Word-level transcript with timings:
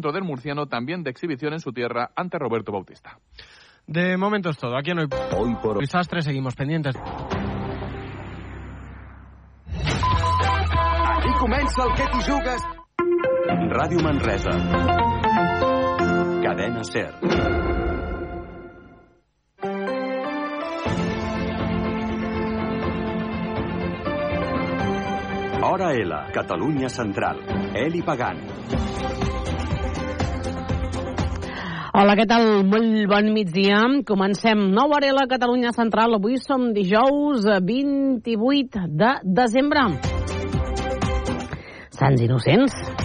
del 0.00 0.22
murciano 0.22 0.66
también 0.66 1.02
de 1.02 1.10
exhibición 1.10 1.52
en 1.52 1.60
su 1.60 1.72
tierra 1.72 2.10
ante 2.14 2.38
Roberto 2.38 2.72
Bautista. 2.72 3.18
De 3.86 4.16
momento 4.16 4.50
es 4.50 4.58
todo. 4.58 4.76
Aquí 4.76 4.90
en 4.90 4.98
Hoy, 4.98 5.08
Hoy 5.36 5.56
por 5.62 5.76
hoy. 5.78 5.80
Desastre 5.80 6.22
seguimos 6.22 6.54
pendientes. 6.54 6.94
Aquí 11.16 11.32
comença 11.40 11.84
el 11.84 11.94
que 11.94 12.04
t'hi 12.06 12.22
jugues. 12.30 12.62
Ràdio 13.70 14.02
Manresa. 14.02 14.50
Cadena 16.42 16.84
Ser. 16.84 17.14
Hora 25.62 25.92
L, 25.92 26.14
Catalunya 26.32 26.88
Central. 26.88 27.40
Eli 27.74 28.02
Pagant. 28.02 29.27
Hola, 31.98 32.14
què 32.14 32.28
tal? 32.30 32.44
Molt 32.62 33.08
bon 33.10 33.32
migdia. 33.34 33.80
Comencem 34.06 34.60
nou 34.70 34.92
hora 34.94 35.08
a 35.10 35.16
la 35.16 35.24
Catalunya 35.26 35.72
Central. 35.74 36.14
Avui 36.14 36.36
som 36.38 36.68
dijous 36.76 37.42
eh, 37.42 37.58
28 37.58 38.84
de 39.02 39.10
desembre. 39.40 39.82
Sants 41.98 42.22
Innocents. 42.22 42.97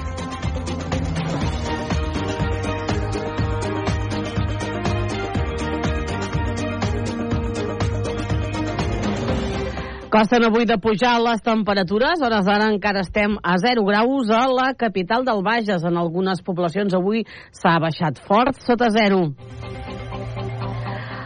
Costen 10.13 10.43
avui 10.45 10.67
de 10.69 10.75
pujar 10.77 11.15
les 11.25 11.41
temperatures. 11.41 12.21
Hores 12.21 12.45
d'ara 12.45 12.67
encara 12.69 13.01
estem 13.01 13.33
a 13.41 13.55
0 13.57 13.81
graus 13.87 14.29
a 14.29 14.43
la 14.45 14.67
capital 14.77 15.25
del 15.25 15.41
Bages. 15.41 15.81
En 15.81 15.97
algunes 15.97 16.43
poblacions 16.45 16.93
avui 16.93 17.23
s'ha 17.49 17.79
baixat 17.81 18.21
fort, 18.27 18.61
sota 18.61 18.91
0. 18.93 19.23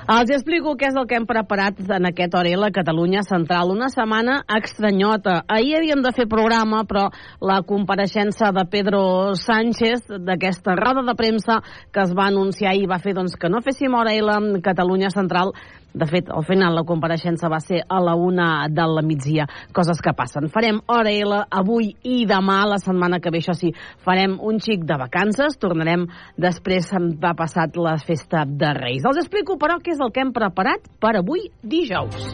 Els 0.08 0.30
explico 0.32 0.78
què 0.80 0.88
és 0.88 0.96
el 0.96 1.04
que 1.04 1.18
hem 1.20 1.26
preparat 1.28 1.82
en 1.84 2.08
aquest 2.08 2.36
Orel 2.40 2.64
a 2.64 2.70
Catalunya 2.72 3.26
Central. 3.28 3.74
Una 3.74 3.90
setmana 3.92 4.38
estranyota. 4.56 5.42
Ahir 5.52 5.82
havíem 5.82 6.00
de 6.06 6.14
fer 6.16 6.30
programa, 6.32 6.86
però 6.88 7.10
la 7.44 7.58
compareixença 7.68 8.54
de 8.56 8.64
Pedro 8.72 9.02
Sánchez 9.36 10.08
d'aquesta 10.16 10.78
roda 10.80 11.04
de 11.04 11.18
premsa 11.20 11.60
que 11.92 12.08
es 12.08 12.16
va 12.16 12.30
anunciar 12.32 12.72
i 12.80 12.88
va 12.88 13.02
fer 13.04 13.18
doncs, 13.20 13.36
que 13.36 13.52
no 13.52 13.60
féssim 13.60 14.00
Orel 14.00 14.32
a 14.32 14.40
Catalunya 14.64 15.12
Central 15.12 15.52
de 15.98 16.08
fet, 16.10 16.30
al 16.30 16.46
final 16.46 16.76
la 16.78 16.86
compareixença 16.88 17.50
va 17.50 17.60
ser 17.64 17.82
a 17.90 18.00
la 18.04 18.16
una 18.16 18.68
de 18.70 18.86
la 18.88 19.04
migdia, 19.06 19.48
coses 19.74 20.02
que 20.04 20.14
passen. 20.18 20.50
Farem 20.54 20.80
hora 20.94 21.12
L 21.12 21.42
avui 21.50 21.92
i 22.06 22.20
demà, 22.30 22.62
la 22.70 22.80
setmana 22.82 23.20
que 23.20 23.34
ve, 23.34 23.42
això 23.42 23.56
sí, 23.58 23.74
farem 24.06 24.38
un 24.40 24.62
xic 24.64 24.86
de 24.88 25.00
vacances, 25.00 25.58
tornarem 25.62 26.08
després 26.38 26.92
va 27.22 27.34
passat 27.38 27.78
la 27.78 27.98
festa 27.98 28.46
de 28.46 28.74
Reis. 28.78 29.06
Els 29.06 29.22
explico, 29.24 29.58
però, 29.58 29.80
què 29.82 29.96
és 29.96 30.04
el 30.04 30.14
que 30.14 30.24
hem 30.24 30.34
preparat 30.36 30.86
per 31.02 31.18
avui 31.18 31.50
dijous. 31.62 32.32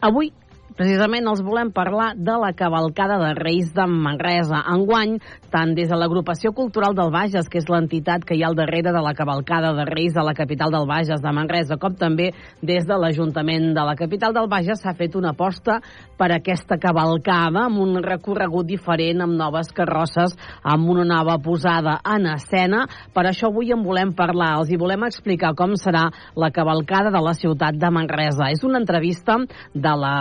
Avui 0.00 0.32
Precisament 0.80 1.26
els 1.28 1.42
volem 1.44 1.68
parlar 1.76 2.14
de 2.16 2.34
la 2.40 2.54
cavalcada 2.56 3.18
de 3.20 3.34
Reis 3.36 3.68
de 3.76 3.84
Manresa. 3.84 4.62
Enguany, 4.72 5.18
tant 5.52 5.74
des 5.76 5.90
de 5.90 5.96
l'agrupació 6.00 6.54
cultural 6.56 6.94
del 6.96 7.10
Bages, 7.12 7.50
que 7.52 7.58
és 7.60 7.66
l'entitat 7.68 8.22
que 8.24 8.32
hi 8.32 8.40
ha 8.40 8.48
al 8.48 8.56
darrere 8.56 8.88
de 8.94 9.02
la 9.04 9.12
cavalcada 9.12 9.74
de 9.76 9.84
Reis 9.84 10.16
de 10.16 10.24
la 10.24 10.32
capital 10.32 10.72
del 10.72 10.86
Bages, 10.88 11.20
de 11.20 11.32
Manresa, 11.36 11.76
com 11.76 11.98
també 12.00 12.30
des 12.64 12.86
de 12.88 12.96
l'Ajuntament 12.96 13.74
de 13.76 13.84
la 13.84 13.92
capital 13.98 14.32
del 14.32 14.48
Bages 14.48 14.80
s'ha 14.80 14.94
fet 14.96 15.18
una 15.20 15.34
aposta 15.34 15.82
per 16.16 16.30
aquesta 16.32 16.80
cavalcada 16.80 17.66
amb 17.66 17.84
un 17.84 18.00
recorregut 18.00 18.64
diferent, 18.72 19.20
amb 19.20 19.36
noves 19.36 19.74
carrosses, 19.76 20.32
amb 20.64 20.88
una 20.88 21.04
nova 21.04 21.36
posada 21.44 21.98
en 22.08 22.24
escena. 22.32 22.86
Per 23.12 23.26
això 23.28 23.52
avui 23.52 23.74
en 23.76 23.84
volem 23.84 24.14
parlar, 24.16 24.54
els 24.62 24.72
hi 24.72 24.80
volem 24.80 25.04
explicar 25.10 25.52
com 25.60 25.76
serà 25.76 26.08
la 26.40 26.48
cavalcada 26.48 27.12
de 27.12 27.20
la 27.20 27.36
ciutat 27.36 27.76
de 27.76 27.92
Manresa. 27.92 28.48
És 28.48 28.64
una 28.64 28.80
entrevista 28.80 29.36
de 29.76 29.96
la 30.06 30.16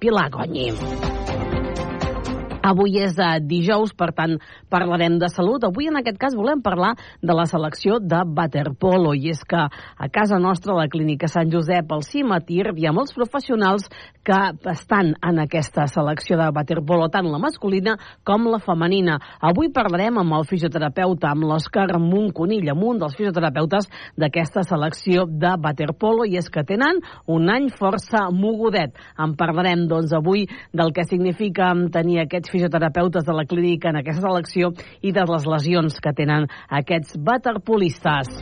Pilar 0.00 0.30
Gonyi. 0.30 1.19
Avui 2.70 3.00
és 3.02 3.16
uh, 3.18 3.38
dijous, 3.42 3.92
per 3.98 4.12
tant, 4.14 4.36
parlarem 4.70 5.18
de 5.18 5.28
salut. 5.32 5.64
Avui, 5.66 5.88
en 5.90 5.98
aquest 5.98 6.18
cas, 6.20 6.36
volem 6.38 6.62
parlar 6.62 6.92
de 7.22 7.34
la 7.34 7.46
selecció 7.50 7.98
de 7.98 8.22
waterpolo. 8.36 9.14
I 9.18 9.32
és 9.34 9.42
que 9.48 9.60
a 9.60 10.08
casa 10.12 10.38
nostra, 10.38 10.74
a 10.74 10.84
la 10.84 10.90
Clínica 10.92 11.28
Sant 11.30 11.50
Josep, 11.50 11.90
al 11.90 12.04
Cimatir, 12.06 12.68
hi 12.76 12.86
ha 12.86 12.94
molts 12.94 13.14
professionals 13.16 13.88
que 14.26 14.38
estan 14.70 15.14
en 15.26 15.40
aquesta 15.42 15.86
selecció 15.90 16.38
de 16.38 16.50
waterpolo, 16.54 17.08
tant 17.10 17.26
la 17.30 17.40
masculina 17.42 17.96
com 18.24 18.46
la 18.50 18.60
femenina. 18.62 19.18
Avui 19.40 19.72
parlarem 19.74 20.20
amb 20.20 20.36
el 20.38 20.46
fisioterapeuta, 20.48 21.32
amb 21.32 21.48
l'Òscar 21.48 21.88
Monconill, 21.98 22.70
amb 22.70 22.86
un 22.92 23.02
dels 23.02 23.16
fisioterapeutes 23.18 23.88
d'aquesta 24.20 24.62
selecció 24.68 25.26
de 25.26 25.56
waterpolo, 25.64 26.28
i 26.28 26.38
és 26.38 26.50
que 26.52 26.64
tenen 26.68 27.00
un 27.26 27.50
any 27.50 27.70
força 27.74 28.28
mogudet. 28.30 28.94
En 29.18 29.34
parlarem, 29.40 29.86
doncs, 29.90 30.14
avui 30.16 30.46
del 30.76 30.94
que 30.94 31.06
significa 31.08 31.72
tenir 31.92 32.20
aquests 32.22 32.52
fisioterapeutes 32.60 33.24
de 33.24 33.32
la 33.32 33.46
clínica 33.48 33.90
en 33.90 34.00
aquesta 34.00 34.28
selecció 34.28 34.74
i 35.00 35.14
de 35.16 35.24
les 35.32 35.46
lesions 35.48 36.00
que 36.02 36.12
tenen 36.16 36.48
aquests 36.68 37.16
waterpolistes. 37.16 38.40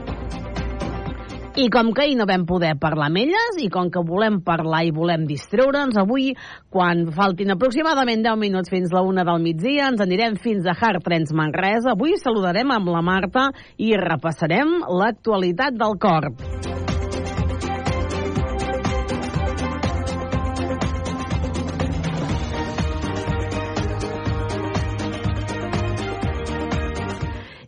I 1.59 1.67
com 1.75 1.89
que 1.91 2.05
ahir 2.05 2.15
no 2.15 2.27
vam 2.29 2.45
poder 2.47 2.77
parlar 2.79 3.09
amb 3.09 3.19
elles 3.19 3.57
i 3.59 3.67
com 3.73 3.89
que 3.91 4.03
volem 4.07 4.37
parlar 4.47 4.85
i 4.87 4.93
volem 4.95 5.25
distreure'ns, 5.27 5.99
avui, 5.99 6.31
quan 6.71 7.09
faltin 7.17 7.51
aproximadament 7.51 8.23
10 8.23 8.39
minuts 8.39 8.71
fins 8.71 8.95
la 8.95 9.03
una 9.03 9.27
del 9.27 9.43
migdia, 9.43 9.89
ens 9.91 10.03
anirem 10.05 10.39
fins 10.39 10.67
a 10.67 10.77
Hard 10.79 11.03
Trends 11.03 11.35
Manresa. 11.35 11.97
Avui 11.97 12.15
saludarem 12.23 12.71
amb 12.71 12.93
la 12.95 13.03
Marta 13.03 13.49
i 13.75 13.91
repassarem 13.99 14.85
l'actualitat 15.01 15.75
del 15.75 15.99
corp. 15.99 16.88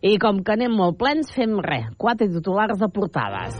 I 0.01 0.15
com 0.17 0.39
que 0.41 0.55
anem 0.55 0.73
molt 0.73 0.97
plens, 0.97 1.29
fem 1.35 1.59
res. 1.61 1.91
Quatre 2.01 2.25
titulars 2.25 2.79
de 2.81 2.87
portades. 2.89 3.59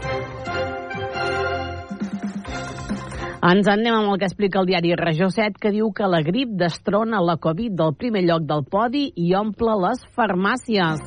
Ens 3.42 3.66
en 3.66 3.72
anem 3.72 3.94
amb 3.94 4.12
el 4.12 4.18
que 4.18 4.26
explica 4.26 4.60
el 4.60 4.66
diari 4.66 4.92
Regió 4.98 5.26
7, 5.30 5.58
que 5.62 5.70
diu 5.74 5.92
que 5.94 6.06
la 6.06 6.20
grip 6.22 6.50
destrona 6.58 7.22
la 7.22 7.38
Covid 7.42 7.74
del 7.78 7.94
primer 7.98 8.22
lloc 8.26 8.46
del 8.46 8.62
podi 8.70 9.08
i 9.18 9.34
omple 9.38 9.74
les 9.82 10.02
farmàcies. 10.18 11.02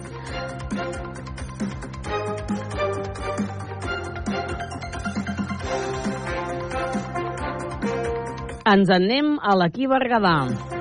Ens 8.66 8.90
en 8.90 8.96
anem 9.03 9.35
a 9.40 9.56
l'Equí 9.59 9.88
Berguedà. 9.88 10.75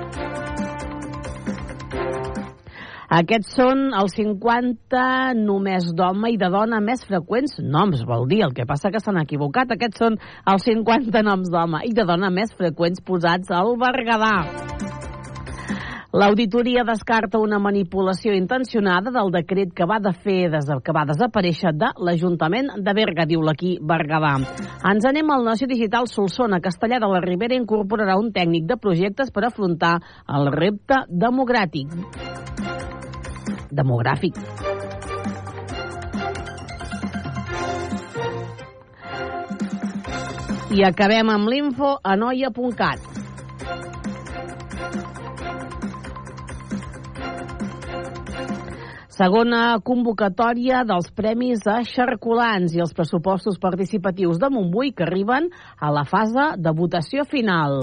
Aquests 3.15 3.53
són 3.55 3.93
els 3.95 4.11
50 4.17 5.37
només 5.39 5.85
d'home 5.95 6.33
i 6.33 6.39
de 6.41 6.49
dona 6.51 6.81
més 6.83 7.05
freqüents 7.07 7.61
noms, 7.63 8.01
vol 8.03 8.25
dir, 8.27 8.41
el 8.43 8.51
que 8.57 8.65
passa 8.67 8.91
que 8.91 8.99
s'han 8.99 9.21
equivocat. 9.21 9.71
Aquests 9.71 10.01
són 10.03 10.17
els 10.51 10.65
50 10.67 11.23
noms 11.23 11.47
d'home 11.53 11.85
i 11.87 11.93
de 11.95 12.03
dona 12.09 12.27
més 12.33 12.51
freqüents 12.59 12.99
posats 13.07 13.53
al 13.55 13.77
Berguedà. 13.79 14.33
L'auditoria 16.15 16.83
descarta 16.87 17.39
una 17.39 17.59
manipulació 17.59 18.35
intencionada 18.35 19.11
del 19.15 19.31
decret 19.31 19.71
que 19.75 19.87
va 19.87 20.01
de 20.03 20.11
fer 20.11 20.51
des 20.51 20.67
que 20.83 20.95
va 20.95 21.07
desaparèixer 21.07 21.71
de 21.75 21.93
l'Ajuntament 21.95 22.73
de 22.83 22.93
Berga, 22.99 23.27
diu 23.27 23.43
l'aquí 23.43 23.77
Berguedà. 23.79 24.37
Ens 24.91 25.07
anem 25.07 25.31
al 25.31 25.47
Nació 25.47 25.71
Digital 25.71 26.11
Solsona. 26.11 26.59
Castellà 26.59 26.99
de 26.99 27.15
la 27.15 27.23
Ribera 27.23 27.55
incorporarà 27.55 28.19
un 28.19 28.33
tècnic 28.35 28.67
de 28.67 28.79
projectes 28.79 29.31
per 29.31 29.47
afrontar 29.47 30.01
el 30.27 30.51
repte 30.51 31.05
democràtic 31.07 32.34
demogràfic. 33.75 34.39
I 40.75 40.81
acabem 40.83 41.29
amb 41.31 41.47
l'info 41.47 41.93
a 42.03 42.15
noia.cat. 42.19 43.15
Segona 49.15 49.77
convocatòria 49.79 50.81
dels 50.83 51.07
premis 51.15 51.63
a 51.71 51.77
Xarculans 51.87 52.73
i 52.75 52.81
els 52.83 52.91
pressupostos 52.97 53.61
participatius 53.63 54.41
de 54.41 54.49
Montbui 54.51 54.91
que 54.91 55.05
arriben 55.07 55.47
a 55.79 55.93
la 55.95 56.03
fase 56.03 56.49
de 56.59 56.75
votació 56.75 57.23
final. 57.23 57.79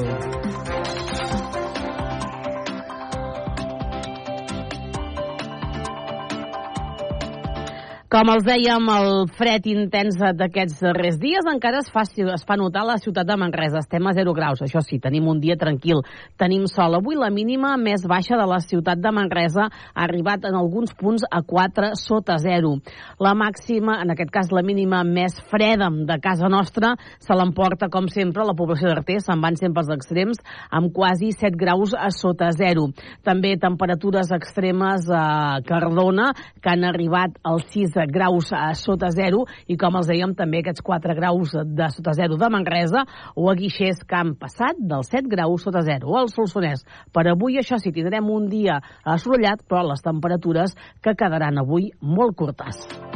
Com 8.12 8.28
els 8.28 8.42
dèiem, 8.44 8.88
el 8.92 9.22
fred 9.38 9.64
intens 9.72 10.18
d'aquests 10.20 10.82
darrers 10.84 11.14
dies 11.16 11.46
encara 11.48 11.78
es 11.80 11.86
fa, 11.88 12.02
es 12.04 12.42
fa 12.44 12.58
notar 12.60 12.82
a 12.82 12.88
la 12.90 12.96
ciutat 13.00 13.24
de 13.24 13.38
Manresa. 13.40 13.80
Estem 13.80 14.04
a 14.04 14.12
0 14.12 14.34
graus, 14.36 14.60
això 14.60 14.82
sí, 14.84 14.98
tenim 15.00 15.30
un 15.32 15.38
dia 15.40 15.56
tranquil, 15.56 16.02
tenim 16.36 16.66
sol. 16.68 16.98
Avui 16.98 17.16
la 17.16 17.30
mínima 17.32 17.70
més 17.80 18.04
baixa 18.04 18.36
de 18.36 18.44
la 18.50 18.58
ciutat 18.60 19.00
de 19.00 19.12
Manresa 19.16 19.70
ha 19.70 20.04
arribat 20.04 20.44
en 20.44 20.58
alguns 20.60 20.92
punts 20.92 21.24
a 21.24 21.40
4 21.40 21.94
sota 21.96 22.36
0. 22.36 22.74
La 23.16 23.32
màxima, 23.32 23.96
en 24.04 24.12
aquest 24.12 24.34
cas 24.34 24.52
la 24.52 24.60
mínima 24.60 25.00
més 25.08 25.40
freda 25.48 25.88
de 25.88 26.20
casa 26.20 26.52
nostra, 26.52 26.92
se 27.16 27.32
l'emporta, 27.32 27.88
com 27.88 28.10
sempre, 28.12 28.44
la 28.44 28.52
població 28.52 28.92
d'Artés, 28.92 29.24
se'n 29.24 29.40
van 29.40 29.56
sempre 29.56 29.86
als 29.86 29.94
extrems, 29.96 30.44
amb 30.68 30.92
quasi 30.92 31.32
7 31.32 31.56
graus 31.56 31.96
a 31.96 32.12
sota 32.12 32.52
0. 32.60 32.90
També 33.24 33.56
temperatures 33.56 34.36
extremes 34.36 35.08
a 35.08 35.64
Cardona, 35.64 36.34
que 36.60 36.76
han 36.76 36.84
arribat 36.92 37.40
als 37.40 37.72
6 37.72 37.88
graus 37.88 38.01
a 38.02 38.74
sota 38.74 39.10
zero 39.10 39.44
i 39.66 39.76
com 39.76 39.96
els 39.96 40.08
dèiem 40.08 40.34
també 40.34 40.60
aquests 40.60 40.82
4 40.82 41.14
graus 41.14 41.52
de 41.52 41.88
sota 41.90 42.12
zero 42.12 42.36
de 42.36 42.50
Manresa 42.50 43.04
o 43.36 43.50
a 43.50 43.54
Guixers 43.54 44.04
que 44.08 44.16
han 44.16 44.34
passat 44.34 44.76
dels 44.78 45.10
7 45.12 45.28
graus 45.28 45.62
sota 45.62 45.82
zero 45.82 46.16
al 46.16 46.28
Solsonès. 46.28 46.84
Per 47.12 47.26
avui 47.28 47.58
això 47.58 47.78
sí, 47.78 47.92
tindrem 47.92 48.28
un 48.30 48.48
dia 48.48 48.80
assolellat 49.04 49.66
però 49.68 49.86
les 49.92 50.02
temperatures 50.02 50.76
que 51.02 51.14
quedaran 51.14 51.58
avui 51.58 51.90
molt 52.00 52.36
curtes. 52.36 53.11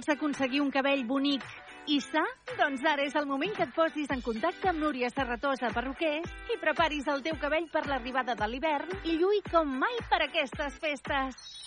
Vols 0.00 0.14
aconseguir 0.14 0.62
un 0.64 0.70
cabell 0.72 1.02
bonic 1.04 1.42
i 1.92 1.98
sa? 2.00 2.22
Doncs 2.56 2.86
ara 2.88 3.04
és 3.04 3.18
el 3.20 3.26
moment 3.28 3.52
que 3.52 3.66
et 3.66 3.74
posis 3.76 4.08
en 4.14 4.22
contacte 4.24 4.70
amb 4.72 4.80
Núria 4.80 5.10
Serratosa 5.12 5.68
Perruquers 5.76 6.54
i 6.54 6.56
preparis 6.62 7.12
el 7.12 7.20
teu 7.26 7.36
cabell 7.42 7.68
per 7.68 7.84
l'arribada 7.84 8.32
de 8.32 8.48
l'hivern 8.48 8.96
i 9.04 9.20
lluï 9.20 9.44
com 9.52 9.76
mai 9.84 10.00
per 10.08 10.24
aquestes 10.24 10.80
festes. 10.80 11.59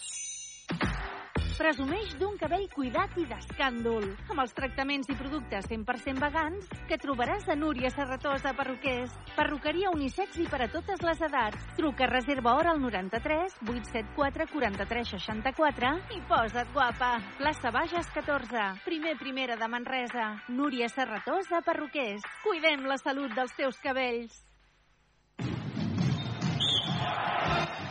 Presumeix 1.53 2.15
d'un 2.17 2.33
cabell 2.41 2.63
cuidat 2.73 3.13
i 3.21 3.23
d'escàndol, 3.29 4.05
amb 4.33 4.41
els 4.41 4.53
tractaments 4.57 5.09
i 5.13 5.15
productes 5.19 5.67
100% 5.69 6.21
vegans 6.23 6.69
que 6.89 6.97
trobaràs 7.01 7.45
a 7.49 7.55
Núria 7.55 7.91
Serratosa 7.93 8.55
Perruquers. 8.57 9.13
Perruqueria 9.35 9.91
unisex 9.93 10.39
i 10.41 10.47
per 10.49 10.63
a 10.65 10.69
totes 10.73 11.03
les 11.05 11.21
edats. 11.29 11.67
Truca 11.77 12.09
reserva 12.09 12.55
hora 12.57 12.73
al 12.73 12.81
93 12.81 13.59
874 13.67 14.47
43 14.53 15.13
64 15.17 15.93
i 16.17 16.23
posa't 16.31 16.73
guapa. 16.73 17.11
Plaça 17.37 17.73
Bages 17.75 18.09
14, 18.17 18.65
primer 18.87 19.13
primera 19.21 19.59
de 19.59 19.69
Manresa. 19.69 20.31
Núria 20.49 20.89
Serratosa 20.89 21.61
Perruquers. 21.61 22.25
Cuidem 22.47 22.89
la 22.89 22.97
salut 22.97 23.37
dels 23.37 23.53
teus 23.59 23.77
cabells. 23.83 24.41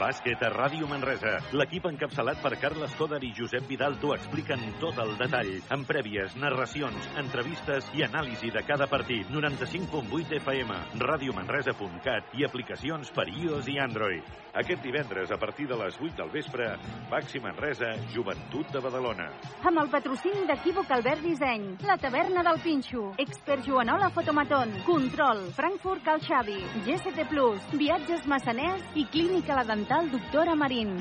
Bàsquet 0.03 0.41
a 0.43 0.49
Ràdio 0.51 0.89
Manresa. 0.91 1.37
L'equip 1.55 1.85
encapçalat 1.87 2.41
per 2.43 2.57
Carles 2.59 2.95
Coder 2.99 3.21
i 3.23 3.29
Josep 3.37 3.69
Vidal 3.71 3.95
t'ho 4.03 4.11
expliquen 4.17 4.59
tot 4.81 4.97
el 4.99 5.13
detall, 5.21 5.51
amb 5.77 5.87
prèvies, 5.87 6.35
narracions, 6.43 7.07
entrevistes 7.23 7.87
i 7.95 8.03
anàlisi 8.03 8.51
de 8.51 8.65
cada 8.67 8.89
partit. 8.91 9.31
95.8 9.31 10.35
FM, 10.41 10.79
radiomanresa.cat 11.05 12.35
i 12.35 12.43
aplicacions 12.49 13.13
per 13.15 13.29
iOS 13.31 13.69
i 13.71 13.77
Android. 13.85 14.33
Aquest 14.59 14.83
divendres, 14.83 15.31
a 15.31 15.39
partir 15.39 15.69
de 15.71 15.79
les 15.79 15.95
8 16.01 16.19
del 16.19 16.35
vespre, 16.35 16.67
Baxi 17.13 17.39
Manresa, 17.41 17.93
Joventut 18.13 18.75
de 18.75 18.83
Badalona. 18.83 19.29
Amb 19.71 19.85
el 19.85 19.93
patrocini 19.95 20.49
d'Equívoc 20.51 20.91
Albert 20.99 21.23
Disseny, 21.23 21.69
la 21.87 21.97
taverna 22.03 22.43
del 22.43 22.59
Pinxo, 22.65 23.13
Expert 23.23 23.63
Joanola 23.71 24.11
Fotomaton, 24.11 24.75
Control, 24.85 25.47
Frankfurt 25.55 26.03
Cal 26.11 26.21
Xavi, 26.27 26.59
GST 26.91 27.31
Plus, 27.31 27.71
Viatges 27.79 28.27
Massaners 28.27 28.99
i 28.99 29.07
Clínica 29.15 29.55
La 29.55 29.65
Dental 29.65 29.92
Doctora 30.01 30.55
Marín. 30.55 30.97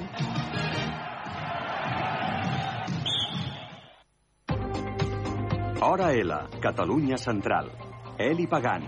Hora 5.81 6.11
L, 6.13 6.33
Catalunya 6.59 7.17
Central. 7.17 7.71
Eli 8.19 8.47
Pagant. 8.47 8.83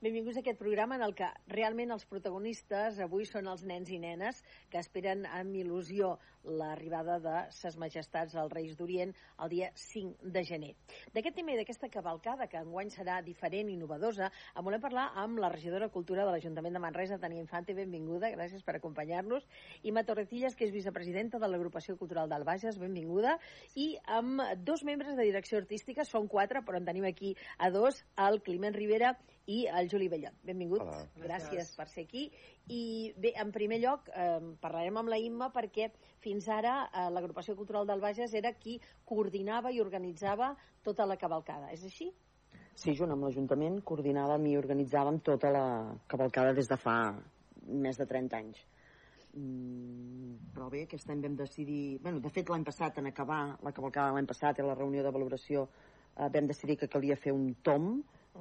Benvinguts 0.00 0.38
a 0.38 0.40
aquest 0.40 0.58
programa 0.58 0.94
en 0.94 1.02
el 1.04 1.12
que 1.18 1.26
realment 1.50 1.90
els 1.92 2.06
protagonistes 2.08 3.02
avui 3.04 3.26
són 3.28 3.50
els 3.50 3.66
nens 3.68 3.90
i 3.90 3.98
nenes 3.98 4.38
que 4.70 4.78
esperen 4.78 5.26
amb 5.26 5.58
il·lusió 5.58 6.14
l'arribada 6.44 7.18
de 7.20 7.36
ses 7.54 7.76
majestats 7.76 8.34
als 8.34 8.52
Reis 8.52 8.76
d'Orient 8.76 9.12
el 9.44 9.50
dia 9.52 9.70
5 9.74 10.30
de 10.34 10.42
gener. 10.44 10.72
D'aquest 11.14 11.36
tema 11.36 11.52
i 11.52 11.58
d'aquesta 11.58 11.90
cavalcada, 11.92 12.48
que 12.48 12.60
enguany 12.60 12.90
serà 12.92 13.20
diferent 13.24 13.68
i 13.68 13.76
innovadosa, 13.76 14.30
en 14.54 14.64
volem 14.66 14.82
parlar 14.82 15.10
amb 15.20 15.40
la 15.42 15.50
regidora 15.52 15.88
de 15.88 15.94
Cultura 15.94 16.24
de 16.24 16.34
l'Ajuntament 16.34 16.76
de 16.76 16.82
Manresa, 16.82 17.18
Tania 17.18 17.42
Infante, 17.42 17.74
benvinguda, 17.76 18.32
gràcies 18.34 18.64
per 18.64 18.76
acompanyar-nos, 18.78 19.46
i 19.82 19.92
Ma 19.92 20.04
Torrecillas, 20.04 20.56
que 20.56 20.66
és 20.68 20.74
vicepresidenta 20.74 21.38
de 21.38 21.50
l'Agrupació 21.50 21.96
Cultural 22.00 22.30
del 22.30 22.46
Bages, 22.48 22.78
benvinguda, 22.80 23.36
i 23.76 23.92
amb 24.06 24.42
dos 24.64 24.84
membres 24.84 25.16
de 25.16 25.28
direcció 25.28 25.60
artística, 25.60 26.04
són 26.04 26.28
quatre, 26.28 26.64
però 26.64 26.80
en 26.80 26.88
tenim 26.88 27.04
aquí 27.08 27.34
a 27.58 27.70
dos, 27.70 28.04
el 28.16 28.40
Climent 28.42 28.74
Rivera 28.76 29.14
i 29.50 29.64
el 29.66 29.88
Juli 29.90 30.08
Bellot. 30.08 30.36
Benvinguts, 30.46 30.86
Hola. 30.86 31.26
gràcies 31.26 31.72
per 31.76 31.88
ser 31.90 32.04
aquí. 32.06 32.28
I 32.70 33.12
bé, 33.18 33.32
en 33.40 33.50
primer 33.52 33.80
lloc, 33.82 34.08
eh, 34.14 34.38
parlarem 34.60 34.96
amb 35.00 35.10
la 35.10 35.18
Imma 35.18 35.50
perquè 35.54 35.90
fins 36.22 36.48
ara 36.48 36.74
eh, 36.86 37.06
l'Agrupació 37.10 37.56
Cultural 37.58 37.86
del 37.86 38.00
Bages 38.00 38.34
era 38.34 38.52
qui 38.52 38.78
coordinava 39.04 39.72
i 39.72 39.80
organitzava 39.80 40.54
tota 40.82 41.06
la 41.06 41.16
cavalcada. 41.16 41.70
És 41.72 41.84
així? 41.84 42.10
Sí, 42.74 42.94
junt 42.94 43.10
amb 43.12 43.26
l'Ajuntament 43.26 43.80
coordinàvem 43.84 44.46
i 44.52 44.56
organitzàvem 44.60 45.18
tota 45.26 45.50
la 45.50 45.64
cavalcada 46.06 46.54
des 46.56 46.68
de 46.70 46.78
fa 46.80 47.14
més 47.66 47.98
de 47.98 48.06
30 48.06 48.38
anys. 48.38 48.62
Mm, 49.34 50.52
però 50.54 50.70
bé, 50.70 50.84
aquest 50.86 51.10
any 51.10 51.20
vam 51.22 51.36
decidir... 51.38 51.98
Bueno, 52.02 52.22
de 52.22 52.30
fet, 52.30 52.48
l'any 52.50 52.64
passat, 52.66 52.98
en 52.98 53.10
acabar 53.10 53.42
la 53.62 53.74
cavalcada 53.74 54.14
l'any 54.14 54.26
passat 54.30 54.58
i 54.58 54.66
la 54.66 54.78
reunió 54.78 55.04
de 55.06 55.12
valoració, 55.14 55.66
eh, 56.16 56.28
vam 56.28 56.48
decidir 56.50 56.78
que 56.80 56.88
calia 56.88 57.18
fer 57.18 57.34
un 57.36 57.52
tom, 57.66 57.92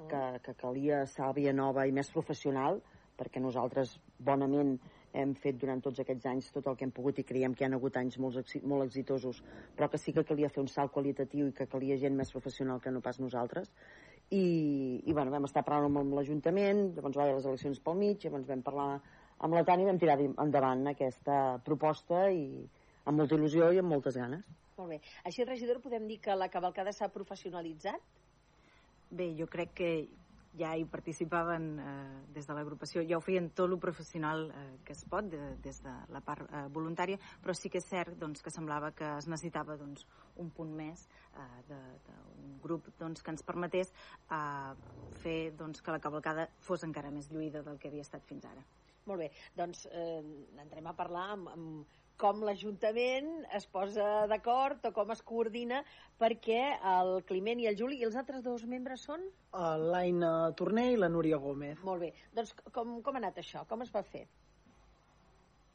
que, 0.09 0.21
que 0.45 0.53
calia 0.57 1.03
sàvia 1.09 1.53
nova 1.53 1.85
i 1.87 1.93
més 1.95 2.09
professional, 2.13 2.79
perquè 3.19 3.43
nosaltres 3.43 3.97
bonament 4.19 4.77
hem 5.19 5.33
fet 5.43 5.57
durant 5.61 5.81
tots 5.81 5.99
aquests 6.01 6.27
anys 6.29 6.51
tot 6.53 6.67
el 6.69 6.75
que 6.77 6.85
hem 6.85 6.93
pogut 6.95 7.19
i 7.19 7.25
creiem 7.25 7.55
que 7.57 7.65
hi 7.65 7.67
ha 7.67 7.77
hagut 7.77 7.97
anys 7.97 8.19
molt, 8.21 8.53
molt 8.71 8.85
exitosos, 8.85 9.41
però 9.75 9.89
que 9.89 9.97
sí 9.97 10.13
que 10.13 10.23
calia 10.23 10.51
fer 10.53 10.61
un 10.61 10.69
salt 10.69 10.93
qualitatiu 10.93 11.49
i 11.49 11.55
que 11.55 11.67
calia 11.71 11.97
gent 11.97 12.15
més 12.17 12.31
professional 12.35 12.81
que 12.83 12.93
no 12.93 13.01
pas 13.01 13.19
nosaltres. 13.19 13.71
I, 14.29 14.43
i 15.09 15.13
bueno, 15.13 15.33
vam 15.33 15.47
estar 15.49 15.65
parlant 15.65 15.97
amb 16.03 16.13
l'Ajuntament, 16.13 16.91
llavors 16.95 17.17
va 17.17 17.25
haver 17.25 17.39
les 17.39 17.49
eleccions 17.49 17.81
pel 17.81 17.97
mig, 17.97 18.21
llavors 18.23 18.45
vam 18.49 18.61
parlar 18.61 18.89
amb 19.39 19.55
la 19.57 19.65
Tània 19.65 19.87
i 19.87 19.89
vam 19.89 20.01
tirar 20.01 20.19
endavant 20.29 20.85
aquesta 20.91 21.57
proposta 21.65 22.27
i 22.29 22.45
amb 23.09 23.17
molta 23.17 23.37
il·lusió 23.39 23.71
i 23.73 23.81
amb 23.81 23.89
moltes 23.89 24.19
ganes. 24.21 24.45
Molt 24.77 24.93
bé. 24.93 24.99
Així, 25.27 25.43
regidor, 25.43 25.81
podem 25.83 26.05
dir 26.07 26.19
que 26.23 26.35
la 26.37 26.47
cavalcada 26.53 26.93
s'ha 26.95 27.09
professionalitzat? 27.11 28.03
Bé, 29.09 29.31
jo 29.39 29.47
crec 29.49 29.73
que 29.75 29.89
ja 30.57 30.71
hi 30.77 30.85
participaven 30.89 31.67
eh, 31.79 32.21
des 32.33 32.47
de 32.47 32.55
l'agrupació, 32.57 33.03
ja 33.05 33.17
ho 33.17 33.23
feien 33.23 33.51
tot 33.53 33.69
el 33.69 33.77
professional 33.79 34.47
eh, 34.49 34.63
que 34.85 34.95
es 34.95 35.03
pot, 35.09 35.27
de, 35.29 35.55
des 35.61 35.81
de 35.83 35.93
la 36.13 36.21
part 36.25 36.47
eh, 36.49 36.65
voluntària, 36.73 37.19
però 37.43 37.53
sí 37.53 37.69
que 37.69 37.81
és 37.81 37.89
cert 37.89 38.17
doncs, 38.17 38.41
que 38.41 38.53
semblava 38.53 38.91
que 38.91 39.07
es 39.17 39.29
necessitava 39.29 39.77
doncs, 39.77 40.07
un 40.41 40.49
punt 40.55 40.73
més 40.75 41.05
eh, 41.35 41.61
d'un 41.69 42.57
grup 42.63 42.89
doncs, 42.99 43.21
que 43.21 43.35
ens 43.35 43.45
permetés 43.45 43.93
eh, 44.31 44.73
fer 45.21 45.39
doncs, 45.57 45.83
que 45.85 45.93
la 45.93 46.01
cavalcada 46.01 46.49
fos 46.65 46.85
encara 46.87 47.13
més 47.13 47.29
lluïda 47.31 47.63
del 47.65 47.77
que 47.77 47.91
havia 47.91 48.07
estat 48.07 48.25
fins 48.25 48.49
ara. 48.49 48.65
Molt 49.09 49.23
bé, 49.23 49.29
doncs 49.57 49.85
eh, 49.89 50.21
entrem 50.61 50.89
a 50.89 50.97
parlar 50.97 51.29
amb, 51.35 51.49
amb 51.53 51.98
com 52.19 52.43
l'Ajuntament 52.43 53.29
es 53.55 53.65
posa 53.71 54.09
d'acord 54.31 54.83
o 54.89 54.91
com 54.95 55.13
es 55.15 55.23
coordina 55.31 55.79
perquè 56.19 56.59
el 56.95 57.15
Climent 57.29 57.63
i 57.63 57.69
el 57.71 57.79
Juli 57.79 58.01
i 58.01 58.07
els 58.09 58.19
altres 58.19 58.43
dos 58.43 58.65
membres 58.67 59.07
són? 59.07 59.23
Uh, 59.53 59.77
L'Aina 59.93 60.33
Torner 60.59 60.89
i 60.93 60.99
la 60.99 61.09
Núria 61.11 61.39
Gómez. 61.39 61.79
Molt 61.87 62.03
bé, 62.05 62.13
doncs 62.35 62.53
com, 62.75 62.99
com 63.05 63.15
ha 63.15 63.23
anat 63.23 63.39
això? 63.41 63.63
Com 63.71 63.87
es 63.87 63.95
va 63.95 64.03
fer? 64.03 64.27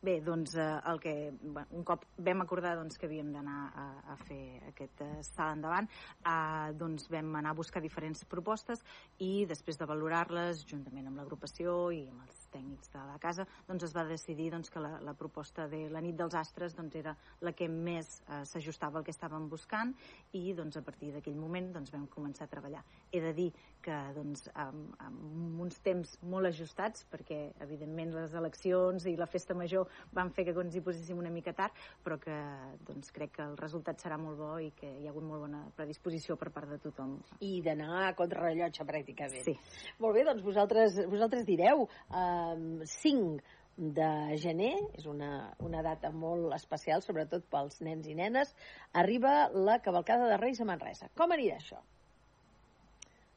Bé, 0.04 0.18
doncs 0.20 0.52
eh, 0.60 0.64
el 0.90 0.98
que, 1.00 1.12
bueno, 1.40 1.64
un 1.78 1.84
cop 1.88 2.02
vam 2.26 2.42
acordar 2.44 2.74
doncs, 2.76 2.98
que 3.00 3.08
havíem 3.08 3.30
d'anar 3.32 3.60
a, 3.72 3.84
a 4.12 4.16
fer 4.26 4.60
aquest 4.68 5.00
eh, 5.00 5.22
salt 5.24 5.56
endavant, 5.56 5.88
eh, 6.28 6.74
doncs 6.76 7.08
vam 7.14 7.30
anar 7.40 7.54
a 7.54 7.56
buscar 7.56 7.80
diferents 7.80 8.26
propostes 8.28 8.84
i 9.24 9.46
després 9.48 9.80
de 9.80 9.88
valorar-les 9.88 10.66
juntament 10.68 11.08
amb 11.08 11.22
l'agrupació 11.22 11.78
i 11.96 12.02
amb 12.10 12.26
els 12.26 12.43
tècnics 12.54 12.92
de 12.94 13.02
la 13.08 13.18
casa, 13.22 13.46
doncs 13.68 13.88
es 13.88 13.94
va 13.96 14.06
decidir 14.08 14.50
doncs, 14.54 14.70
que 14.70 14.82
la, 14.82 14.96
la 15.04 15.14
proposta 15.18 15.66
de 15.70 15.84
la 15.92 16.02
nit 16.04 16.16
dels 16.18 16.36
astres 16.38 16.76
doncs, 16.78 16.96
era 17.00 17.14
la 17.44 17.52
que 17.56 17.68
més 17.68 18.20
eh, 18.24 18.42
s'ajustava 18.48 19.00
al 19.00 19.06
que 19.06 19.14
estàvem 19.14 19.48
buscant 19.50 19.94
i 20.38 20.46
doncs, 20.56 20.78
a 20.78 20.84
partir 20.86 21.12
d'aquell 21.14 21.38
moment 21.38 21.72
doncs, 21.74 21.92
vam 21.94 22.06
començar 22.10 22.46
a 22.46 22.52
treballar. 22.52 22.84
He 23.12 23.22
de 23.22 23.34
dir 23.36 23.50
que 23.84 23.96
doncs, 24.16 24.46
amb, 24.56 24.94
amb 25.04 25.60
uns 25.66 25.80
temps 25.84 26.14
molt 26.24 26.48
ajustats, 26.48 27.04
perquè 27.12 27.40
evidentment 27.64 28.14
les 28.14 28.34
eleccions 28.38 29.04
i 29.10 29.16
la 29.18 29.28
festa 29.30 29.56
major 29.56 29.90
van 30.16 30.32
fer 30.34 30.46
que 30.48 30.54
ens 30.64 30.76
hi 30.76 30.82
poséssim 30.84 31.18
una 31.20 31.32
mica 31.34 31.52
tard, 31.56 31.76
però 32.04 32.18
que 32.20 32.36
doncs, 32.86 33.12
crec 33.14 33.34
que 33.36 33.44
el 33.44 33.58
resultat 33.60 34.00
serà 34.00 34.18
molt 34.20 34.38
bo 34.40 34.52
i 34.62 34.70
que 34.78 34.88
hi 34.88 35.08
ha 35.08 35.12
hagut 35.12 35.26
molt 35.26 35.44
bona 35.46 35.64
predisposició 35.76 36.38
per 36.40 36.50
part 36.54 36.70
de 36.70 36.78
tothom. 36.80 37.16
I 37.44 37.58
d'anar 37.64 38.06
a 38.06 38.14
contrarrellotge, 38.16 38.86
pràcticament. 38.88 39.44
Sí. 39.46 39.56
Molt 40.00 40.16
bé, 40.16 40.24
doncs 40.28 40.44
vosaltres, 40.46 40.98
vosaltres 41.10 41.44
direu, 41.48 41.86
um, 42.52 42.82
5 42.84 43.42
de 43.76 44.36
gener, 44.38 44.74
és 44.94 45.06
una, 45.10 45.50
una 45.58 45.82
data 45.82 46.10
molt 46.14 46.54
especial, 46.54 47.02
sobretot 47.02 47.46
pels 47.50 47.80
nens 47.82 48.06
i 48.06 48.14
nenes, 48.14 48.54
arriba 48.92 49.48
la 49.50 49.80
cavalcada 49.82 50.28
de 50.30 50.38
Reis 50.38 50.60
a 50.62 50.68
Manresa. 50.68 51.10
Com 51.18 51.34
anirà 51.34 51.58
això? 51.58 51.80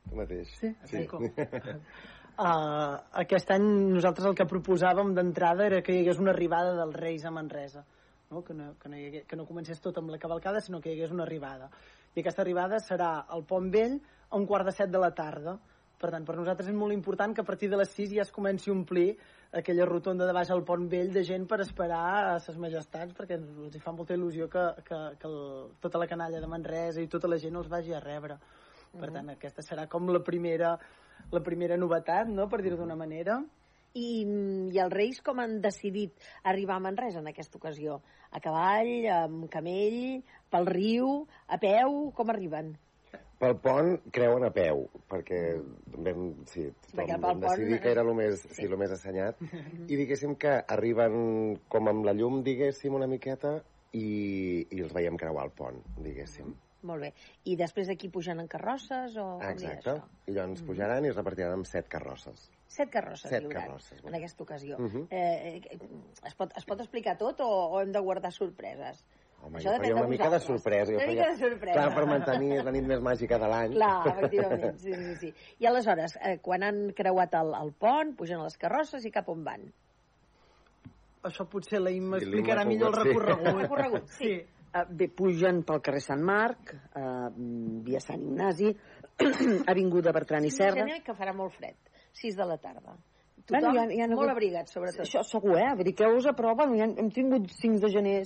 Tu 0.08 0.16
mateix. 0.16 0.52
Sí, 0.60 0.74
sí. 0.86 1.04
Uh, 1.08 2.96
aquest 3.24 3.52
any 3.56 3.66
nosaltres 3.96 4.30
el 4.30 4.38
que 4.38 4.48
proposàvem 4.50 5.14
d'entrada 5.18 5.66
era 5.66 5.82
que 5.82 5.96
hi 5.96 6.04
hagués 6.04 6.22
una 6.22 6.34
arribada 6.36 6.76
dels 6.78 6.96
Reis 6.96 7.26
a 7.26 7.34
Manresa. 7.34 7.84
No? 8.30 8.44
Que, 8.44 8.54
no, 8.54 8.74
que, 8.80 8.92
no 8.92 9.00
hagués, 9.00 9.26
que 9.26 9.40
no 9.40 9.48
comencés 9.48 9.82
tot 9.82 9.98
amb 9.98 10.12
la 10.14 10.20
cavalcada, 10.22 10.62
sinó 10.62 10.82
que 10.84 10.92
hi 10.92 10.98
hagués 10.98 11.16
una 11.16 11.26
arribada. 11.26 11.72
I 12.14 12.22
aquesta 12.22 12.44
arribada 12.44 12.80
serà 12.84 13.12
al 13.28 13.44
Pont 13.48 13.72
Vell 13.74 13.98
a 14.30 14.38
un 14.38 14.46
quart 14.46 14.68
de 14.68 14.76
set 14.76 14.94
de 14.94 15.02
la 15.02 15.14
tarda. 15.18 15.58
Per 15.98 16.12
tant, 16.14 16.26
per 16.28 16.36
nosaltres 16.38 16.70
és 16.70 16.78
molt 16.78 16.94
important 16.94 17.34
que 17.34 17.42
a 17.42 17.48
partir 17.48 17.72
de 17.72 17.78
les 17.80 17.90
6 17.90 18.12
ja 18.14 18.22
es 18.22 18.32
comenci 18.34 18.70
a 18.70 18.74
omplir 18.76 19.16
aquella 19.58 19.88
rotonda 19.90 20.28
de 20.28 20.36
baix 20.36 20.52
al 20.54 20.62
Pont 20.68 20.86
Vell 20.92 21.10
de 21.16 21.24
gent 21.26 21.48
per 21.50 21.58
esperar 21.64 22.36
a 22.36 22.36
ses 22.44 22.60
majestats, 22.62 23.16
perquè 23.18 23.40
els 23.40 23.74
hi 23.74 23.82
fa 23.82 23.96
molta 23.96 24.14
il·lusió 24.14 24.46
que, 24.52 24.66
que, 24.86 25.00
que 25.18 25.32
el, 25.32 25.38
tota 25.82 26.02
la 26.02 26.10
canalla 26.12 26.42
de 26.44 26.52
Manresa 26.52 27.02
i 27.02 27.10
tota 27.10 27.32
la 27.32 27.42
gent 27.42 27.58
els 27.58 27.72
vagi 27.72 27.98
a 27.98 28.04
rebre. 28.04 28.38
Per 28.94 29.10
tant, 29.14 29.34
aquesta 29.34 29.66
serà 29.66 29.88
com 29.90 30.10
la 30.14 30.22
primera, 30.24 30.76
la 31.34 31.44
primera 31.44 31.78
novetat, 31.82 32.30
no?, 32.30 32.46
per 32.50 32.62
dir-ho 32.62 32.78
d'una 32.78 32.96
manera. 33.00 33.42
I, 33.98 34.08
I 34.70 34.80
els 34.84 34.94
Reis 34.94 35.22
com 35.26 35.42
han 35.42 35.58
decidit 35.64 36.28
arribar 36.46 36.78
a 36.78 36.84
Manresa 36.84 37.24
en 37.24 37.32
aquesta 37.32 37.58
ocasió? 37.58 38.02
A 38.30 38.42
cavall, 38.44 39.08
amb 39.16 39.48
camell, 39.50 40.22
pel 40.54 40.70
riu, 40.70 41.24
a 41.48 41.58
peu, 41.62 42.04
com 42.14 42.30
arriben? 42.34 42.76
Pel 43.38 43.54
pont 43.62 43.92
creuen 44.10 44.44
a 44.48 44.50
peu, 44.50 44.88
perquè 45.12 45.40
vam, 45.94 46.22
sí, 46.50 46.64
vam, 46.98 47.12
vam 47.22 47.42
decidir 47.44 47.76
pont- 47.76 47.84
que 47.84 47.92
era 47.94 48.02
el 48.02 48.14
més, 48.18 48.42
sí. 48.50 48.66
el 48.66 48.74
més 48.82 48.94
assenyat, 48.96 49.38
i 49.86 49.96
diguéssim 50.00 50.34
que 50.42 50.56
arriben 50.74 51.60
com 51.70 51.88
amb 51.92 52.08
la 52.08 52.16
llum, 52.18 52.40
diguéssim, 52.44 52.96
una 52.98 53.06
miqueta, 53.08 53.60
i, 53.94 54.66
i 54.74 54.82
els 54.82 54.94
veiem 54.94 55.18
creuar 55.22 55.46
el 55.46 55.54
pont, 55.54 55.78
diguéssim. 56.02 56.50
Molt 56.88 57.02
bé. 57.02 57.12
I 57.50 57.56
després 57.58 57.88
d'aquí 57.90 58.10
pugen 58.14 58.40
en 58.42 58.48
carrosses 58.50 59.16
o 59.22 59.28
Exacte. 59.44 59.96
I 60.30 60.34
llavors 60.36 60.62
pujaran 60.66 61.06
i 61.06 61.10
es 61.10 61.16
repartiran 61.18 61.56
amb 61.58 61.66
set 61.70 61.88
carrosses. 61.90 62.50
Set 62.70 62.90
carrosses 62.94 63.30
Set 63.32 63.48
carrosses, 63.52 64.02
en 64.06 64.16
aquesta 64.18 64.44
ocasió. 64.44 64.78
Mhm. 64.80 65.08
eh, 65.10 65.62
eh, 65.72 65.80
es, 66.26 66.36
pot, 66.36 66.54
es 66.58 66.66
pot 66.66 66.80
explicar 66.82 67.18
tot 67.18 67.42
o, 67.42 67.48
o 67.50 67.82
hem 67.82 67.92
de 67.92 68.00
guardar 68.00 68.32
sorpreses? 68.32 69.04
Home, 69.44 69.60
Això 69.60 69.72
jo 69.72 69.78
faria 69.78 69.96
una 69.96 70.08
mica 70.12 70.30
de 70.34 70.40
sorpresa. 70.44 70.92
Jo 70.92 70.98
Una 70.98 71.06
faria... 71.06 71.22
mica 71.22 71.32
de 71.32 71.38
sorpresa. 71.50 71.74
Clar, 71.78 71.96
per 71.96 72.06
mantenir 72.10 72.64
la 72.66 72.72
nit 72.76 72.88
més 72.90 73.00
màgica 73.06 73.38
de 73.40 73.48
l'any. 73.52 73.76
Clar, 73.78 74.08
efectivament, 74.12 74.80
sí, 74.82 74.94
sí, 74.94 75.16
sí. 75.22 75.34
I 75.62 75.68
aleshores, 75.70 76.18
eh, 76.22 76.38
quan 76.44 76.64
han 76.68 76.80
creuat 76.98 77.36
el, 77.40 77.54
el 77.62 77.72
pont, 77.80 78.16
pugen 78.18 78.42
a 78.42 78.48
les 78.50 78.58
carrosses 78.58 79.06
i 79.06 79.12
cap 79.14 79.30
on 79.32 79.44
van? 79.46 79.68
Això 81.28 81.46
potser 81.50 81.80
la 81.82 81.92
Imma 81.92 82.20
Sí, 82.22 82.26
explicarà 82.28 82.64
millor 82.68 82.94
el 82.94 83.02
sí. 83.02 83.10
recorregut. 83.10 83.48
El 83.52 83.60
recorregut, 83.62 84.10
sí. 84.18 84.34
Uh, 84.68 84.84
bé, 85.00 85.08
pugen 85.16 85.62
pel 85.66 85.80
carrer 85.82 86.02
Sant 86.04 86.22
Marc, 86.28 86.74
uh, 87.00 87.30
via 87.88 88.02
Sant 88.04 88.22
Ignasi, 88.22 88.74
Avinguda 89.72 90.12
Bertran 90.16 90.46
i 90.46 90.52
Serra. 90.54 90.84
Gener, 90.84 91.00
que 91.06 91.16
farà 91.18 91.34
molt 91.36 91.56
fred, 91.56 91.78
6 92.20 92.36
de 92.38 92.46
la 92.52 92.58
tarda. 92.62 92.98
Tothom 93.48 93.54
Bueno, 93.54 93.72
hi 93.74 93.80
ha- 93.80 93.88
hi 93.96 94.02
ha 94.04 94.08
molt 94.12 94.20
hagut- 94.26 94.34
abrigat, 94.36 94.68
sobretot. 94.70 95.06
Això 95.06 95.24
segur, 95.24 95.56
eh? 95.58 95.70
Vull 95.80 95.88
dir, 95.88 95.96
creu-vos 95.96 96.28
a 96.28 96.34
prova, 96.36 96.66
bueno, 96.68 96.76
ja 96.82 96.90
hem 97.02 97.10
tingut 97.16 97.48
5 97.56 97.80
de 97.86 97.90
gener 97.96 98.18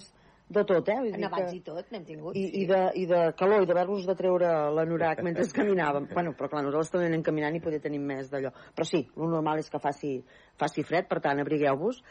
de 0.51 0.63
tot, 0.67 0.89
eh? 0.91 0.97
Vull 0.99 1.13
dir 1.13 1.21
Nevats 1.23 1.51
que... 1.51 1.57
i 1.57 1.61
tot, 1.65 1.87
n'hem 1.93 2.03
tingut. 2.07 2.35
I, 2.35 2.43
i, 2.61 2.65
de, 2.67 2.79
i 2.99 3.05
de 3.09 3.21
calor 3.39 3.63
i 3.63 3.69
d'haver-vos 3.69 4.03
de 4.09 4.15
treure 4.19 4.49
l'anorac 4.75 5.21
mentre 5.25 5.45
caminàvem. 5.55 6.09
bueno, 6.17 6.33
però 6.37 6.49
clar, 6.51 6.65
nosaltres 6.65 6.91
també 6.93 7.07
anem 7.09 7.23
caminant 7.25 7.55
i 7.55 7.63
poder 7.63 7.79
tenir 7.83 8.01
més 8.03 8.29
d'allò. 8.31 8.51
Però 8.75 8.87
sí, 8.87 9.05
el 9.15 9.31
normal 9.31 9.63
és 9.63 9.71
que 9.71 9.81
faci, 9.81 10.17
faci 10.59 10.83
fred, 10.87 11.07
per 11.11 11.21
tant, 11.23 11.39
abrigueu-vos. 11.43 12.01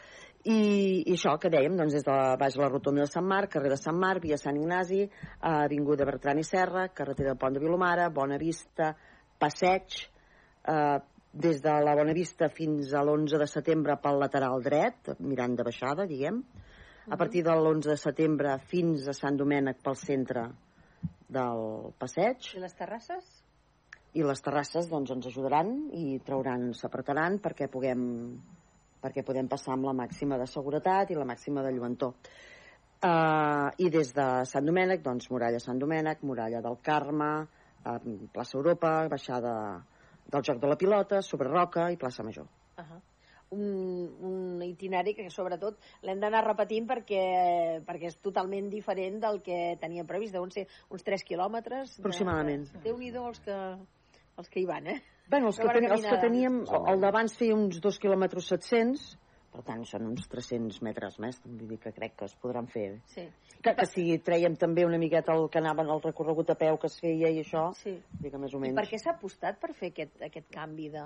I, 0.41 0.57
I 1.05 1.13
això 1.13 1.35
que 1.37 1.51
dèiem, 1.53 1.75
doncs 1.77 1.93
des 1.99 2.07
de 2.07 2.15
la, 2.17 2.33
baix 2.41 2.57
de 2.57 2.63
la 2.63 2.71
rotonda 2.71 3.05
de 3.05 3.11
Sant 3.11 3.27
Marc, 3.29 3.51
carrer 3.53 3.75
de 3.75 3.77
Sant 3.77 3.99
Marc, 4.01 4.23
via 4.25 4.39
Sant 4.41 4.57
Ignasi, 4.57 5.03
eh, 5.05 5.51
avinguda 5.51 6.07
Bertran 6.09 6.41
i 6.41 6.47
Serra, 6.47 6.87
carretera 6.97 7.35
del 7.35 7.39
Pont 7.41 7.53
de 7.53 7.61
Vilomara, 7.61 8.09
Bona 8.09 8.41
Vista, 8.41 8.95
Passeig, 9.37 10.01
eh, 10.65 10.97
des 11.31 11.61
de 11.61 11.77
la 11.85 11.93
Bona 11.95 12.17
Vista 12.17 12.49
fins 12.49 12.89
a 12.93 13.05
l'11 13.05 13.37
de 13.39 13.47
setembre 13.47 13.99
pel 14.01 14.17
lateral 14.19 14.65
dret, 14.65 15.13
mirant 15.21 15.53
de 15.55 15.63
baixada, 15.69 16.09
diguem. 16.09 16.41
A 17.09 17.17
partir 17.17 17.41
de 17.43 17.53
l'11 17.55 17.89
de 17.89 17.97
setembre 17.97 18.57
fins 18.69 19.07
a 19.09 19.15
Sant 19.17 19.37
Domènec 19.39 19.79
pel 19.81 19.95
centre 19.97 20.43
del 21.31 21.63
passeig. 21.97 22.51
I 22.53 22.61
les 22.61 22.75
terrasses? 22.77 23.29
I 24.13 24.25
les 24.27 24.43
terrasses 24.43 24.89
doncs, 24.91 25.13
ens 25.15 25.25
ajudaran 25.31 25.71
i 25.97 26.19
trauran, 26.27 26.69
s'apretaran 26.77 27.39
perquè 27.41 27.71
puguem 27.71 28.03
perquè 29.01 29.23
podem 29.25 29.47
passar 29.49 29.73
amb 29.73 29.87
la 29.89 29.95
màxima 29.97 30.37
de 30.37 30.45
seguretat 30.45 31.09
i 31.09 31.17
la 31.17 31.25
màxima 31.25 31.63
de 31.65 31.71
lluentor. 31.73 32.13
Uh, 33.01 33.73
I 33.81 33.89
des 33.89 34.11
de 34.13 34.25
Sant 34.45 34.67
Domènec, 34.67 35.01
doncs, 35.01 35.31
Muralla 35.33 35.57
Sant 35.63 35.79
Domènec, 35.81 36.21
Muralla 36.21 36.61
del 36.61 36.77
Carme, 36.85 37.31
uh, 37.81 37.95
plaça 38.29 38.59
Europa, 38.59 38.91
baixada 39.09 39.53
del 40.29 40.45
Joc 40.45 40.61
de 40.61 40.69
la 40.69 40.77
Pilota, 40.77 41.23
sobre 41.25 41.49
Roca 41.49 41.89
i 41.89 41.97
plaça 41.97 42.21
Major. 42.21 42.45
Uh 42.77 42.83
-huh. 42.85 43.01
Un, 43.51 43.63
un 44.31 44.63
itinerari 44.63 45.13
que 45.17 45.27
sobretot 45.29 45.79
l'hem 46.07 46.19
d'anar 46.23 46.43
repetint 46.45 46.87
perquè, 46.89 47.23
perquè 47.87 48.11
és 48.11 48.19
totalment 48.23 48.69
diferent 48.71 49.19
del 49.23 49.41
que 49.45 49.61
teníem 49.81 50.07
previst. 50.09 50.35
Deuen 50.35 50.51
ser 50.55 50.67
uns 50.89 51.03
3 51.07 51.25
quilòmetres. 51.27 51.97
Aproximadament. 51.99 52.67
De, 52.71 52.85
Déu-n'hi-do 52.89 53.25
els 53.27 53.41
que, 53.45 53.57
els 54.39 54.51
que 54.51 54.63
hi 54.63 54.67
van, 54.69 54.87
eh? 54.87 54.99
Bueno, 55.31 55.51
els 55.51 55.59
que, 55.59 55.67
ten, 55.71 55.87
els 55.87 56.05
que 56.07 56.19
teníem, 56.19 56.63
el 56.91 57.03
d'abans 57.03 57.35
feia 57.39 57.55
uns 57.55 57.79
2 57.83 57.99
quilòmetres 58.03 58.49
700, 58.51 59.03
per 59.51 59.61
tant 59.67 59.83
són 59.87 60.07
uns 60.07 60.27
300 60.31 60.79
metres 60.83 61.17
més, 61.23 61.39
vull 61.43 61.69
dir 61.73 61.77
que 61.83 61.91
crec 61.95 62.17
que 62.19 62.27
es 62.27 62.35
podran 62.39 62.67
fer. 62.71 63.01
Sí. 63.11 63.27
Que, 63.61 63.75
que 63.77 63.85
si 63.85 64.05
trèiem 64.23 64.55
també 64.59 64.85
una 64.87 64.99
miqueta 64.99 65.35
el 65.37 65.49
que 65.51 65.59
anaven 65.59 65.91
al 65.91 66.01
recorregut 66.03 66.51
a 66.51 66.57
peu 66.59 66.79
que 66.81 66.87
es 66.87 66.97
feia 67.03 67.29
i 67.29 67.41
això, 67.43 67.67
Sí. 67.79 67.97
vull 68.15 68.25
dir 68.25 68.31
que 68.33 68.41
més 68.41 68.55
o 68.55 68.59
I 68.59 68.65
menys... 68.65 68.79
per 68.79 68.87
què 68.89 68.99
s'ha 68.99 69.15
apostat 69.15 69.59
per 69.61 69.73
fer 69.77 69.91
aquest, 69.91 70.15
aquest 70.27 70.47
canvi 70.55 70.89
de, 70.95 71.03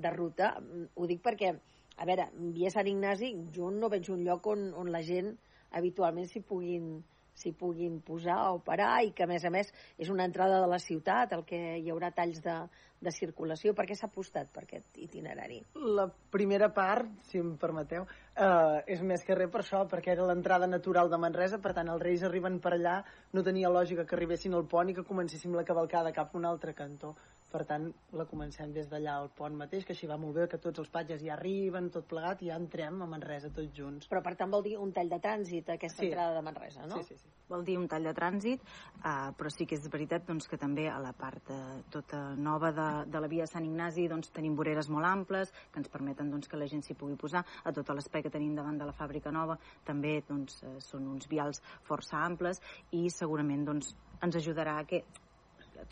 de 0.00 0.14
ruta? 0.14 0.54
Ho 0.94 1.10
dic 1.10 1.22
perquè, 1.24 1.52
a 1.98 2.08
veure, 2.08 2.30
via 2.56 2.72
Sant 2.74 2.88
Ignasi, 2.90 3.34
jo 3.54 3.70
no 3.74 3.90
veig 3.92 4.10
un 4.14 4.24
lloc 4.26 4.46
on, 4.54 4.70
on 4.78 4.90
la 4.94 5.02
gent 5.02 5.34
habitualment 5.78 6.28
s'hi 6.30 6.42
puguin 6.46 6.98
s'hi 7.38 7.52
puguin 7.54 8.00
posar 8.02 8.38
o 8.50 8.58
parar 8.64 8.98
i 9.06 9.12
que, 9.14 9.24
a 9.24 9.30
més 9.30 9.44
a 9.46 9.50
més, 9.54 9.70
és 9.98 10.10
una 10.10 10.26
entrada 10.26 10.58
de 10.62 10.68
la 10.70 10.80
ciutat, 10.82 11.32
el 11.36 11.44
que 11.46 11.60
hi 11.78 11.90
haurà 11.92 12.10
talls 12.14 12.40
de, 12.42 12.56
de 13.00 13.12
circulació. 13.14 13.74
Per 13.78 13.86
què 13.86 13.96
s'ha 13.98 14.08
apostat 14.10 14.50
per 14.54 14.64
aquest 14.64 14.98
itinerari? 14.98 15.60
La 15.98 16.08
primera 16.34 16.70
part, 16.74 17.10
si 17.30 17.38
em 17.42 17.54
permeteu, 17.60 18.08
eh, 18.34 18.82
és 18.94 19.02
més 19.06 19.24
que 19.24 19.38
res 19.38 19.52
per 19.54 19.62
això, 19.62 19.84
perquè 19.90 20.14
era 20.16 20.26
l'entrada 20.26 20.66
natural 20.70 21.10
de 21.12 21.20
Manresa, 21.22 21.62
per 21.62 21.74
tant, 21.78 21.90
els 21.94 22.02
reis 22.02 22.26
arriben 22.26 22.58
per 22.64 22.74
allà, 22.74 22.98
no 23.32 23.46
tenia 23.46 23.70
lògica 23.70 24.06
que 24.06 24.18
arribessin 24.18 24.58
al 24.58 24.66
pont 24.66 24.90
i 24.90 24.98
que 24.98 25.06
comencéssim 25.06 25.54
la 25.54 25.66
cavalcada 25.68 26.14
cap 26.16 26.34
a 26.34 26.42
un 26.42 26.48
altre 26.50 26.74
cantó. 26.74 27.14
Per 27.48 27.62
tant, 27.64 27.86
la 28.12 28.26
comencem 28.28 28.72
des 28.74 28.90
d'allà 28.90 29.14
al 29.16 29.30
pont 29.36 29.54
mateix, 29.56 29.86
que 29.88 29.94
així 29.94 30.06
va 30.10 30.18
molt 30.20 30.34
bé, 30.36 30.46
que 30.52 30.58
tots 30.60 30.82
els 30.82 30.90
patges 30.92 31.22
ja 31.24 31.32
arriben, 31.32 31.86
tot 31.90 32.04
plegat, 32.10 32.42
i 32.44 32.50
ja 32.50 32.58
entrem 32.60 33.00
a 33.00 33.06
Manresa 33.08 33.48
tots 33.56 33.72
junts. 33.72 34.08
Però, 34.10 34.20
per 34.24 34.34
tant, 34.36 34.50
vol 34.52 34.66
dir 34.66 34.74
un 34.76 34.92
tall 34.92 35.08
de 35.08 35.16
trànsit, 35.24 35.70
aquesta 35.72 36.02
Sí. 36.02 36.10
entrada 36.10 36.34
de 36.34 36.42
Manresa, 36.42 36.86
no? 36.86 36.98
Sí, 36.98 37.14
sí, 37.14 37.16
sí. 37.22 37.28
vol 37.48 37.64
dir 37.64 37.78
un 37.78 37.86
tall 37.88 38.04
de 38.04 38.12
trànsit, 38.12 38.60
uh, 38.98 39.32
però 39.32 39.48
sí 39.48 39.64
que 39.64 39.74
és 39.76 39.88
veritat 39.88 40.26
doncs, 40.26 40.46
que 40.46 40.58
també 40.60 40.88
a 40.92 40.98
la 41.00 41.14
part 41.16 41.48
uh, 41.48 41.80
tota 41.90 42.34
nova 42.36 42.70
de, 42.76 42.88
de 43.10 43.20
la 43.24 43.30
via 43.32 43.46
Sant 43.46 43.64
Ignasi 43.64 44.08
doncs, 44.08 44.28
tenim 44.30 44.54
voreres 44.54 44.90
molt 44.90 45.06
amples 45.06 45.50
que 45.72 45.80
ens 45.80 45.88
permeten 45.88 46.30
doncs, 46.30 46.48
que 46.48 46.58
la 46.60 46.66
gent 46.68 46.82
s'hi 46.84 46.94
pugui 46.94 47.16
posar. 47.16 47.44
A 47.64 47.72
tot 47.72 47.88
l'espai 47.88 48.22
que 48.22 48.30
tenim 48.30 48.54
davant 48.54 48.76
de 48.76 48.84
la 48.84 48.92
fàbrica 48.92 49.32
nova 49.32 49.56
també 49.86 50.20
doncs, 50.28 50.60
uh, 50.62 50.76
són 50.84 51.08
uns 51.08 51.26
vials 51.26 51.62
força 51.88 52.20
amples 52.20 52.60
i 52.92 53.08
segurament 53.08 53.64
doncs, 53.64 53.94
ens 54.20 54.36
ajudarà 54.36 54.76
a 54.78 54.84
que 54.84 55.02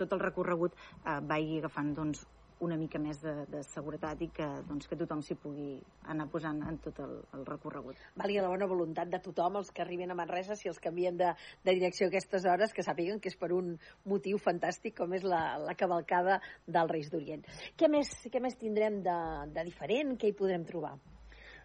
tot 0.00 0.16
el 0.16 0.25
recorregut 0.25 0.75
uh, 1.05 1.21
vagi 1.23 1.61
agafant 1.61 1.95
doncs, 1.97 2.25
una 2.64 2.76
mica 2.81 2.99
més 2.99 3.19
de, 3.21 3.33
de 3.52 3.61
seguretat 3.69 4.21
i 4.25 4.28
que, 4.33 4.47
doncs, 4.69 4.88
que 4.88 4.97
tothom 4.97 5.21
s'hi 5.25 5.37
pugui 5.40 5.75
anar 6.12 6.26
posant 6.33 6.62
en 6.64 6.78
tot 6.85 6.99
el, 7.05 7.19
el 7.37 7.45
recorregut. 7.49 7.99
Valgui 8.16 8.38
la 8.40 8.49
bona 8.52 8.69
voluntat 8.71 9.11
de 9.12 9.21
tothom, 9.25 9.59
els 9.61 9.73
que 9.76 9.85
arriben 9.85 10.12
a 10.12 10.16
Manresa, 10.16 10.57
si 10.57 10.71
els 10.71 10.81
canvien 10.83 11.19
de, 11.21 11.33
de 11.66 11.75
direcció 11.76 12.07
a 12.07 12.12
aquestes 12.12 12.47
hores, 12.49 12.73
que 12.73 12.85
sàpiguen 12.87 13.21
que 13.21 13.28
és 13.33 13.37
per 13.37 13.50
un 13.57 13.75
motiu 14.09 14.40
fantàstic 14.40 14.97
com 15.02 15.12
és 15.16 15.26
la, 15.26 15.43
la 15.61 15.76
cavalcada 15.76 16.40
dels 16.66 16.93
Reis 16.93 17.12
d'Orient. 17.12 17.45
Què 17.76 17.90
més, 17.93 18.14
què 18.33 18.40
més 18.40 18.57
tindrem 18.57 19.02
de, 19.05 19.19
de 19.52 19.66
diferent? 19.69 20.16
Què 20.16 20.33
hi 20.33 20.38
podrem 20.38 20.64
trobar? 20.64 20.95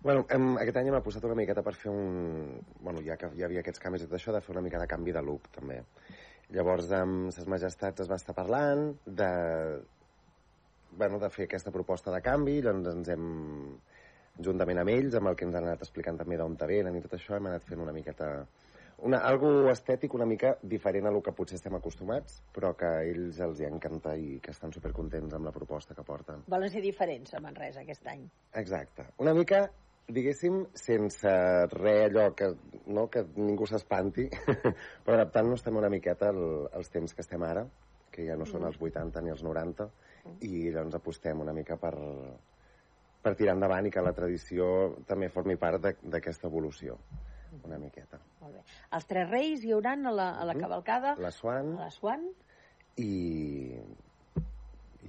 Bueno, 0.01 0.25
hem, 0.33 0.55
aquest 0.57 0.79
any 0.81 0.89
hem 0.89 0.97
apostat 0.97 1.25
una 1.29 1.37
miqueta 1.37 1.61
per 1.63 1.75
fer 1.77 1.91
un... 1.93 2.57
Bueno, 2.81 3.03
ja 3.05 3.15
que 3.21 3.29
hi 3.37 3.45
havia 3.45 3.61
aquests 3.61 3.79
canvis 3.79 4.03
i 4.03 4.09
tot 4.09 4.17
això, 4.17 4.33
de 4.33 4.41
fer 4.41 4.55
una 4.55 4.63
mica 4.65 4.81
de 4.81 4.89
canvi 4.89 5.13
de 5.13 5.21
look, 5.23 5.47
també. 5.53 5.77
Llavors, 6.51 6.89
amb 6.95 7.31
ses 7.31 7.47
majestats 7.47 8.03
es 8.03 8.09
va 8.11 8.19
estar 8.19 8.35
parlant 8.35 8.89
de, 9.05 9.31
bueno, 10.97 11.19
de 11.19 11.29
fer 11.31 11.47
aquesta 11.47 11.71
proposta 11.71 12.11
de 12.11 12.21
canvi, 12.25 12.59
doncs 12.65 12.89
ens 12.91 13.11
hem, 13.13 13.29
juntament 14.43 14.81
amb 14.81 14.91
ells, 14.91 15.15
amb 15.15 15.31
el 15.31 15.37
que 15.39 15.47
ens 15.47 15.55
han 15.55 15.69
anat 15.69 15.85
explicant 15.85 16.19
també 16.19 16.39
d'on 16.39 16.57
venen 16.59 16.97
i 16.97 17.03
tot 17.05 17.15
això, 17.15 17.37
hem 17.37 17.47
anat 17.51 17.63
fent 17.67 17.83
una 17.83 17.95
miqueta 17.95 18.33
una, 19.01 19.17
algo 19.25 19.49
estètic 19.71 20.13
una 20.13 20.27
mica 20.29 20.55
diferent 20.61 21.07
a 21.09 21.11
lo 21.13 21.23
que 21.25 21.33
potser 21.33 21.57
estem 21.57 21.73
acostumats, 21.73 22.41
però 22.53 22.75
que 22.77 22.85
a 22.85 23.03
ells 23.07 23.39
els 23.41 23.61
hi 23.61 23.65
encanta 23.65 24.13
i 24.15 24.35
que 24.43 24.53
estan 24.53 24.73
supercontents 24.75 25.33
amb 25.33 25.49
la 25.49 25.53
proposta 25.55 25.97
que 25.97 26.05
porten. 26.05 26.43
Volen 26.53 26.69
ser 26.69 26.83
diferents 26.85 27.33
a 27.33 27.41
Manresa 27.41 27.81
aquest 27.81 28.05
any. 28.11 28.27
Exacte. 28.61 29.07
Una 29.25 29.33
mica, 29.33 29.63
diguéssim, 30.07 30.63
sense 30.77 31.31
res 31.73 32.03
allò 32.09 32.31
que, 32.37 32.51
no, 32.87 33.07
que 33.11 33.25
ningú 33.37 33.67
s'espanti, 33.69 34.27
però 35.05 35.17
adaptant-nos 35.17 35.63
també 35.65 35.81
una 35.83 35.91
miqueta 35.93 36.31
al, 36.33 36.43
als 36.73 36.91
temps 36.93 37.13
que 37.13 37.25
estem 37.25 37.43
ara, 37.47 37.65
que 38.11 38.25
ja 38.27 38.37
no 38.37 38.47
són 38.47 38.65
els 38.67 38.79
80 38.81 39.23
ni 39.23 39.31
els 39.31 39.43
90, 39.45 39.87
i 40.47 40.69
doncs 40.73 40.97
apostem 40.97 41.39
una 41.41 41.53
mica 41.55 41.77
per, 41.81 41.93
per 43.23 43.35
tirar 43.39 43.55
endavant 43.55 43.87
i 43.87 43.93
que 43.93 44.03
la 44.03 44.13
tradició 44.17 44.67
també 45.07 45.31
formi 45.33 45.57
part 45.61 45.93
d'aquesta 46.03 46.49
evolució 46.51 46.97
una 47.65 47.77
miqueta. 47.77 48.19
Molt 48.41 48.55
bé. 48.55 48.61
Els 48.95 49.07
tres 49.09 49.27
reis 49.29 49.65
hi 49.65 49.73
hauran 49.75 50.07
a 50.07 50.13
la, 50.15 50.29
a 50.39 50.45
la 50.47 50.55
cavalcada, 50.55 51.15
La 51.19 51.31
Swan. 51.35 51.73
A 51.75 51.87
la 51.87 51.91
Swan, 51.91 52.29
i 53.01 53.75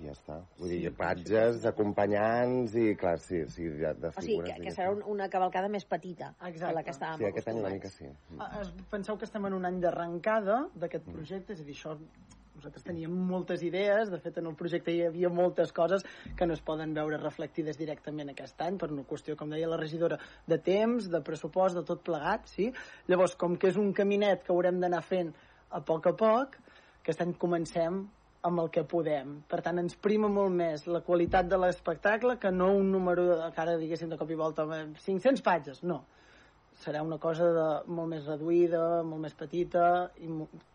i 0.03 0.09
ja 0.09 0.13
està. 0.17 0.37
Vull 0.59 0.73
dir, 0.75 0.91
patges, 0.99 1.63
acompanyants 1.71 2.75
i, 2.79 2.89
clar, 2.99 3.17
sí, 3.23 3.45
sí, 3.53 3.69
de, 3.69 3.95
de 3.95 4.11
o 4.11 4.13
sigui, 4.19 4.35
figures. 4.35 4.57
que, 4.59 4.67
que 4.67 4.75
serà 4.75 4.91
un, 4.97 5.03
una 5.15 5.29
cavalcada 5.31 5.69
més 5.73 5.87
petita 5.89 6.33
que 6.43 6.73
la 6.75 6.83
que 6.83 6.91
estàvem 6.95 7.23
Sí, 7.23 7.31
aquest 7.31 7.49
any 7.53 7.61
una 7.63 7.71
mica 7.73 7.91
sí. 7.93 8.11
Ah, 8.39 8.51
es- 8.63 8.73
Penseu 8.91 9.17
que 9.19 9.25
estem 9.29 9.47
en 9.47 9.55
un 9.55 9.65
any 9.69 9.81
d'arrencada 9.83 10.67
d'aquest 10.75 11.07
projecte, 11.09 11.53
és 11.55 11.61
a 11.63 11.65
dir, 11.65 11.75
això 11.79 11.97
nosaltres 12.53 12.85
teníem 12.85 13.11
moltes 13.27 13.63
idees, 13.65 14.11
de 14.13 14.19
fet 14.21 14.37
en 14.39 14.47
el 14.51 14.55
projecte 14.55 14.93
hi 14.93 15.01
havia 15.07 15.31
moltes 15.33 15.73
coses 15.73 16.05
que 16.37 16.47
no 16.47 16.53
es 16.55 16.61
poden 16.61 16.93
veure 16.95 17.17
reflectides 17.19 17.79
directament 17.81 18.29
aquest 18.31 18.61
any 18.63 18.77
per 18.79 18.91
una 18.93 19.07
qüestió, 19.09 19.35
com 19.41 19.51
deia 19.51 19.67
la 19.71 19.79
regidora, 19.81 20.19
de 20.47 20.59
temps, 20.59 21.09
de 21.11 21.21
pressupost, 21.25 21.75
de 21.79 21.83
tot 21.89 22.03
plegat, 22.05 22.47
sí? 22.53 22.69
Llavors, 23.09 23.35
com 23.41 23.57
que 23.57 23.71
és 23.73 23.79
un 23.81 23.93
caminet 23.97 24.45
que 24.45 24.53
haurem 24.53 24.79
d'anar 24.85 25.01
fent 25.03 25.33
a 25.71 25.81
poc 25.81 26.07
a 26.07 26.13
poc, 26.13 26.59
aquest 27.01 27.25
any 27.25 27.33
comencem 27.41 28.05
amb 28.43 28.63
el 28.65 28.71
que 28.75 28.83
podem. 28.89 29.37
Per 29.51 29.61
tant, 29.63 29.79
ens 29.83 29.95
prima 29.95 30.29
molt 30.29 30.55
més 30.55 30.87
la 30.91 31.03
qualitat 31.07 31.47
de 31.51 31.59
l'espectacle 31.63 32.39
que 32.43 32.51
no 32.51 32.73
un 32.75 32.91
número, 32.95 33.29
de, 33.31 33.53
que 33.55 33.63
ara 33.63 33.79
diguéssim 33.79 34.11
de 34.11 34.19
cop 34.19 34.31
i 34.31 34.39
volta, 34.39 34.67
eh, 34.79 34.89
500 35.05 35.45
patges, 35.47 35.83
no 35.87 36.03
serà 36.83 37.03
una 37.05 37.19
cosa 37.21 37.49
de, 37.55 37.67
molt 37.93 38.11
més 38.11 38.25
reduïda, 38.27 39.03
molt 39.07 39.23
més 39.23 39.35
petita 39.39 39.85
i 40.23 40.29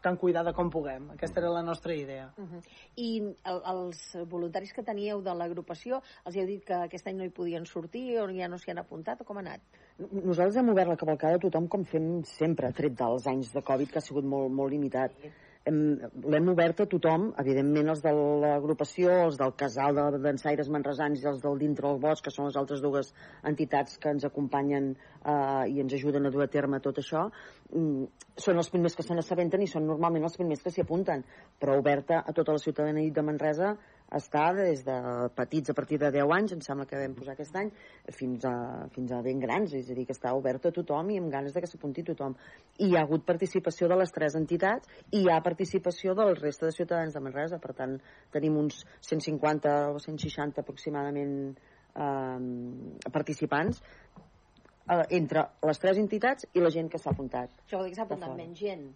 tan 0.03 0.17
cuidada 0.21 0.53
com 0.55 0.69
puguem. 0.71 1.09
Aquesta 1.15 1.41
era 1.41 1.51
la 1.51 1.63
nostra 1.65 1.95
idea. 1.95 2.29
Uh 2.37 2.45
-huh. 2.45 2.61
I 2.95 3.09
el, 3.51 3.61
els 3.73 4.17
voluntaris 4.29 4.73
que 4.73 4.83
teníeu 4.83 5.21
de 5.21 5.33
l'agrupació, 5.33 6.01
els 6.25 6.35
heu 6.35 6.45
dit 6.45 6.63
que 6.63 6.73
aquest 6.73 7.07
any 7.07 7.17
no 7.17 7.23
hi 7.25 7.29
podien 7.29 7.65
sortir 7.65 8.19
o 8.19 8.27
ja 8.29 8.47
no 8.47 8.57
s'hi 8.57 8.71
han 8.71 8.77
apuntat 8.77 9.21
o 9.21 9.23
com 9.25 9.37
ha 9.37 9.39
anat? 9.39 9.61
Nosaltres 9.97 10.55
hem 10.57 10.69
obert 10.69 10.89
la 10.89 10.97
cavalcada 10.97 11.35
a 11.35 11.39
tothom 11.39 11.67
com 11.67 11.83
fem 11.83 12.23
sempre, 12.23 12.71
tret 12.71 12.93
dels 12.93 13.27
anys 13.27 13.53
de 13.53 13.61
Covid, 13.61 13.89
que 13.91 13.97
ha 13.97 14.01
sigut 14.01 14.23
molt, 14.23 14.51
molt 14.51 14.71
limitat. 14.71 15.11
Hem- 15.23 15.46
L'hem 15.67 16.49
obert 16.51 16.79
a 16.83 16.85
tothom, 16.87 17.27
evidentment 17.41 17.91
els 17.91 18.01
de 18.03 18.13
l'agrupació, 18.15 19.11
els 19.25 19.39
del 19.39 19.53
casal 19.59 19.97
de 19.97 20.21
dansaires 20.23 20.69
manresans 20.71 21.23
i 21.23 21.27
els 21.27 21.41
del 21.43 21.59
dintre 21.59 21.89
del 21.89 21.99
bosc, 22.03 22.23
que 22.23 22.33
són 22.33 22.47
les 22.47 22.59
altres 22.59 22.81
dues 22.83 23.11
entitats 23.51 23.97
que 23.99 24.13
ens 24.15 24.27
acompanyen 24.27 24.93
eh, 24.93 25.67
i 25.73 25.81
ens 25.83 25.97
ajuden 25.97 26.29
a 26.29 26.31
dur 26.31 26.45
a 26.45 26.49
terme 26.53 26.79
tot 26.83 27.01
això, 27.03 27.27
mm, 27.73 28.07
són 28.47 28.63
els 28.63 28.71
primers 28.71 28.95
que 28.95 29.03
se 29.03 29.17
n'assabenten 29.17 29.65
i 29.65 29.69
són 29.71 29.87
normalment 29.89 30.29
els 30.29 30.39
primers 30.39 30.63
que 30.63 30.71
s'hi 30.71 30.85
apunten, 30.85 31.25
però 31.59 31.77
oberta 31.81 32.23
a 32.23 32.33
tota 32.33 32.55
la 32.55 32.63
ciutadania 32.63 33.11
de 33.11 33.27
Manresa 33.27 33.75
està 34.15 34.53
des 34.55 34.83
de 34.87 34.97
petits 35.35 35.69
a 35.69 35.75
partir 35.75 35.97
de 35.99 36.11
10 36.13 36.33
anys, 36.37 36.53
em 36.55 36.61
sembla 36.63 36.85
que 36.87 36.99
vam 36.99 37.15
posar 37.17 37.33
aquest 37.35 37.55
any, 37.59 37.71
fins 38.15 38.45
a, 38.47 38.87
fins 38.95 39.11
a 39.11 39.21
ben 39.25 39.39
grans, 39.43 39.73
és 39.75 39.89
a 39.91 39.97
dir, 39.97 40.05
que 40.07 40.15
està 40.15 40.33
oberta 40.37 40.71
a 40.71 40.75
tothom 40.75 41.11
i 41.11 41.19
amb 41.19 41.31
ganes 41.33 41.55
de 41.55 41.63
que 41.63 41.69
s'apunti 41.69 42.05
tothom. 42.07 42.37
I 42.79 42.91
hi 42.91 42.97
ha 42.97 43.03
hagut 43.03 43.25
participació 43.27 43.89
de 43.91 43.99
les 43.99 44.13
tres 44.15 44.37
entitats 44.39 44.87
i 45.11 45.23
hi 45.23 45.31
ha 45.31 45.41
participació 45.43 46.15
del 46.15 46.35
reste 46.39 46.69
de 46.69 46.75
ciutadans 46.75 47.13
de 47.15 47.23
Manresa, 47.23 47.59
per 47.59 47.75
tant, 47.75 47.97
tenim 48.31 48.57
uns 48.57 48.83
150 49.09 49.75
o 49.93 49.99
160 49.99 50.63
aproximadament 50.63 51.35
eh, 51.51 53.11
participants 53.11 53.81
eh, 53.81 55.03
entre 55.19 55.49
les 55.67 55.83
tres 55.83 55.99
entitats 55.99 56.47
i 56.53 56.63
la 56.63 56.71
gent 56.73 56.91
que 56.91 57.01
s'ha 57.01 57.11
apuntat. 57.11 57.51
Això 57.65 57.81
vol 57.81 57.89
dir 57.89 57.95
que 57.95 58.01
s'ha 58.01 58.07
apuntat 58.07 58.35
menys 58.37 58.63
gent. 58.63 58.87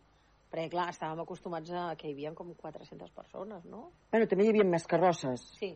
Perquè, 0.52 0.68
clar, 0.74 0.90
estàvem 0.92 1.22
acostumats 1.24 1.72
a 1.72 1.96
que 1.96 2.10
hi 2.10 2.14
havia 2.14 2.34
com 2.36 2.52
400 2.60 3.10
persones, 3.16 3.64
no? 3.72 3.86
Bueno, 4.12 4.28
també 4.28 4.44
hi 4.46 4.50
havia 4.52 4.66
més 4.68 4.84
carrosses. 4.88 5.46
Sí. 5.60 5.72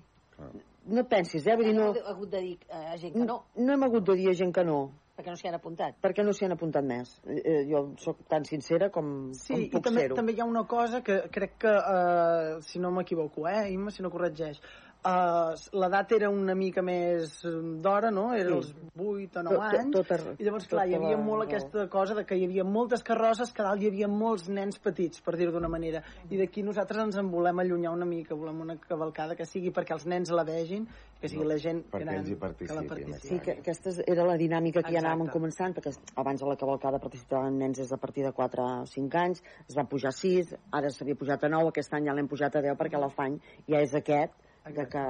No 0.91 0.99
et 1.01 1.07
pensis, 1.09 1.45
eh? 1.47 1.55
Vull 1.55 1.69
dir, 1.69 1.75
no, 1.77 1.93
Heu 1.95 2.09
hagut 2.11 2.29
de 2.33 2.41
dir 2.43 2.57
eh, 2.67 2.91
a 2.91 2.97
gent 2.99 3.13
que 3.15 3.23
no, 3.25 3.37
no 3.55 3.73
hem 3.73 3.83
hagut 3.87 4.03
de 4.09 4.15
dir 4.19 4.27
a 4.33 4.33
gent 4.35 4.51
que 4.53 4.65
no, 4.67 4.79
perquè 5.15 5.31
no 5.31 5.37
s'hi 5.39 5.47
han 5.47 5.55
apuntat. 5.55 5.95
perquè 6.03 6.25
no 6.27 6.33
s'hi 6.35 6.43
han 6.49 6.51
apuntat 6.57 6.83
més. 6.83 7.13
Eh, 7.23 7.37
eh, 7.39 7.61
jo 7.69 7.85
sóc 8.03 8.19
tan 8.27 8.43
sincera 8.43 8.89
com, 8.91 9.31
Sí, 9.31 9.53
com 9.53 9.63
i 9.63 9.69
puc 9.71 9.85
també, 9.87 10.01
ser-ho. 10.03 10.17
també 10.19 10.35
hi 10.35 10.41
ha 10.43 10.49
una 10.51 10.65
cosa 10.67 10.99
que 11.01 11.21
crec 11.31 11.55
que, 11.63 11.71
eh, 11.71 12.57
si 12.67 12.79
no 12.83 12.91
m'equivoco, 12.91 13.47
eh, 13.47 13.71
Imma, 13.71 13.91
si 13.95 14.03
no 14.03 14.11
corregeix, 14.11 14.59
eh, 15.05 15.55
l'edat 15.77 16.11
era 16.17 16.29
una 16.29 16.55
mica 16.55 16.81
més 16.81 17.43
eh, 17.45 17.51
d'hora, 17.81 18.09
no? 18.11 18.33
Era 18.33 18.49
Sí. 18.49 18.55
els 18.55 18.75
8 18.97 19.39
o 19.39 19.43
9 19.43 19.55
Tot- 19.55 19.71
tot- 19.71 19.79
anys. 19.79 19.91
tota- 19.95 20.35
I 20.39 20.43
llavors, 20.43 20.67
clar, 20.67 20.87
hi 20.89 20.95
havia 20.95 21.11
la 21.11 21.17
molt 21.17 21.43
raó. 21.43 21.47
aquesta 21.49 21.87
cosa 21.89 22.15
de 22.15 22.25
que 22.25 22.35
hi 22.35 22.45
havia 22.45 22.63
moltes 22.63 23.03
carrosses, 23.03 23.51
que 23.53 23.61
dalt 23.63 23.81
hi 23.81 23.87
havia 23.87 24.07
molts 24.07 24.49
nens 24.49 24.79
petits, 24.79 25.21
per 25.21 25.35
dir-ho 25.37 25.51
d'una 25.51 25.67
manera. 25.69 26.01
I 26.29 26.37
d'aquí 26.37 26.63
nosaltres 26.63 27.03
ens 27.03 27.17
en 27.17 27.29
volem 27.29 27.59
allunyar 27.59 27.91
una 27.93 28.05
mica, 28.05 28.33
volem 28.35 28.61
una 28.61 28.77
cavalcada 28.77 29.35
que 29.35 29.45
sigui 29.45 29.71
perquè 29.71 29.93
els 29.93 30.05
nens 30.07 30.31
la 30.31 30.43
vegin, 30.43 30.87
que 31.21 31.27
sigui 31.29 31.45
la 31.45 31.57
gent 31.57 31.83
perquè 31.91 31.99
gran 32.03 32.15
ells 32.15 32.29
hi 32.29 32.35
que 32.35 32.73
la 32.73 32.83
participi. 32.83 33.27
Sí, 33.27 33.39
que 33.39 33.51
aquesta 33.59 33.89
era 34.07 34.25
la 34.25 34.35
dinàmica 34.37 34.81
que 34.81 34.91
ja 34.91 34.97
Exacte. 34.99 35.07
anàvem 35.13 35.29
començant, 35.31 35.73
perquè 35.75 35.95
abans 36.15 36.41
a 36.41 36.45
la 36.47 36.55
cavalcada 36.55 36.99
participaven 36.99 37.57
nens 37.57 37.77
des 37.77 37.89
de 37.89 37.95
a 37.95 37.97
partir 37.97 38.23
de 38.25 38.31
4 38.31 38.63
o 38.63 38.85
5 38.85 39.15
anys, 39.17 39.43
es 39.69 39.75
van 39.75 39.87
pujar 39.87 40.09
a 40.09 40.11
6, 40.11 40.55
ara 40.71 40.89
s'havia 40.89 41.15
pujat 41.15 41.43
a 41.43 41.49
9, 41.49 41.69
aquest 41.69 41.93
any 41.93 42.05
ja 42.07 42.13
l'hem 42.13 42.27
pujat 42.27 42.55
a 42.55 42.61
10 42.61 42.75
perquè 42.77 42.99
l'afany 42.99 43.39
ja 43.67 43.79
és 43.81 43.93
aquest, 43.93 44.33
de 44.65 44.87
que 44.89 45.01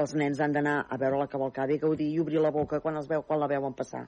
els 0.00 0.14
nens 0.16 0.40
han 0.40 0.54
d'anar 0.56 0.76
a 0.88 0.96
veure 1.00 1.18
la 1.20 1.26
cavalcada 1.28 1.74
i 1.74 1.78
gaudir 1.82 2.06
i 2.14 2.20
obrir 2.22 2.40
la 2.40 2.50
boca 2.54 2.80
quan, 2.80 2.96
els 2.96 3.08
veu, 3.10 3.22
quan 3.28 3.40
la 3.42 3.48
veuen 3.50 3.74
passar. 3.76 4.06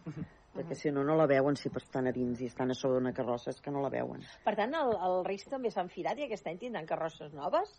Perquè 0.54 0.76
si 0.78 0.92
no, 0.94 1.02
no 1.04 1.16
la 1.18 1.26
veuen 1.26 1.56
si 1.60 1.68
estan 1.76 2.06
a 2.08 2.12
dins 2.14 2.40
i 2.40 2.46
estan 2.46 2.70
a 2.70 2.74
sobre 2.78 3.00
d'una 3.00 3.12
carrossa, 3.12 3.50
és 3.50 3.60
que 3.60 3.72
no 3.74 3.82
la 3.82 3.90
veuen. 3.92 4.22
Per 4.44 4.54
tant, 4.56 4.72
el, 4.78 4.94
el 5.08 5.24
Reis 5.26 5.44
també 5.50 5.70
s'han 5.74 5.90
firat 5.92 6.18
i 6.18 6.28
aquest 6.28 6.46
any 6.48 6.56
tindran 6.62 6.86
carrosses 6.86 7.34
noves? 7.34 7.74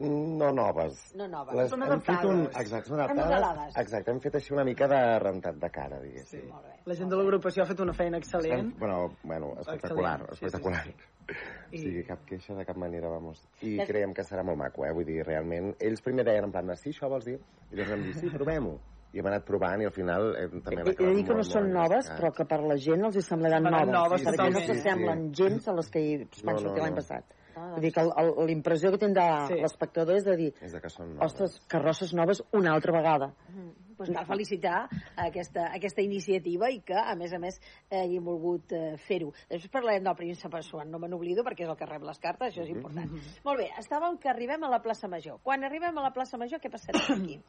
No 0.00 0.52
noves. 0.54 1.00
No 1.18 1.26
noves. 1.28 1.56
Les, 1.58 1.70
Són 1.72 1.82
hem 1.82 2.00
fet 2.00 2.22
un, 2.24 2.44
adaptades. 2.44 2.60
exacte, 2.62 2.88
són 2.92 3.00
adaptades. 3.02 3.74
Exacte, 3.82 4.12
hem 4.14 4.20
fet 4.22 4.36
així 4.38 4.54
una 4.54 4.64
mica 4.64 4.86
de 4.88 5.00
rentat 5.18 5.58
de 5.60 5.70
cara, 5.74 5.98
diguéssim. 6.00 6.46
Sí. 6.46 6.76
La 6.86 6.94
gent 6.94 7.10
de 7.10 7.18
l'agrupació 7.18 7.64
ha 7.64 7.68
fet 7.68 7.82
una 7.82 7.92
feina 7.92 8.20
excel·lent. 8.22 8.70
Bueno, 8.78 9.16
bueno, 9.24 9.50
espectacular, 9.60 10.20
Excel·lent, 10.20 10.38
sí, 10.38 10.46
espectacular. 10.46 10.84
sí, 10.86 11.19
O 11.30 11.76
sigui, 11.78 12.02
cap 12.04 12.24
queixa 12.26 12.54
de 12.58 12.64
cap 12.66 12.76
manera, 12.76 13.08
vamos. 13.08 13.42
I 13.62 13.76
Des- 13.78 13.88
creiem 13.88 14.12
que 14.14 14.22
serà 14.26 14.42
molt 14.44 14.58
maco, 14.58 14.84
eh? 14.84 14.92
Vull 14.92 15.04
dir, 15.06 15.20
realment, 15.26 15.74
ells 15.78 16.02
primer 16.02 16.24
deien 16.26 16.44
en 16.48 16.52
plan, 16.52 16.72
sí, 16.76 16.90
això 16.90 17.08
vols 17.08 17.24
dir? 17.28 17.36
I 17.70 17.76
llavors 17.76 17.90
vam 17.94 18.02
dir, 18.08 18.14
sí, 18.18 18.30
provem-ho. 18.34 18.78
I 19.12 19.18
hem 19.18 19.26
anat 19.26 19.44
provant 19.44 19.80
i 19.82 19.86
al 19.88 19.90
final 19.94 20.28
eh, 20.38 20.44
també 20.62 20.80
hem 20.82 20.88
He, 20.88 20.92
he 20.92 21.06
de 21.08 21.14
dir 21.16 21.24
que 21.26 21.34
no 21.34 21.40
molt, 21.40 21.50
són 21.50 21.64
molt 21.66 21.74
noves, 21.80 22.10
però 22.14 22.30
que 22.34 22.44
per 22.46 22.60
la 22.62 22.76
gent 22.78 23.04
els 23.08 23.16
hi 23.18 23.22
semblaran 23.26 23.64
noves, 23.66 23.88
noves, 23.90 24.22
perquè 24.22 24.36
no 24.44 24.60
totalment. 24.60 24.66
s'assemblen 24.68 25.24
gens 25.34 25.66
a 25.68 25.72
les 25.74 25.90
que 25.90 26.00
hi 26.04 26.16
van 26.18 26.28
No, 26.44 26.52
no, 26.52 26.60
sortir 26.68 26.82
l'any 26.84 26.94
no. 26.94 27.00
passat. 27.00 27.24
Ah, 27.60 27.72
Vull 27.74 27.82
dir 27.84 27.92
que 27.92 28.00
el- 28.00 28.12
el- 28.16 28.46
la 28.46 28.52
impressió 28.52 28.90
que 28.90 28.98
tindrà 29.04 29.46
Sí. 29.48 29.54
l'espectador 29.60 30.16
és 30.16 30.24
de 30.24 30.36
dir, 30.36 30.54
És 30.62 30.72
de 30.72 30.80
que 30.80 30.88
són 30.88 31.14
noves. 31.14 31.26
ostres, 31.32 31.60
carrosses 31.68 32.14
noves 32.14 32.42
una 32.52 32.72
altra 32.72 32.92
vegada. 32.96 33.34
Pues 34.00 34.08
cal 34.16 34.24
felicitar 34.24 34.88
aquesta, 35.14 35.66
aquesta 35.76 36.00
iniciativa 36.00 36.70
i 36.72 36.80
que, 36.80 36.94
a 36.96 37.14
més 37.16 37.34
a 37.34 37.38
més, 37.38 37.60
eh, 37.90 38.06
hi 38.08 38.16
hem 38.16 38.24
volgut 38.24 38.72
eh, 38.72 38.96
fer-ho. 38.96 39.30
Després 39.50 39.68
parlarem 39.70 40.02
del 40.02 40.16
príncep 40.16 40.54
Assuan, 40.54 40.90
no 40.90 40.98
me 40.98 41.06
n'oblido 41.06 41.44
perquè 41.44 41.64
és 41.66 41.68
el 41.68 41.76
que 41.76 41.84
rep 41.84 42.02
les 42.02 42.18
cartes, 42.18 42.54
això 42.54 42.62
és 42.62 42.70
important. 42.70 43.10
Molt 43.44 43.58
bé, 43.60 43.68
estàvem 43.78 44.16
que 44.18 44.30
arribem 44.30 44.64
a 44.64 44.70
la 44.70 44.80
plaça 44.80 45.06
Major. 45.06 45.38
Quan 45.42 45.62
arribem 45.64 45.98
a 45.98 46.00
la 46.02 46.12
plaça 46.14 46.38
Major, 46.38 46.58
què 46.58 46.70
passarà 46.72 46.96
aquí? 47.14 47.42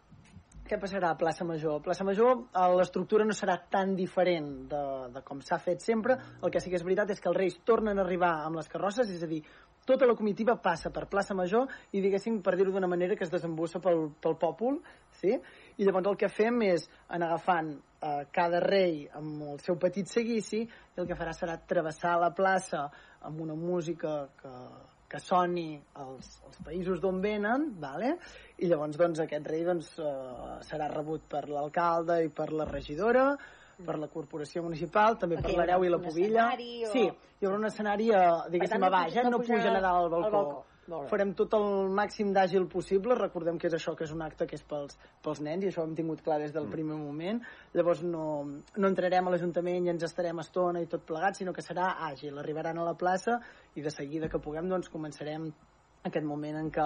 Què 0.72 0.78
passarà 0.80 1.10
a 1.12 1.18
Plaça 1.20 1.44
Major? 1.44 1.82
A 1.82 1.84
Plaça 1.84 2.06
Major 2.08 2.46
eh, 2.46 2.68
l'estructura 2.80 3.26
no 3.28 3.36
serà 3.36 3.58
tan 3.74 3.92
diferent 3.98 4.48
de, 4.72 4.84
de 5.12 5.24
com 5.28 5.42
s'ha 5.44 5.60
fet 5.60 5.84
sempre. 5.84 6.16
El 6.40 6.54
que 6.54 6.62
sí 6.64 6.72
que 6.72 6.80
és 6.80 6.86
veritat 6.88 7.12
és 7.12 7.20
que 7.20 7.28
els 7.32 7.40
Reis 7.42 7.58
tornen 7.68 8.00
a 8.00 8.06
arribar 8.06 8.38
amb 8.46 8.62
les 8.62 8.72
carrosses, 8.72 9.12
és 9.12 9.26
a 9.26 9.28
dir, 9.28 9.42
tota 9.86 10.08
la 10.08 10.16
comitiva 10.16 10.56
passa 10.64 10.92
per 10.94 11.10
plaça 11.12 11.36
Major 11.36 11.68
i, 11.92 12.00
diguéssim, 12.00 12.40
per 12.46 12.56
dir-ho 12.56 12.72
d'una 12.72 12.88
manera 12.88 13.18
que 13.20 13.26
es 13.28 13.34
desembussa 13.34 13.82
pel, 13.84 14.06
pel 14.24 14.38
pòpul, 14.40 14.80
sí? 15.20 15.36
I 15.76 15.88
llavors 15.88 16.14
el 16.14 16.20
que 16.22 16.32
fem 16.32 16.62
és 16.70 16.88
anar 17.10 17.32
agafant 17.32 17.74
eh, 17.76 18.22
cada 18.32 18.62
rei 18.64 19.04
amb 19.18 19.44
el 19.52 19.60
seu 19.66 19.76
petit 19.82 20.08
seguici 20.08 20.62
i 20.64 21.04
el 21.04 21.10
que 21.10 21.20
farà 21.20 21.36
serà 21.36 21.58
travessar 21.68 22.16
la 22.22 22.32
plaça 22.38 22.86
amb 23.28 23.44
una 23.44 23.58
música 23.58 24.22
que, 24.40 24.56
que 25.12 25.20
soni 25.20 25.76
als, 26.00 26.38
als 26.48 26.60
països 26.64 27.02
d'on 27.04 27.18
venen, 27.24 27.66
vale? 27.82 28.14
i 28.64 28.70
llavors 28.70 28.96
doncs, 28.96 29.20
aquest 29.20 29.48
rei 29.50 29.64
doncs, 29.68 29.90
eh, 30.00 30.60
serà 30.68 30.88
rebut 30.94 31.26
per 31.28 31.50
l'alcalde 31.50 32.22
i 32.24 32.30
per 32.30 32.52
la 32.54 32.64
regidora, 32.70 33.26
per 33.82 33.98
la 34.00 34.08
corporació 34.08 34.62
municipal, 34.64 35.18
també 35.18 35.36
Perquè 35.40 35.56
per 35.56 35.58
l'hereu 35.58 35.84
i 35.84 35.90
la 35.90 35.98
escenari 36.06 36.86
o- 36.86 36.92
Sí, 36.94 37.04
hi 37.40 37.46
haurà 37.48 37.58
un 37.58 37.66
escenari, 37.66 38.10
eh, 38.14 38.28
diguéssim, 38.54 38.78
tant, 38.80 38.84
a 38.86 38.90
baix, 38.94 39.08
puja- 39.10 39.20
eh? 39.20 39.24
no 39.24 39.30
no 39.32 39.38
puja 39.40 39.54
puja 39.56 39.70
a 39.70 39.82
dalt 39.82 39.86
al 39.86 40.04
al 40.24 40.32
balcó. 40.32 40.66
Farem 41.12 41.34
tot 41.38 41.54
el 41.58 41.90
màxim 41.96 42.34
d'àgil 42.36 42.68
possible, 42.68 43.16
recordem 43.16 43.58
que 43.58 43.68
és 43.68 43.74
això, 43.74 43.96
que 43.96 44.04
és 44.04 44.12
un 44.12 44.22
acte 44.22 44.48
que 44.48 44.56
és 44.56 44.64
pels, 44.64 44.98
pels 45.24 45.42
nens, 45.42 45.64
i 45.64 45.68
això 45.72 45.82
ho 45.82 45.88
hem 45.88 45.96
tingut 45.96 46.22
clar 46.22 46.40
des 46.40 46.52
del 46.52 46.66
Mm. 46.68 46.72
primer 46.72 46.96
moment. 46.96 47.42
Llavors 47.74 48.04
no, 48.04 48.46
no 48.78 48.88
entrarem 48.88 49.28
a 49.28 49.32
l'Ajuntament 49.32 49.86
i 49.86 49.90
ens 49.90 50.04
estarem 50.04 50.40
estona 50.40 50.82
i 50.82 50.88
tot 50.88 51.06
plegat, 51.06 51.36
sinó 51.36 51.54
que 51.54 51.62
serà 51.62 51.98
àgil. 52.12 52.38
Arribaran 52.38 52.78
a 52.78 52.84
la 52.84 52.94
plaça 52.96 53.40
i 53.76 53.82
de 53.82 53.90
seguida 53.90 54.30
que 54.30 54.40
puguem 54.40 54.68
doncs 54.70 54.90
començarem 54.90 55.52
aquest 56.08 56.26
moment 56.26 56.58
en 56.58 56.70
què, 56.74 56.86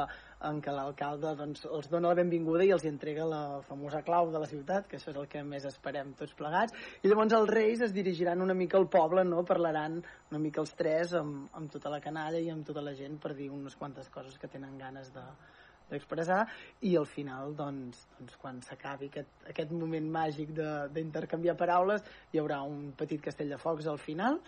en 0.49 0.59
què 0.63 0.73
l'alcalde 0.75 1.33
doncs, 1.39 1.65
els 1.77 1.89
dona 1.91 2.11
la 2.11 2.19
benvinguda 2.19 2.65
i 2.67 2.71
els 2.75 2.85
entrega 2.89 3.27
la 3.29 3.41
famosa 3.67 4.01
clau 4.07 4.31
de 4.33 4.41
la 4.41 4.49
ciutat, 4.51 4.89
que 4.89 4.99
això 4.99 5.13
és 5.13 5.19
el 5.21 5.29
que 5.31 5.43
més 5.47 5.67
esperem 5.69 6.13
tots 6.19 6.35
plegats, 6.37 6.75
i 7.01 7.11
llavors 7.11 7.35
els 7.39 7.51
reis 7.51 7.83
es 7.85 7.95
dirigiran 7.95 8.43
una 8.45 8.57
mica 8.57 8.79
al 8.81 8.89
poble, 8.91 9.23
no? 9.27 9.43
parlaran 9.47 10.01
una 10.31 10.41
mica 10.41 10.63
els 10.63 10.75
tres 10.75 11.15
amb, 11.17 11.47
amb 11.55 11.71
tota 11.71 11.93
la 11.93 12.01
canalla 12.03 12.41
i 12.41 12.51
amb 12.51 12.67
tota 12.67 12.83
la 12.83 12.95
gent 12.97 13.19
per 13.21 13.35
dir 13.37 13.51
unes 13.53 13.77
quantes 13.79 14.09
coses 14.09 14.39
que 14.41 14.51
tenen 14.51 14.77
ganes 14.81 15.13
de 15.15 15.23
d'expressar. 15.85 16.39
I 16.89 16.95
al 16.97 17.05
final 17.05 17.53
doncs, 17.53 18.07
doncs 18.17 18.37
quan 18.41 18.61
s'acabi 18.65 19.11
aquest, 19.11 19.43
aquest 19.51 19.69
moment 19.69 20.07
màgic 20.11 20.49
d'intercanviar 20.95 21.53
paraules 21.59 22.05
hi 22.33 22.41
haurà 22.41 22.63
un 22.65 22.87
petit 22.97 23.21
castell 23.21 23.53
de 23.53 23.59
focs 23.61 23.85
al 23.91 24.01
final 24.01 24.39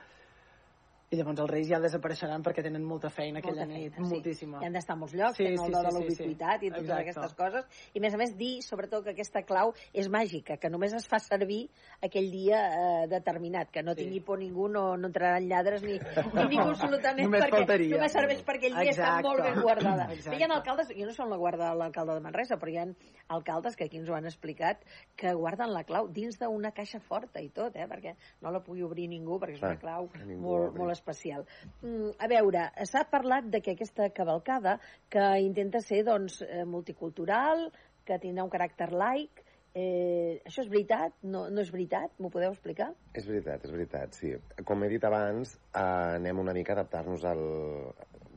i 1.10 1.16
llavors 1.16 1.40
els 1.40 1.50
reis 1.50 1.68
ja 1.70 1.78
desapareixeran 1.80 2.44
perquè 2.44 2.64
tenen 2.66 2.84
molta 2.84 3.08
feina 3.10 3.40
aquella 3.40 3.64
Molta 3.64 3.80
nit, 3.80 3.94
feina, 3.96 4.08
sí. 4.10 4.14
moltíssima. 4.14 4.60
I 4.62 4.66
han 4.68 4.74
d'estar 4.76 4.96
a 4.98 5.00
molts 5.00 5.14
llocs, 5.16 5.38
Sí, 5.38 5.46
tenen 5.46 5.58
sí, 5.62 5.66
el 5.66 5.72
do 5.72 5.80
de 5.80 5.92
sí, 5.92 5.96
la 5.96 6.02
sí, 6.02 6.16
sí. 6.16 6.24
i 6.28 6.36
totes 6.36 6.82
Exacte. 6.82 7.02
aquestes 7.02 7.34
coses. 7.38 7.66
I 7.94 8.00
a 8.00 8.02
més 8.04 8.14
a 8.14 8.18
més 8.18 8.34
dir, 8.36 8.62
sobretot, 8.62 9.06
que 9.06 9.14
aquesta 9.14 9.44
clau 9.48 9.72
és 9.94 10.10
màgica, 10.12 10.58
que 10.60 10.70
només 10.70 10.92
es 10.94 11.08
fa 11.08 11.20
servir 11.24 11.70
aquell 12.04 12.28
dia 12.32 12.60
eh, 12.68 13.08
determinat, 13.08 13.72
que 13.72 13.84
no 13.84 13.94
Sí. 13.96 14.04
tingui 14.04 14.20
por 14.20 14.38
ningú, 14.40 14.68
no, 14.68 14.98
no 14.98 15.08
entraran 15.08 15.48
lladres 15.48 15.82
ni, 15.82 15.94
ni 15.94 16.44
ningú 16.52 16.70
absolutament, 16.76 17.24
Només 17.30 17.42
perquè 17.46 17.58
faltaria. 17.64 17.96
només 17.96 18.12
serveix 18.12 18.44
per 18.44 18.56
aquell 18.58 18.76
dia, 18.76 18.92
està 18.92 19.22
molt 19.24 19.42
ben 19.48 19.62
guardada. 19.62 20.10
Exacte. 20.12 20.38
Hi 20.38 20.44
ha 20.44 20.52
alcaldes, 20.58 20.92
jo 20.92 21.06
no 21.08 21.14
som 21.16 21.30
la 21.32 21.38
guarda 21.38 21.72
l'alcalde 21.74 22.16
de 22.20 22.26
Manresa, 22.28 22.60
però 22.60 22.74
hi 22.74 22.78
ha 22.84 22.86
alcaldes 23.30 23.76
que 23.78 23.86
aquí 23.88 23.98
ens 23.98 24.10
ho 24.10 24.16
han 24.16 24.26
explicat, 24.28 24.84
que 25.16 25.32
guarden 25.34 25.72
la 25.72 25.86
clau 25.88 26.08
dins 26.12 26.38
d'una 26.38 26.72
caixa 26.76 27.00
forta 27.00 27.40
i 27.40 27.48
tot, 27.50 27.76
eh, 27.80 27.88
perquè 27.88 28.16
no 28.42 28.52
la 28.52 28.60
pugui 28.60 28.84
obrir 28.84 29.08
ningú, 29.08 29.40
perquè 29.40 29.56
és 29.56 29.64
una 29.64 29.78
Clar, 29.78 30.04
clau 30.04 30.12
ningú 30.26 30.42
molt, 30.42 30.76
molt 30.76 30.97
especial. 30.98 31.46
Mm, 31.82 32.16
a 32.20 32.30
veure, 32.32 32.68
s'ha 32.90 33.06
parlat 33.12 33.50
de 33.54 33.62
que 33.62 33.78
aquesta 33.78 34.10
cavalcada 34.16 34.78
que 35.14 35.26
intenta 35.46 35.82
ser 35.86 36.04
doncs, 36.08 36.42
eh, 36.44 36.66
multicultural, 36.66 37.70
que 38.08 38.20
tindrà 38.24 38.46
un 38.46 38.52
caràcter 38.52 38.90
laic, 38.92 39.44
eh, 39.78 40.42
això 40.48 40.64
és 40.64 40.70
veritat? 40.72 41.18
No, 41.24 41.48
no 41.54 41.62
és 41.62 41.72
veritat? 41.74 42.14
M'ho 42.20 42.32
podeu 42.34 42.54
explicar? 42.54 42.92
És 43.14 43.28
veritat, 43.30 43.66
és 43.66 43.74
veritat, 43.74 44.16
sí. 44.18 44.34
Com 44.66 44.84
he 44.84 44.92
dit 44.94 45.04
abans, 45.08 45.58
eh, 45.72 45.88
anem 46.20 46.46
una 46.46 46.56
mica 46.58 46.74
a 46.74 46.80
adaptar-nos 46.80 47.26
al... 47.28 47.44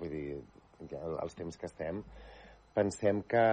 Vull 0.00 0.12
dir, 0.12 0.40
als 1.20 1.36
temps 1.36 1.58
que 1.60 1.68
estem. 1.68 2.02
Pensem 2.74 3.20
que 3.28 3.44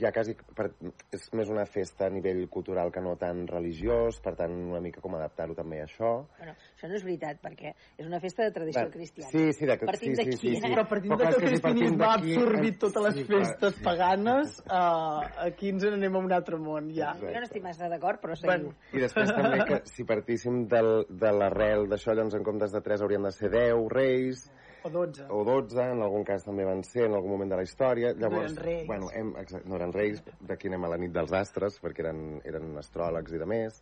ja 0.00 0.10
quasi 0.10 0.34
per, 0.56 0.70
és 1.14 1.24
més 1.36 1.50
una 1.52 1.64
festa 1.68 2.08
a 2.08 2.12
nivell 2.12 2.40
cultural 2.50 2.90
que 2.92 3.02
no 3.04 3.14
tan 3.20 3.44
religiós, 3.46 4.16
per 4.24 4.34
tant 4.38 4.54
una 4.54 4.80
mica 4.82 5.02
com 5.04 5.14
adaptar-ho 5.18 5.54
també 5.54 5.80
a 5.82 5.86
això. 5.86 6.12
Bueno, 6.38 6.54
això 6.74 6.90
no 6.90 6.96
és 6.98 7.04
veritat, 7.06 7.40
perquè 7.44 7.74
és 7.98 8.06
una 8.06 8.20
festa 8.22 8.46
de 8.46 8.54
tradició 8.56 8.86
Va, 8.86 8.94
cristiana. 8.94 9.30
sí, 9.30 9.52
sí, 9.52 9.68
de- 9.68 9.76
Partim 9.84 10.14
sí, 10.16 10.24
sí, 10.24 10.32
sí, 10.32 10.38
sí. 10.38 10.56
eh? 10.56 10.72
Però 10.74 10.86
partint 10.88 11.14
Però 11.14 11.18
de 11.18 11.36
que 11.36 11.44
el 11.44 11.50
cristianisme 11.52 12.04
ha 12.04 12.14
absorbit 12.14 12.74
eh, 12.74 12.78
totes 12.86 13.06
les 13.06 13.14
sí, 13.14 13.24
clar, 13.28 13.42
festes 13.44 13.76
sí. 13.76 13.84
paganes, 13.84 14.58
uh, 14.64 15.46
aquí 15.46 15.70
ens 15.74 15.84
n'anem 15.84 16.16
a 16.16 16.24
un 16.24 16.32
altre 16.32 16.58
món, 16.58 16.90
ja. 16.96 17.14
Jo 17.20 17.30
no 17.30 17.46
estic 17.46 17.62
massa 17.62 17.88
d'acord, 17.92 18.20
però 18.24 18.34
seguiu. 18.38 18.72
Bueno. 18.72 18.74
I 18.92 19.04
després 19.04 19.32
també 19.34 19.62
que 19.68 19.80
si 19.92 20.08
partíssim 20.08 20.64
del, 20.72 20.92
de 21.08 21.32
l'arrel 21.36 21.88
d'això, 21.90 22.14
llavors 22.16 22.34
en 22.40 22.46
comptes 22.46 22.72
de 22.74 22.80
3 22.80 23.04
haurien 23.04 23.22
de 23.28 23.34
ser 23.36 23.52
10 23.52 23.88
reis, 23.92 24.48
O 24.84 24.90
12. 24.92 25.26
o 25.32 25.44
12, 25.48 25.80
en 25.80 26.02
algun 26.04 26.26
cas 26.28 26.42
també 26.44 26.66
van 26.68 26.82
ser 26.84 27.06
en 27.08 27.14
algun 27.16 27.32
moment 27.32 27.52
de 27.54 27.56
la 27.56 27.64
història. 27.64 28.12
Llavors, 28.20 28.52
eren 28.52 28.64
reis. 28.66 28.86
Bueno, 28.86 29.08
hem, 29.16 29.30
exacte, 29.40 29.68
no 29.70 29.78
eren 29.78 29.94
reis, 29.96 30.20
d'aquí 30.44 30.68
anem 30.68 30.84
a 30.84 30.90
la 30.92 30.98
nit 31.00 31.14
dels 31.14 31.32
astres, 31.32 31.78
perquè 31.80 32.04
eren, 32.04 32.20
eren 32.44 32.74
astròlegs 32.82 33.32
i 33.32 33.40
de 33.40 33.48
més. 33.48 33.80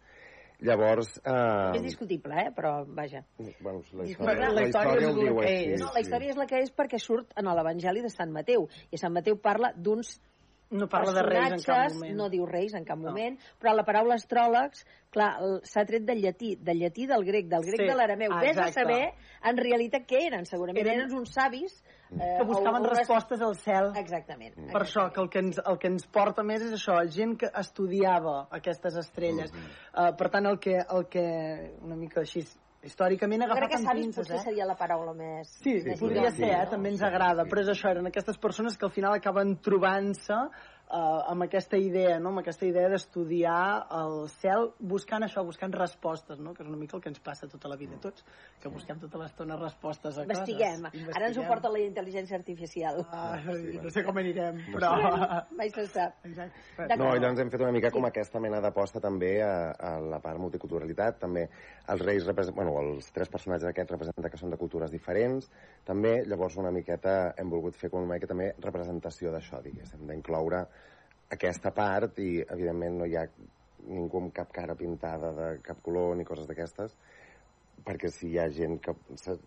Llavors... 0.63 1.17
Eh, 1.27 1.79
És 1.81 1.83
discutible, 1.83 2.37
eh? 2.39 2.53
però 2.55 2.85
vaja. 2.87 3.25
Bueno, 3.59 3.83
la 3.99 4.07
història, 4.07 4.47
la 4.47 4.55
la 4.61 4.67
història 4.69 4.69
història 4.69 5.01
és 5.01 5.07
ho 5.07 5.11
el 5.11 5.19
diu 5.27 5.41
així. 5.43 5.73
és. 5.73 5.81
No, 5.83 5.89
la 5.91 6.03
història 6.05 6.35
és 6.37 6.39
la 6.39 6.47
que 6.47 6.61
és 6.63 6.71
perquè 6.77 7.01
surt 7.03 7.35
en 7.35 7.51
l'Evangeli 7.51 8.05
de 8.05 8.13
Sant 8.15 8.31
Mateu, 8.31 8.69
i 8.91 9.01
Sant 9.01 9.15
Mateu 9.17 9.41
parla 9.43 9.73
d'uns 9.75 10.21
No 10.73 10.89
parla 10.89 11.13
de 11.13 11.23
reis 11.23 11.53
en 11.53 11.63
cap 11.63 11.93
moment. 11.93 12.17
no 12.17 12.29
diu 12.33 12.47
reis 12.47 12.73
en 12.75 12.85
cap 12.85 12.99
No. 12.99 13.11
moment, 13.11 13.39
però 13.61 13.75
la 13.77 13.85
paraula 13.85 14.15
astròlegs, 14.17 14.85
clar, 15.13 15.37
s'ha 15.69 15.85
tret 15.85 16.03
del 16.09 16.23
llatí, 16.23 16.57
del 16.57 16.79
llatí 16.81 17.07
del 17.07 17.25
grec, 17.25 17.47
del 17.47 17.63
grec 17.67 17.81
Sí, 17.83 17.87
de 17.87 17.95
l'arameu. 17.95 18.31
Ves 18.41 18.57
a 18.59 18.69
saber 18.73 19.13
en 19.45 19.57
realitat 19.59 20.07
què 20.09 20.27
eren, 20.27 20.47
segurament 20.47 20.85
Eren- 20.87 21.03
eren, 21.05 21.13
uns 21.19 21.35
savis... 21.35 21.83
Eh, 22.13 22.37
que 22.39 22.45
buscaven 22.45 22.83
o- 22.83 22.89
o 22.91 22.91
respostes 22.93 23.41
al 23.41 23.55
cel. 23.57 23.93
Exactament. 23.97 24.55
Per 24.73 24.83
això, 24.83 25.11
que 25.13 25.21
el 25.23 25.31
que, 25.31 25.39
ens, 25.39 25.61
el 25.65 25.79
que 25.79 25.87
ens 25.89 26.07
porta 26.07 26.43
més 26.43 26.61
és 26.61 26.73
això, 26.77 26.99
gent 27.09 27.39
que 27.41 27.49
estudiava 27.59 28.49
aquestes 28.51 28.97
estrelles. 28.97 29.51
uh, 29.97 30.15
per 30.17 30.29
tant, 30.29 30.45
el 30.47 30.59
que, 30.59 30.77
el 30.77 31.07
que 31.09 31.75
una 31.81 31.97
mica 31.97 32.21
així 32.21 32.43
històricament 32.87 33.45
Jo 33.47 33.57
crec 33.59 33.73
que 33.77 33.81
savis 33.83 34.07
pinces, 34.09 34.21
potser 34.25 34.39
eh? 34.39 34.45
seria 34.49 34.67
la 34.69 34.77
paraula 34.79 35.15
més... 35.17 35.51
Sí, 35.63 35.77
més 35.87 36.01
podria 36.01 36.29
idònia, 36.29 36.37
ser, 36.37 36.51
eh? 36.51 36.65
no? 36.65 36.71
també 36.75 36.93
ens 36.93 37.03
Sí, 37.03 37.09
agrada, 37.09 37.45
sí. 37.47 37.53
però 37.53 37.65
és 37.65 37.73
això, 37.75 37.93
eren 37.95 38.11
aquestes 38.11 38.41
persones 38.43 38.79
que 38.79 38.89
al 38.89 38.95
final 38.95 39.17
acaben 39.17 39.57
trobant-se 39.63 40.39
uh, 40.89 41.31
amb 41.31 41.47
aquesta 41.47 41.79
idea, 41.81 42.19
no? 42.21 42.31
amb 42.33 42.43
aquesta 42.43 42.67
idea 42.67 42.89
d'estudiar 42.93 43.87
el 43.99 44.29
cel, 44.35 44.69
buscant 44.79 45.25
això, 45.27 45.45
buscant 45.47 45.73
respostes, 45.77 46.41
no? 46.43 46.55
que 46.55 46.65
és 46.65 46.71
una 46.71 46.79
mica 46.81 46.97
el 46.99 47.03
que 47.05 47.11
ens 47.13 47.21
passa 47.25 47.49
tota 47.51 47.71
la 47.71 47.79
vida 47.81 47.97
a 47.97 48.03
tots, 48.03 48.25
que 48.63 48.73
busquem 48.73 49.01
tota 49.03 49.21
l'estona 49.23 49.57
respostes 49.61 50.19
a 50.19 50.27
Investiguem. 50.27 50.87
coses. 50.89 51.17
Ara 51.17 51.31
ens 51.31 51.41
ho 51.41 51.47
porta 51.49 51.71
la 51.73 51.83
intel·ligència 51.83 52.39
artificial. 52.39 53.03
Ah, 53.13 53.39
no 53.83 53.93
sé 53.93 54.05
com 54.07 54.19
anirem, 54.23 54.63
però... 54.75 54.93
Mai 55.59 55.71
se 55.73 55.87
sap. 55.91 56.19
Exacte. 56.29 56.97
No, 56.97 57.13
i 57.15 57.21
llavors 57.23 57.41
hem 57.43 57.51
fet 57.53 57.65
una 57.65 57.75
mica 57.75 57.93
com 57.95 58.07
aquesta 58.09 58.41
mena 58.43 58.61
d'aposta 58.65 59.01
també 59.03 59.35
a, 59.45 59.73
a 59.73 59.95
la 60.03 60.21
part 60.25 60.41
multiculturalitat, 60.43 61.21
també 61.23 61.47
els 61.93 62.05
reis, 62.05 62.27
represent, 62.29 62.57
bueno, 62.57 62.75
els 62.83 63.11
tres 63.15 63.31
personatges 63.33 63.69
aquests 63.71 63.95
representen 63.95 64.33
que 64.33 64.41
són 64.41 64.53
de 64.53 64.61
cultures 64.61 64.93
diferents, 64.93 65.49
també, 65.87 66.23
llavors 66.29 66.57
una 66.61 66.73
miqueta 66.75 67.35
hem 67.39 67.51
volgut 67.53 67.77
fer 67.79 67.91
com 67.91 68.05
una 68.05 68.15
mica 68.15 68.31
també 68.31 68.53
representació 68.63 69.33
d'això, 69.35 69.63
diguéssim, 69.65 70.07
d'incloure 70.09 70.65
aquesta 71.33 71.73
part 71.75 72.21
i, 72.23 72.31
evidentment, 72.45 73.01
no 73.01 73.09
hi 73.09 73.17
ha 73.19 73.27
ningú 73.89 74.21
amb 74.23 74.35
cap 74.37 74.53
cara 74.55 74.77
pintada 74.79 75.33
de 75.37 75.49
cap 75.65 75.81
color 75.83 76.15
ni 76.17 76.27
coses 76.29 76.47
d'aquestes, 76.47 76.95
perquè 77.83 78.11
si 78.15 78.29
hi 78.31 78.39
ha 78.39 78.45
gent 78.53 78.77
que... 78.83 78.93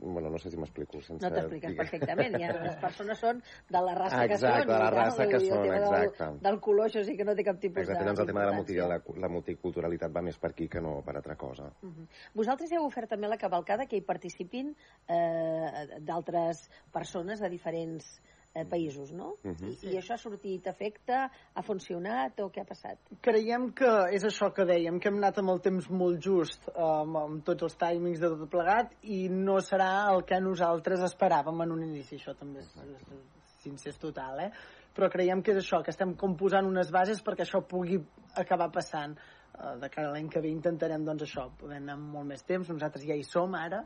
Bueno, 0.02 0.30
no 0.30 0.40
sé 0.42 0.50
si 0.52 0.58
m'explico. 0.60 1.00
Sense, 1.00 1.24
No 1.24 1.32
t'expliques 1.32 1.76
perfectament. 1.78 2.36
Ja, 2.42 2.52
les 2.58 2.76
persones 2.84 3.22
són 3.22 3.40
de 3.72 3.82
la 3.86 3.96
raça 3.96 4.26
que 4.26 4.36
Exacte, 4.36 4.66
són. 4.66 4.72
de 4.74 4.80
la 4.82 4.90
raça 4.92 5.22
vull 5.22 5.32
que 5.32 5.40
són, 5.46 5.64
tema 5.64 5.80
del, 5.86 6.08
exacte. 6.10 6.44
del 6.50 6.60
color, 6.68 6.90
això 6.90 7.06
sí 7.08 7.16
que 7.16 7.28
no 7.28 7.36
té 7.38 7.48
cap 7.48 7.62
tipus 7.64 7.86
Exacte, 7.86 8.02
de 8.02 8.10
llavors 8.10 8.26
el 8.26 8.32
tema 8.32 8.44
de 8.44 8.50
la, 8.52 8.58
multi, 8.60 8.78
la, 8.82 9.00
la 9.24 9.32
multiculturalitat 9.32 10.16
va 10.16 10.26
més 10.26 10.40
per 10.42 10.52
aquí 10.52 10.68
que 10.72 10.84
no 10.84 10.98
per 11.06 11.16
altra 11.16 11.38
cosa. 11.40 11.70
Mhm. 11.86 12.10
Vosaltres 12.36 12.76
heu 12.76 12.86
ofert 12.90 13.14
també 13.16 13.32
la 13.32 13.40
cavalcada 13.42 13.88
que 13.88 14.02
hi 14.02 14.06
participin 14.06 14.76
eh, 15.08 16.00
d'altres 16.04 16.68
persones 16.92 17.40
de 17.40 17.52
diferents 17.54 18.18
eh, 18.56 18.64
països, 18.66 19.12
no? 19.12 19.36
Mhm. 19.44 19.74
I, 19.74 19.92
I 19.92 20.00
això 20.00 20.16
ha 20.16 20.22
sortit 20.22 20.68
a 20.68 20.74
efecte? 20.74 21.18
Ha 21.28 21.64
funcionat 21.66 22.40
o 22.40 22.50
què 22.54 22.64
ha 22.64 22.70
passat? 22.70 22.98
Creiem 23.22 23.70
que 23.76 23.92
és 24.16 24.24
això 24.24 24.52
que 24.56 24.66
dèiem, 24.66 25.00
que 25.00 25.12
hem 25.12 25.20
anat 25.20 25.42
amb 25.44 25.54
el 25.54 25.62
temps 25.66 25.90
molt 25.92 26.24
just, 26.24 26.70
amb, 26.72 27.20
amb 27.22 27.46
tots 27.46 27.68
els 27.68 27.78
timings 27.82 28.24
de 28.24 28.32
tot 28.34 28.50
plegat, 28.52 28.96
i 29.04 29.26
no 29.30 29.60
serà 29.60 29.92
el 30.14 30.24
que 30.26 30.40
nosaltres 30.42 31.04
esperàvem 31.12 31.66
en 31.68 31.76
un 31.76 31.86
inici. 31.90 32.16
Això 32.16 32.36
també 32.40 32.64
és, 32.64 32.74
és 32.88 33.24
sincer 33.66 33.96
total, 34.00 34.46
eh? 34.48 34.52
Però 34.96 35.10
creiem 35.12 35.42
que 35.44 35.52
és 35.52 35.60
això, 35.60 35.82
que 35.84 35.92
estem 35.92 36.14
composant 36.16 36.68
unes 36.70 36.92
bases 36.94 37.20
perquè 37.24 37.44
això 37.44 37.66
pugui 37.68 38.00
acabar 38.40 38.72
passant. 38.72 39.18
Uh, 39.56 39.78
de 39.80 39.88
cara 39.88 40.10
a 40.10 40.12
l'any 40.12 40.28
que 40.28 40.42
ve 40.44 40.50
intentarem, 40.52 41.04
doncs, 41.08 41.24
això, 41.24 41.46
poder 41.60 41.78
anar 41.80 41.94
amb 41.96 42.10
molt 42.12 42.28
més 42.28 42.44
temps. 42.44 42.68
Nosaltres 42.68 43.06
ja 43.08 43.16
hi 43.16 43.24
som 43.24 43.54
ara, 43.56 43.86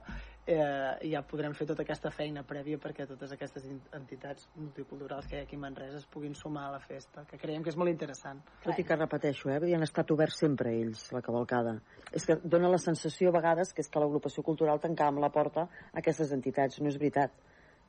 eh, 0.50 1.10
ja 1.12 1.22
podrem 1.28 1.54
fer 1.54 1.68
tota 1.70 1.84
aquesta 1.86 2.10
feina 2.14 2.42
prèvia 2.48 2.80
perquè 2.82 3.06
totes 3.08 3.32
aquestes 3.36 3.68
entitats 3.96 4.48
multiculturals 4.58 5.28
que 5.30 5.38
hi 5.38 5.44
ha 5.44 5.46
aquí 5.46 5.58
a 5.60 5.62
Manresa 5.62 6.00
es 6.02 6.08
puguin 6.10 6.34
sumar 6.36 6.68
a 6.68 6.72
la 6.78 6.80
festa, 6.82 7.26
que 7.30 7.38
creiem 7.38 7.64
que 7.64 7.70
és 7.70 7.78
molt 7.78 7.92
interessant. 7.92 8.42
Tot 8.64 8.80
i 8.82 8.86
que 8.88 8.98
repeteixo, 8.98 9.52
eh, 9.54 9.60
han 9.76 9.86
estat 9.86 10.12
oberts 10.16 10.40
sempre 10.42 10.74
ells, 10.80 11.06
la 11.14 11.22
cavalcada. 11.22 11.78
És 12.12 12.26
que 12.26 12.40
dona 12.44 12.70
la 12.72 12.82
sensació 12.82 13.30
a 13.30 13.38
vegades 13.38 13.74
que 13.74 13.82
és 13.86 13.90
que 13.90 14.00
l'agrupació 14.02 14.44
cultural 14.44 14.80
tancava 14.82 15.14
amb 15.14 15.22
la 15.24 15.30
porta 15.30 15.68
a 15.70 16.00
aquestes 16.02 16.32
entitats. 16.32 16.82
No 16.82 16.90
és 16.90 16.98
veritat. 16.98 17.32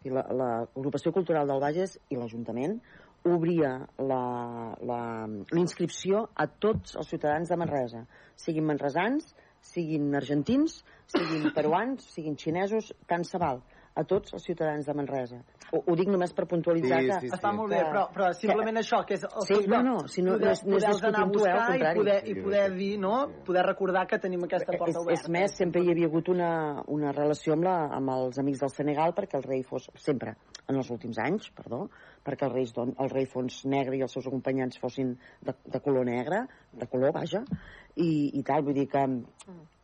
I 0.04 0.10
la- 0.10 0.26
la- 0.32 0.68
L'agrupació 0.74 1.12
cultural 1.12 1.46
del 1.46 1.60
Bages 1.60 1.98
i 2.08 2.16
l'Ajuntament 2.16 2.80
obria 3.24 3.86
la- 3.98 4.76
la- 4.80 5.26
l'inscripció 5.52 6.28
a 6.34 6.46
tots 6.46 6.96
els 6.96 7.08
ciutadans 7.08 7.48
de 7.48 7.56
Manresa, 7.56 8.06
siguin 8.34 8.64
manresans, 8.64 9.34
siguin 9.60 10.14
argentins, 10.14 10.84
siguin 11.12 11.50
peruans, 11.54 12.06
siguin 12.14 12.36
xinesos, 12.38 12.92
tant 13.06 13.24
se 13.26 13.38
val 13.38 13.62
a 13.98 14.04
tots 14.06 14.30
els 14.32 14.44
ciutadans 14.46 14.86
de 14.86 14.94
Manresa. 14.94 15.40
Ho, 15.74 15.80
ho 15.82 15.94
dic 15.98 16.06
només 16.08 16.30
per 16.32 16.44
puntualitzar 16.48 17.00
que... 17.02 17.28
Està 17.34 17.50
molt 17.52 17.72
bé, 17.74 17.80
però, 17.90 18.04
però 18.14 18.28
simplement 18.38 18.78
que- 18.78 18.84
això, 18.84 19.00
que 19.06 19.16
és 19.18 19.24
el 19.26 19.46
Sí, 19.48 19.56
no, 19.68 19.80
no, 19.82 19.96
si 20.08 20.22
no- 20.22 20.36
poder, 20.38 20.54
no 20.64 20.76
és- 20.78 20.86
amb 21.10 21.32
tu, 21.34 21.42
eh, 21.44 21.50
al 21.50 21.58
buscar 21.58 21.64
i 21.66 21.72
contrari. 21.72 21.98
poder, 21.98 22.16
i 22.30 22.34
poder 22.40 22.62
dir, 22.76 22.92
no? 23.02 23.14
Poder 23.44 23.64
recordar 23.66 24.06
que 24.06 24.18
tenim 24.22 24.44
aquesta 24.46 24.72
porta 24.78 24.90
és, 24.94 24.96
oberta. 25.02 25.20
és 25.20 25.28
més, 25.28 25.56
sempre 25.58 25.82
hi 25.82 25.90
havia 25.90 26.06
hagut 26.06 26.28
una, 26.30 26.82
una 26.86 27.10
relació 27.12 27.52
amb, 27.58 27.64
la, 27.66 27.76
amb 27.98 28.14
els 28.14 28.38
amics 28.38 28.60
del 28.62 28.70
Senegal 28.70 29.12
perquè 29.18 29.36
el 29.42 29.42
rei 29.50 29.62
fos, 29.66 29.90
sempre, 29.96 30.36
en 30.68 30.76
els 30.78 30.90
últims 30.94 31.18
anys, 31.18 31.50
perdó, 31.50 31.88
perquè 32.24 32.46
el 32.46 32.54
rei, 32.54 32.70
don, 32.74 32.94
el 32.96 33.10
rei 33.10 33.26
fos 33.26 33.64
negre 33.66 33.98
i 33.98 34.02
els 34.06 34.12
seus 34.14 34.26
acompanyants 34.30 34.78
fossin 34.78 35.16
de, 35.42 35.54
de 35.66 35.80
color 35.82 36.06
negre, 36.06 36.44
de 36.72 36.86
color, 36.86 37.10
vaja, 37.12 37.42
i, 37.96 38.38
i 38.38 38.42
tal, 38.46 38.62
vull 38.62 38.74
dir 38.78 38.86
que, 38.88 39.04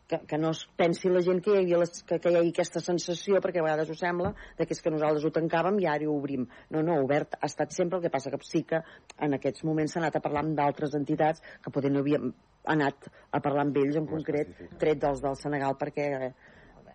que, 0.08 0.20
que 0.28 0.38
no 0.38 0.50
es 0.54 0.62
pensi 0.78 1.10
la 1.10 1.22
gent 1.26 1.40
que 1.42 1.52
hi, 1.52 1.62
havia 1.62 1.80
les, 1.82 2.02
que, 2.06 2.18
que 2.22 2.32
hi 2.32 2.38
hagi 2.40 2.52
aquesta 2.54 2.82
sensació, 2.84 3.40
perquè 3.42 3.62
a 3.62 3.66
vegades 3.66 3.90
ho 3.90 3.98
sembla, 3.98 4.32
de 4.58 4.66
que 4.66 4.76
és 4.76 4.82
que 4.82 4.92
nosaltres 4.94 5.26
ho 5.26 5.32
tancàvem 5.34 5.80
i 5.82 5.88
ara 5.90 6.08
ho 6.08 6.16
obrim. 6.16 6.46
No, 6.70 6.82
no, 6.86 6.98
obert 7.04 7.38
ha 7.40 7.50
estat 7.50 7.74
sempre, 7.76 7.98
el 7.98 8.06
que 8.06 8.12
passa 8.14 8.32
que 8.32 8.40
sí 8.46 8.62
que 8.68 8.82
en 9.26 9.38
aquests 9.38 9.64
moments 9.66 9.96
s'ha 9.96 10.04
anat 10.04 10.18
a 10.18 10.24
parlar 10.24 10.44
amb 10.46 10.58
d'altres 10.58 10.94
entitats 10.98 11.42
que 11.62 11.72
potser 11.74 11.92
no 11.92 12.04
havíem 12.04 12.32
anat 12.76 13.08
a 13.30 13.40
parlar 13.42 13.66
amb 13.66 13.78
ells 13.82 13.98
en 13.98 14.06
concret, 14.10 14.52
tret 14.80 15.02
dels 15.02 15.22
del 15.22 15.38
Senegal, 15.38 15.76
perquè 15.78 16.06
eh, 16.16 16.30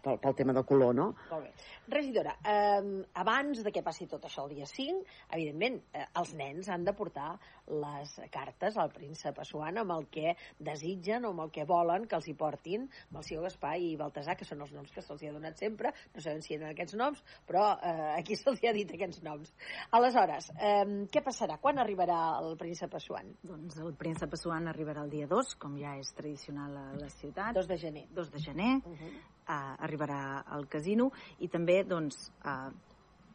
pel, 0.03 0.19
pel 0.21 0.35
tema 0.35 0.53
del 0.53 0.65
color, 0.65 0.95
no? 0.95 1.07
Molt 1.29 1.47
bé. 1.47 1.53
Regidora, 1.91 2.37
eh, 2.45 3.05
abans 3.21 3.63
de 3.63 3.71
que 3.71 3.83
passi 3.83 4.07
tot 4.07 4.25
això 4.27 4.45
el 4.47 4.55
dia 4.55 4.67
5, 4.69 5.01
evidentment, 5.31 5.81
eh, 5.93 6.05
els 6.21 6.33
nens 6.37 6.69
han 6.69 6.85
de 6.87 6.93
portar 6.97 7.33
les 7.71 8.13
cartes 8.31 8.77
al 8.77 8.91
príncep 8.91 9.39
Assuan 9.39 9.77
amb 9.81 9.93
el 9.95 10.07
que 10.11 10.35
desitgen 10.59 11.25
o 11.25 11.31
amb 11.31 11.45
el 11.45 11.51
que 11.51 11.65
volen 11.67 12.07
que 12.07 12.17
els 12.17 12.27
hi 12.27 12.35
portin 12.37 12.87
Melcior, 13.11 13.43
Gaspar 13.47 13.75
i 13.79 13.95
Baltasar, 13.99 14.35
que 14.37 14.47
són 14.47 14.61
els 14.65 14.73
noms 14.75 14.91
que 14.91 15.03
se'ls 15.03 15.23
hi 15.23 15.29
ha 15.29 15.35
donat 15.35 15.59
sempre. 15.59 15.93
No 16.15 16.23
sabem 16.23 16.41
si 16.43 16.55
eren 16.57 16.71
aquests 16.71 16.97
noms, 16.99 17.23
però 17.47 17.65
eh, 17.77 18.13
aquí 18.17 18.37
se'ls 18.39 18.61
hi 18.61 18.69
ha 18.69 18.75
dit 18.75 18.91
aquests 18.95 19.23
noms. 19.27 19.53
Aleshores, 19.97 20.51
eh, 20.57 20.85
què 21.11 21.23
passarà? 21.25 21.59
Quan 21.61 21.81
arribarà 21.81 22.21
el 22.41 22.57
príncep 22.59 22.95
Assuan? 22.99 23.33
Doncs 23.43 23.79
el 23.83 23.93
príncep 23.99 24.33
Assuan 24.37 24.71
arribarà 24.71 25.05
el 25.05 25.13
dia 25.13 25.29
2, 25.31 25.55
com 25.61 25.77
ja 25.79 25.95
és 25.99 26.11
tradicional 26.17 26.77
a 26.77 26.87
la 26.99 27.11
ciutat. 27.17 27.55
2 27.57 27.69
de 27.71 27.77
gener. 27.77 28.07
2 28.15 28.31
de 28.31 28.39
gener. 28.39 28.73
Uh 28.85 28.97
-huh. 28.97 29.13
Uh, 29.47 29.75
arribarà 29.87 30.21
al 30.47 30.67
casino 30.71 31.11
i 31.39 31.49
també, 31.51 31.81
doncs, 31.83 32.29
uh, 32.45 32.71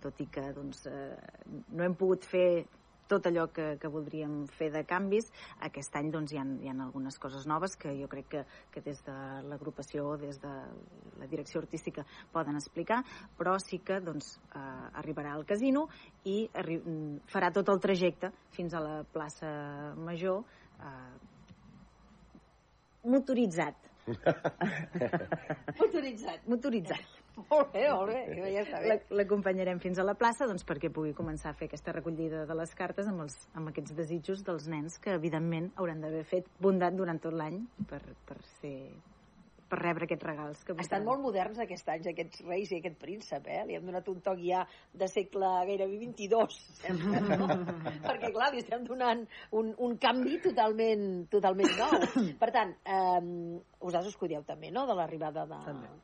tot 0.03 0.21
i 0.21 0.27
que 0.33 0.51
doncs, 0.57 0.87
uh, 0.91 1.63
no 1.73 1.87
hem 1.87 1.95
pogut 1.99 2.25
fer 2.27 2.67
tot 3.07 3.27
allò 3.27 3.47
que, 3.55 3.77
que 3.81 3.89
voldríem 3.91 4.45
fer 4.59 4.69
de 4.75 4.83
canvis. 4.87 5.29
Aquest 5.67 5.95
any 5.99 6.11
doncs, 6.15 6.33
hi, 6.35 6.41
ha, 6.41 6.45
hi 6.63 6.71
ha 6.71 6.75
algunes 6.87 7.19
coses 7.23 7.47
noves 7.47 7.77
que 7.79 7.95
jo 7.99 8.09
crec 8.11 8.29
que, 8.35 8.43
que 8.75 8.83
des 8.85 9.03
de 9.07 9.17
l'agrupació, 9.47 10.17
des 10.21 10.41
de 10.43 10.55
la 11.21 11.31
direcció 11.31 11.63
artística 11.63 12.05
poden 12.35 12.59
explicar, 12.59 13.03
però 13.39 13.57
sí 13.63 13.79
que 13.79 14.01
doncs, 14.05 14.37
eh, 14.51 14.67
arribarà 15.03 15.35
al 15.35 15.47
casino 15.47 15.87
i 16.25 16.43
arri 16.55 16.81
mm, 16.81 17.27
farà 17.31 17.53
tot 17.55 17.71
el 17.73 17.83
trajecte 17.83 18.33
fins 18.57 18.75
a 18.75 18.83
la 18.83 18.97
plaça 19.13 19.49
Major 19.97 20.43
eh, 20.43 21.35
motoritzat. 23.07 23.93
Motoritzat. 25.81 26.45
Motoritzat. 26.47 27.01
Molt 27.51 27.73
bé, 27.75 27.83
molt 27.93 28.13
bé, 28.13 28.21
ja 28.55 28.63
està 28.65 28.79
bé. 28.81 28.89
La- 28.89 29.17
L'acompanyarem 29.21 29.81
fins 29.83 29.99
a 30.01 30.05
la 30.07 30.15
plaça 30.17 30.47
doncs, 30.49 30.65
perquè 30.65 30.89
pugui 30.93 31.13
començar 31.17 31.51
a 31.51 31.55
fer 31.59 31.69
aquesta 31.69 31.93
recollida 31.93 32.47
de 32.49 32.55
les 32.57 32.73
cartes 32.79 33.07
amb, 33.11 33.21
els, 33.27 33.37
amb 33.55 33.69
aquests 33.73 33.93
desitjos 33.99 34.45
dels 34.47 34.69
nens 34.73 34.97
que, 35.03 35.13
evidentment, 35.19 35.71
hauran 35.77 36.01
d'haver 36.01 36.25
fet 36.25 36.49
bondat 36.63 36.97
durant 36.97 37.21
tot 37.21 37.35
l'any 37.37 37.61
per, 37.91 38.01
per 38.29 38.39
ser 38.61 38.77
per 39.71 39.79
rebre 39.81 40.07
aquests 40.07 40.27
regals 40.27 40.63
que 40.67 40.77
Estan 40.83 41.05
molt 41.07 41.23
moderns 41.23 41.59
aquests 41.63 41.91
anys, 41.95 42.09
aquests 42.13 42.43
reis 42.47 42.73
i 42.73 42.81
aquest 42.81 42.99
príncep, 43.01 43.47
eh? 43.51 43.63
Li 43.69 43.79
han 43.79 43.87
donat 43.89 44.09
un 44.13 44.21
toc 44.25 44.41
ja 44.43 44.65
de 44.95 45.09
segle 45.11 45.51
gairebé 45.69 45.99
22, 46.05 46.59
sembla, 46.81 47.23
no? 47.41 47.49
Perquè, 48.07 48.33
clar, 48.35 48.51
li 48.55 48.63
estem 48.63 48.87
donant 48.87 49.25
un, 49.59 49.73
un 49.83 49.97
canvi 50.03 50.41
totalment, 50.45 51.07
totalment 51.33 51.73
nou. 51.79 52.27
Per 52.43 52.51
tant, 52.55 52.75
eh, 52.87 53.23
vosaltres 53.83 54.15
us 54.15 54.21
cuideu 54.21 54.45
també, 54.47 54.71
no?, 54.75 54.87
de 54.89 54.97
l'arribada 54.99 55.47
de... 55.49 55.63
També. 55.67 55.95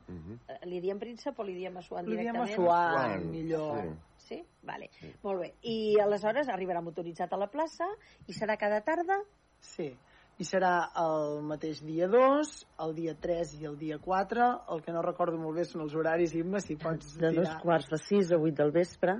Eh, 0.47 0.59
Li 0.69 0.79
diem 0.83 0.99
príncep 0.99 1.39
o 1.39 1.45
li 1.47 1.55
diem 1.57 1.77
Assuan 1.79 2.07
Li 2.07 2.17
diem 2.17 2.35
directament? 2.35 2.53
Assuan, 2.53 3.29
millor. 3.31 3.93
Sí? 4.23 4.39
Vale. 4.63 4.89
Molt 5.23 5.41
bé. 5.43 5.51
I 5.67 5.99
aleshores 6.03 6.49
arribarà 6.51 6.81
motoritzat 6.83 7.33
a 7.33 7.39
la 7.39 7.49
plaça 7.51 7.87
i 8.27 8.35
serà 8.35 8.55
cada 8.59 8.79
tarda? 8.85 9.19
Sí. 9.63 9.91
I 10.41 10.45
serà 10.49 10.71
el 10.97 11.43
mateix 11.45 11.83
dia 11.85 12.07
2, 12.09 12.51
el 12.83 12.95
dia 12.97 13.13
3 13.21 13.51
i 13.59 13.67
el 13.69 13.75
dia 13.77 13.99
4. 14.01 14.47
El 14.73 14.81
que 14.81 14.95
no 14.95 15.03
recordo 15.05 15.37
molt 15.37 15.59
bé 15.59 15.65
són 15.69 15.83
els 15.85 15.93
horaris, 15.93 16.33
Imma, 16.39 16.61
si 16.63 16.75
pots 16.81 17.13
de 17.21 17.29
dos 17.35 17.51
quarts 17.61 17.91
de 17.91 17.99
sis 18.01 18.33
a 18.33 18.39
vuit 18.41 18.57
del 18.57 18.73
vespre. 18.73 19.19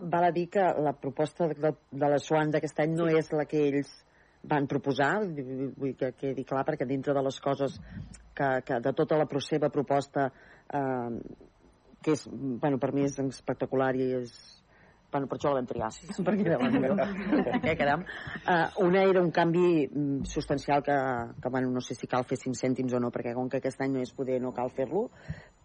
Val 0.00 0.28
a 0.30 0.32
dir 0.32 0.46
que 0.56 0.64
la 0.80 0.94
proposta 0.96 1.50
de, 1.52 1.74
de 1.76 2.10
la 2.12 2.18
Swan 2.22 2.54
d'aquest 2.54 2.80
any 2.86 2.96
no 2.96 3.10
és 3.12 3.28
la 3.36 3.44
que 3.50 3.60
ells 3.68 3.92
van 4.46 4.68
proposar, 4.70 5.12
vull 5.26 5.96
que 5.98 6.12
quedi 6.16 6.44
clar, 6.46 6.64
perquè 6.64 6.86
dintre 6.88 7.14
de 7.16 7.22
les 7.26 7.40
coses 7.42 7.76
que, 8.36 8.50
que 8.64 8.80
de 8.80 8.92
tota 8.96 9.18
la 9.18 9.26
seva 9.42 9.68
proposta, 9.74 10.30
eh, 10.72 11.10
que 12.02 12.14
és, 12.14 12.26
bueno, 12.32 12.78
per 12.78 12.92
mi 12.94 13.04
és 13.04 13.18
espectacular 13.26 13.92
i 13.98 14.12
és 14.22 14.36
bueno, 15.16 15.28
per 15.30 15.38
això 15.38 15.52
la 15.52 15.60
vam 15.60 15.68
triar, 15.70 15.88
perquè 16.28 16.46
era 16.46 16.58
la 16.60 16.70
millor. 16.70 17.00
Què, 17.64 17.74
caram? 17.78 18.04
Uh, 18.44 18.84
una 18.84 19.02
era 19.08 19.22
un 19.24 19.32
canvi 19.34 19.86
mm, 19.86 20.28
substancial 20.28 20.84
que, 20.84 20.96
que, 21.40 21.52
bueno, 21.52 21.72
no 21.72 21.82
sé 21.84 21.96
si 21.96 22.08
cal 22.10 22.26
fer 22.28 22.38
5 22.42 22.60
cèntims 22.60 22.96
o 22.96 23.00
no, 23.02 23.10
perquè 23.14 23.34
com 23.36 23.48
que 23.50 23.62
aquest 23.62 23.80
any 23.84 23.96
no 23.96 24.04
és 24.04 24.12
poder, 24.16 24.38
no 24.44 24.52
cal 24.56 24.72
fer-lo, 24.76 25.06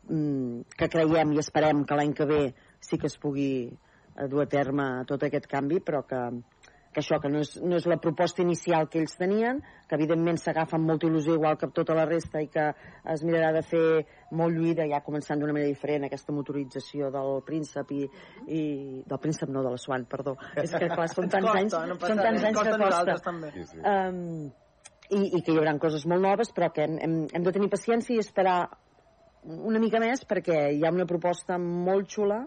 mm, 0.07 0.71
que 0.79 0.89
creiem 0.95 1.35
i 1.35 1.43
esperem 1.43 1.83
que 1.85 1.99
l'any 1.99 2.15
que 2.15 2.29
ve 2.29 2.41
sí 2.79 2.97
que 2.97 3.11
es 3.11 3.17
pugui 3.19 3.51
eh, 3.67 4.27
dur 4.31 4.45
a 4.45 4.49
terme 4.49 4.87
tot 5.09 5.27
aquest 5.27 5.49
canvi, 5.51 5.81
però 5.83 6.05
que, 6.07 6.23
que 6.91 6.99
això, 6.99 7.19
que 7.23 7.29
no 7.31 7.41
és, 7.43 7.53
no 7.63 7.77
és 7.79 7.85
la 7.87 7.97
proposta 8.03 8.43
inicial 8.43 8.87
que 8.91 8.99
ells 8.99 9.15
tenien, 9.19 9.61
que 9.87 9.97
evidentment 9.97 10.39
s'agafa 10.41 10.77
amb 10.77 10.89
molta 10.91 11.07
il·lusió 11.07 11.37
igual 11.37 11.57
que 11.59 11.71
tota 11.75 11.95
la 11.97 12.05
resta 12.09 12.41
i 12.43 12.49
que 12.51 12.67
es 13.13 13.23
mirarà 13.27 13.51
de 13.55 13.63
fer 13.67 13.83
molt 14.37 14.55
lluïda, 14.55 14.87
ja 14.91 15.01
començant 15.05 15.39
d'una 15.39 15.55
manera 15.55 15.71
diferent, 15.71 16.07
aquesta 16.07 16.35
motorització 16.35 17.11
del 17.13 17.41
príncep 17.47 17.93
i, 17.95 18.01
i 18.47 18.63
del 19.07 19.21
príncep 19.23 19.51
no, 19.51 19.63
de 19.63 19.73
la 19.75 19.79
Swan, 19.79 20.07
perdó. 20.11 20.35
És 20.63 20.75
que 20.75 20.91
clar, 20.91 21.07
són 21.11 21.31
tants 21.31 21.53
anys, 21.55 21.71
Costa, 21.71 21.87
no 21.87 21.99
passa 22.01 22.13
són 22.13 22.23
tants 22.25 22.49
anys 22.49 22.59
costa 22.59 22.75
que 22.75 22.83
costa. 22.83 23.17
també. 23.29 23.53
Sí, 23.55 23.67
sí. 23.71 23.81
Um, 23.81 24.51
i, 25.11 25.21
i 25.37 25.41
que 25.43 25.51
hi 25.51 25.59
haurà 25.59 25.75
coses 25.79 26.05
molt 26.07 26.23
noves, 26.23 26.51
però 26.55 26.71
que 26.75 26.85
hem, 26.87 26.97
hem, 27.03 27.19
hem 27.35 27.47
de 27.47 27.55
tenir 27.55 27.71
paciència 27.71 28.15
i 28.15 28.23
esperar 28.23 28.59
una 29.43 29.79
mica 29.81 29.99
més 30.01 30.23
perquè 30.29 30.67
hi 30.75 30.83
ha 30.85 30.91
una 30.93 31.07
proposta 31.09 31.57
molt 31.61 32.11
xula 32.13 32.43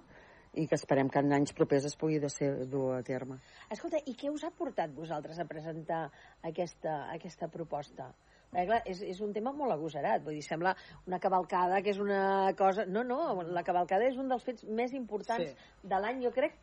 i 0.61 0.67
que 0.71 0.79
esperem 0.79 1.11
que 1.11 1.23
en 1.23 1.33
anys 1.37 1.55
propers 1.57 1.87
es 1.88 1.97
pugui 1.99 2.21
ser, 2.33 2.51
dur 2.71 2.95
a 2.97 3.03
terme. 3.07 3.40
Escolta, 3.71 4.01
i 4.07 4.14
què 4.19 4.31
us 4.33 4.45
ha 4.45 4.53
portat 4.55 4.95
vosaltres 4.95 5.38
a 5.38 5.49
presentar 5.51 6.05
aquesta, 6.43 7.05
aquesta 7.14 7.49
proposta? 7.49 8.12
Perquè, 8.55 8.67
clar, 8.71 8.81
és, 8.87 9.01
és 9.03 9.21
un 9.25 9.33
tema 9.35 9.51
molt 9.53 9.75
agosarat, 9.75 10.23
vull 10.25 10.38
dir, 10.38 10.45
sembla 10.47 10.77
una 11.09 11.19
cavalcada 11.21 11.83
que 11.83 11.90
és 11.90 11.99
una 12.01 12.53
cosa... 12.59 12.87
No, 12.87 13.03
no, 13.05 13.43
la 13.43 13.64
cavalcada 13.67 14.07
és 14.07 14.17
un 14.21 14.31
dels 14.31 14.45
fets 14.47 14.64
més 14.64 14.95
importants 14.95 15.51
Sí. 15.51 15.71
de 15.83 15.99
l'any, 16.01 16.23
jo 16.23 16.31
crec, 16.33 16.55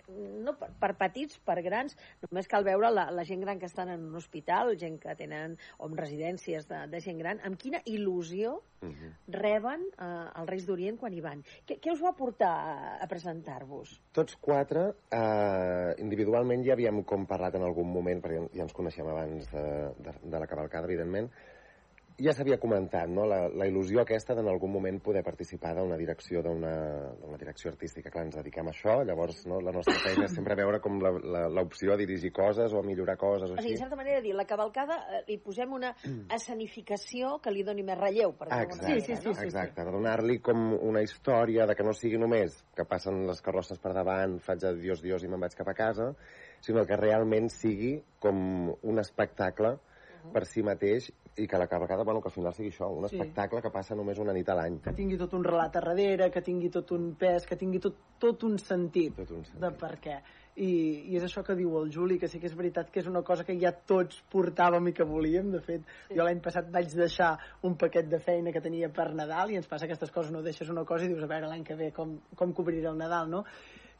no 0.41 0.55
per, 0.57 0.71
per 0.79 0.93
petits, 0.97 1.37
per 1.45 1.57
grans, 1.61 1.97
només 2.29 2.47
cal 2.47 2.63
veure 2.63 2.89
la, 2.93 3.09
la 3.11 3.25
gent 3.27 3.43
gran 3.43 3.59
que 3.59 3.67
estan 3.67 3.91
en 3.91 4.05
un 4.07 4.15
hospital, 4.15 4.73
gent 4.79 4.97
que 5.03 5.13
tenen, 5.19 5.57
o 5.77 5.89
en 5.91 5.97
residències 5.99 6.65
de, 6.69 6.85
de 6.87 7.01
gent 7.03 7.19
gran, 7.19 7.43
amb 7.45 7.59
quina 7.59 7.83
il·lusió 7.85 8.61
Mhm. 8.81 9.09
reben 9.37 9.83
eh, 9.93 10.05
els 10.41 10.47
Reis 10.49 10.63
d'Orient 10.65 10.95
quan 10.97 11.13
hi 11.13 11.19
van. 11.21 11.43
Què, 11.69 11.75
què 11.77 11.91
us 11.93 11.99
va 12.01 12.15
portar 12.17 12.49
a, 12.49 12.77
a 12.97 13.07
presentar-vos? 13.11 13.91
Tots 14.11 14.39
quatre, 14.41 14.87
eh, 15.13 15.91
individualment 16.01 16.63
ja 16.65 16.73
havíem 16.73 17.03
com 17.05 17.27
parlat 17.29 17.59
en 17.59 17.65
algun 17.67 17.91
moment, 17.93 18.23
perquè 18.23 18.39
ja 18.55 18.65
ens 18.65 18.73
coneixem 18.73 19.05
abans 19.05 19.51
de, 19.53 19.65
de, 20.01 20.15
de 20.23 20.41
la 20.41 20.49
cavalcada, 20.49 20.89
evidentment, 20.89 21.29
ja 22.19 22.33
s'havia 22.33 22.57
comentat, 22.59 23.07
no? 23.09 23.23
La, 23.25 23.47
la 23.49 23.65
il·lusió 23.69 24.01
aquesta 24.01 24.35
d'en 24.35 24.47
algun 24.51 24.71
moment 24.71 24.99
poder 25.01 25.23
participar 25.23 25.75
d'una 25.77 25.97
direcció 25.97 26.41
d'una 26.43 26.73
d'una 27.21 27.37
direcció 27.37 27.71
artística. 27.71 28.09
Clar, 28.11 28.25
ens 28.25 28.35
dediquem 28.35 28.67
a 28.67 28.71
això, 28.71 28.97
llavors 29.05 29.45
no? 29.47 29.59
la 29.61 29.71
nostra 29.71 29.93
feina 30.03 30.25
és 30.25 30.33
sempre 30.35 30.55
veure 30.55 30.79
com 30.81 30.99
la- 31.01 31.11
la- 31.23 31.47
l'opció 31.49 31.93
a 31.93 31.97
dirigir 31.97 32.31
coses 32.33 32.73
o 32.73 32.79
a 32.79 32.83
millorar 32.83 33.17
coses 33.17 33.49
o 33.49 33.53
O 33.53 33.57
sigui, 33.57 33.59
així. 33.59 33.73
en 33.73 33.79
certa 33.85 33.95
manera, 33.95 34.21
dir, 34.21 34.33
la 34.35 34.45
cavalcada 34.45 34.97
eh, 35.19 35.23
li 35.27 35.37
posem 35.37 35.71
una 35.73 35.93
escenificació 36.37 37.39
que 37.41 37.51
li 37.51 37.63
doni 37.63 37.83
més 37.83 37.97
relleu, 37.97 38.33
per 38.37 38.47
dir-ho 38.49 38.61
exacte, 38.61 38.85
d'alguna 38.85 39.03
manera, 39.07 39.23
no? 39.23 39.45
exacte, 39.47 39.83
de 39.85 39.91
donar-li 39.91 40.39
com 40.41 40.73
una 40.81 41.01
història 41.01 41.65
de 41.67 41.75
que 41.75 41.83
no 41.83 41.93
sigui 41.93 42.17
només 42.21 42.57
que 42.75 42.85
passen 42.85 43.25
les 43.27 43.41
carrosses 43.41 43.79
per 43.79 43.93
davant, 43.93 44.39
faig 44.39 44.63
adiós, 44.65 45.01
dios 45.01 45.23
i 45.23 45.27
me'n 45.31 45.39
vaig 45.41 45.55
cap 45.57 45.67
a 45.69 45.73
casa, 45.77 46.11
sinó 46.61 46.85
que 46.85 46.97
realment 46.97 47.49
sigui 47.49 47.95
com 48.19 48.75
un 48.83 48.99
espectacle 48.99 49.77
per 50.33 50.45
si 50.45 50.61
mateix 50.61 51.09
i 51.37 51.47
que 51.47 51.57
la 51.57 51.67
cavalcada, 51.67 52.03
bueno, 52.03 52.19
que 52.21 52.27
al 52.27 52.33
final 52.33 52.53
sigui 52.53 52.69
això, 52.69 52.89
un 52.91 53.07
Sí. 53.07 53.15
espectacle 53.15 53.61
que 53.61 53.69
passa 53.71 53.95
només 53.95 54.17
una 54.19 54.33
nit 54.33 54.49
a 54.49 54.55
l'any. 54.55 54.79
que 54.81 54.91
tingui 54.93 55.17
tot 55.17 55.33
un 55.33 55.43
relat 55.43 55.75
a 55.75 55.79
darrere, 55.79 56.29
que 56.29 56.41
tingui 56.41 56.69
tot 56.69 56.91
un 56.91 57.15
pes, 57.15 57.45
que 57.47 57.55
tingui 57.55 57.79
tot, 57.79 57.95
tot 58.19 58.43
un 58.43 58.57
sentit, 58.59 59.15
tot 59.15 59.31
un 59.31 59.43
sentit. 59.45 59.61
de 59.61 59.71
per 59.71 59.97
què. 59.99 60.21
I, 60.57 61.13
I 61.13 61.15
és 61.15 61.23
això 61.23 61.45
que 61.45 61.55
diu 61.55 61.77
el 61.79 61.89
Juli, 61.89 62.19
que 62.19 62.27
sí 62.27 62.37
que 62.37 62.47
és 62.47 62.55
veritat 62.55 62.89
que 62.91 62.99
és 62.99 63.07
una 63.07 63.21
cosa 63.23 63.45
que 63.45 63.57
ja 63.57 63.71
tots 63.71 64.21
portàvem 64.29 64.89
i 64.89 64.93
que 64.93 65.03
volíem. 65.05 65.49
De 65.51 65.61
fet, 65.61 65.81
sí. 66.09 66.15
jo 66.17 66.23
l'any 66.23 66.41
passat 66.41 66.69
vaig 66.69 66.93
deixar 66.93 67.37
un 67.63 67.77
paquet 67.77 68.09
de 68.09 68.19
feina 68.19 68.51
que 68.51 68.59
tenia 68.61 68.89
per 68.89 69.13
Nadal 69.13 69.51
i 69.51 69.55
ens 69.55 69.67
passa 69.67 69.85
aquestes 69.85 70.11
coses, 70.11 70.31
no 70.31 70.41
deixes 70.41 70.69
una 70.69 70.83
cosa 70.83 71.05
i 71.05 71.07
dius, 71.07 71.23
a 71.23 71.27
veure, 71.27 71.47
l'any 71.47 71.63
que 71.63 71.75
ve 71.75 71.91
com, 71.93 72.19
com 72.35 72.51
cobriré 72.53 72.85
el 72.89 72.97
Nadal, 72.97 73.29
no? 73.29 73.45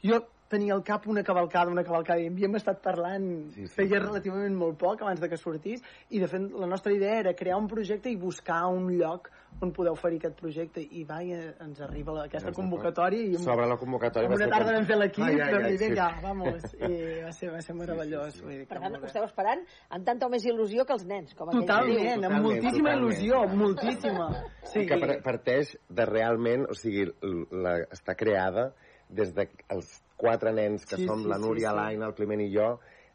Jo 0.04 0.22
tenia 0.52 0.74
al 0.76 0.82
cap 0.84 1.06
una 1.08 1.22
cavalcada, 1.24 1.72
una 1.72 1.84
cavalcada, 1.88 2.20
i 2.20 2.26
en 2.28 2.34
havíem 2.36 2.58
estat 2.60 2.82
parlant 2.84 3.24
sí, 3.54 3.68
sí, 3.70 3.74
feia 3.78 4.02
relativament 4.04 4.52
molt 4.60 4.76
poc 4.82 5.00
abans 5.06 5.22
de 5.22 5.30
que 5.32 5.38
sortís, 5.40 5.80
i 6.12 6.20
de 6.20 6.28
fet 6.28 6.50
la 6.60 6.68
nostra 6.68 6.92
idea 6.92 7.22
era 7.22 7.32
crear 7.40 7.56
un 7.56 7.70
projecte 7.72 8.12
i 8.12 8.18
buscar 8.20 8.66
un 8.68 8.90
lloc 9.00 9.30
on 9.64 9.72
poder 9.72 9.94
oferir 9.94 10.18
aquest 10.20 10.36
projecte, 10.42 10.82
i 10.84 11.06
va, 11.08 11.22
i 11.24 11.32
ens 11.38 11.80
arriba 11.88 12.12
la, 12.18 12.26
aquesta 12.28 12.52
convocatòria, 12.56 13.24
i 13.32 13.40
Sobre 13.40 13.66
la 13.70 13.78
convocatòria 13.80 14.28
va 14.28 14.36
una 14.36 14.50
tarda 14.52 14.74
com- 14.74 14.76
vam 14.82 14.90
fer 14.92 14.98
l'equip, 15.00 15.24
Ai, 15.24 15.40
ai, 15.40 15.54
vam 15.56 15.64
ai, 15.64 15.72
dir, 15.72 15.78
sí. 15.80 15.88
vinga, 15.88 16.10
vamos, 16.24 16.68
i 16.90 17.00
va 17.24 17.32
ser, 17.40 17.52
va 17.56 17.62
ser 17.64 17.76
meravellós. 17.80 18.42
Vull 18.44 18.52
dir, 18.58 18.60
que 18.66 18.74
Per 18.76 18.84
tant, 18.84 19.00
esteu 19.08 19.24
esperant 19.30 19.64
amb 19.90 20.06
tanta 20.12 20.28
o 20.28 20.30
més 20.36 20.44
il·lusió 20.52 20.84
que 20.88 20.98
els 21.00 21.06
nens, 21.08 21.32
com 21.36 21.48
aquell 21.48 21.62
que 21.64 21.68
Totalment, 21.68 21.96
diu. 21.96 22.12
amb 22.12 22.24
Totalment, 22.28 22.48
moltíssima 22.50 22.92
totalment. 22.92 23.04
il·lusió, 23.08 23.42
moltíssima. 23.64 24.30
Sí. 24.74 24.86
Que 24.92 25.00
par- 25.00 25.20
parteix 25.32 25.76
de 25.88 26.06
realment, 26.12 26.68
o 26.68 26.76
sigui, 26.76 27.08
la, 27.56 27.78
està 27.92 28.16
creada 28.20 28.74
des 29.12 29.34
de 29.36 29.48
els 29.76 29.92
quatre 30.18 30.54
nens 30.56 30.86
que 30.86 30.98
Sí, 30.98 31.06
som 31.08 31.22
sí, 31.24 31.30
la 31.30 31.38
sí, 31.38 31.46
Núria, 31.46 31.70
sí. 31.72 31.76
l'Aina, 31.76 32.08
el 32.08 32.16
Climent 32.18 32.42
i 32.42 32.50
jo, 32.54 32.72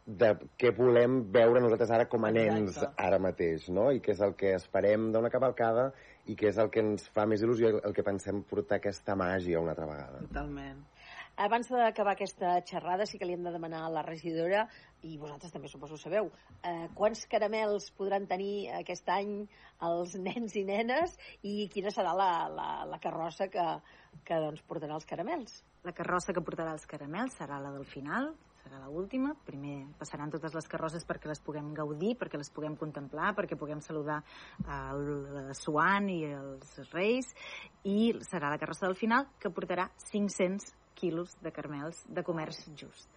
de 0.07 0.35
què 0.59 0.71
volem 0.77 1.25
veure 1.35 1.61
nosaltres 1.61 1.91
ara 1.91 2.05
com 2.09 2.25
a 2.25 2.31
nens 2.31 2.77
Exacte. 2.77 3.03
ara 3.03 3.19
mateix, 3.19 3.69
no? 3.75 3.89
I 3.91 3.99
què 4.01 4.13
és 4.15 4.21
el 4.23 4.37
que 4.39 4.53
esperem 4.55 5.09
d'una 5.13 5.31
cavalcada 5.35 5.89
i 6.31 6.37
què 6.39 6.49
és 6.53 6.59
el 6.63 6.71
que 6.71 6.81
ens 6.85 7.09
fa 7.15 7.25
més 7.27 7.43
il·lusió, 7.43 7.73
el- 7.83 7.95
que 7.95 8.05
pensem 8.07 8.43
portar 8.47 8.79
aquesta 8.79 9.17
màgia 9.19 9.59
una 9.61 9.73
altra 9.75 9.87
vegada. 9.87 10.21
Totalment. 10.29 10.85
Abans 11.39 11.69
d'acabar 11.69 12.15
aquesta 12.15 12.63
xerrada, 12.65 13.05
sí 13.05 13.19
que 13.19 13.27
li 13.27 13.35
hem 13.35 13.43
de 13.45 13.51
demanar 13.53 13.83
a 13.85 13.91
la 13.93 14.03
regidora, 14.03 14.63
i 15.03 15.19
vosaltres 15.19 15.53
també 15.53 15.69
suposo 15.69 15.99
sabeu, 16.01 16.31
eh, 16.65 16.89
quants 16.95 17.27
caramels 17.27 17.91
podran 17.91 18.27
tenir 18.27 18.71
aquest 18.73 19.09
any 19.13 19.47
els 19.83 20.15
nens 20.17 20.55
i 20.57 20.65
nenes 20.65 21.19
i 21.43 21.69
quina 21.69 21.91
serà 21.91 22.15
la, 22.17 22.49
la, 22.49 22.71
la 22.89 22.99
carrossa 22.99 23.49
que, 23.53 23.67
que 24.25 24.35
doncs, 24.41 24.63
portarà 24.67 24.95
els 24.97 25.05
caramels? 25.05 25.63
La 25.87 25.93
carrossa 25.95 26.35
que 26.35 26.43
portarà 26.43 26.73
els 26.75 26.87
caramels 26.91 27.37
serà 27.39 27.61
la 27.63 27.71
del 27.71 27.85
final, 27.87 28.33
serà 28.65 28.81
la 28.81 28.89
última. 28.91 29.37
Primer 29.47 29.77
passaran 30.01 30.33
totes 30.33 30.57
les 30.57 30.67
carrosses 30.73 31.07
perquè 31.07 31.31
les 31.31 31.43
puguem 31.47 31.69
gaudir, 31.77 32.17
perquè 32.19 32.41
les 32.41 32.51
puguem 32.51 32.75
contemplar, 32.81 33.31
perquè 33.39 33.59
puguem 33.61 33.79
saludar 33.85 34.17
el 34.67 35.53
Swan 35.55 36.11
i 36.11 36.25
els 36.33 36.81
Reis, 36.91 37.31
i 37.87 38.11
serà 38.27 38.51
la 38.51 38.59
carrossa 38.59 38.89
del 38.89 38.99
final 38.99 39.31
que 39.39 39.53
portarà 39.55 39.87
500 40.09 40.73
quilos 40.99 41.39
de 41.45 41.55
caramels 41.55 42.03
de 42.11 42.27
comerç 42.27 42.65
just. 42.75 43.16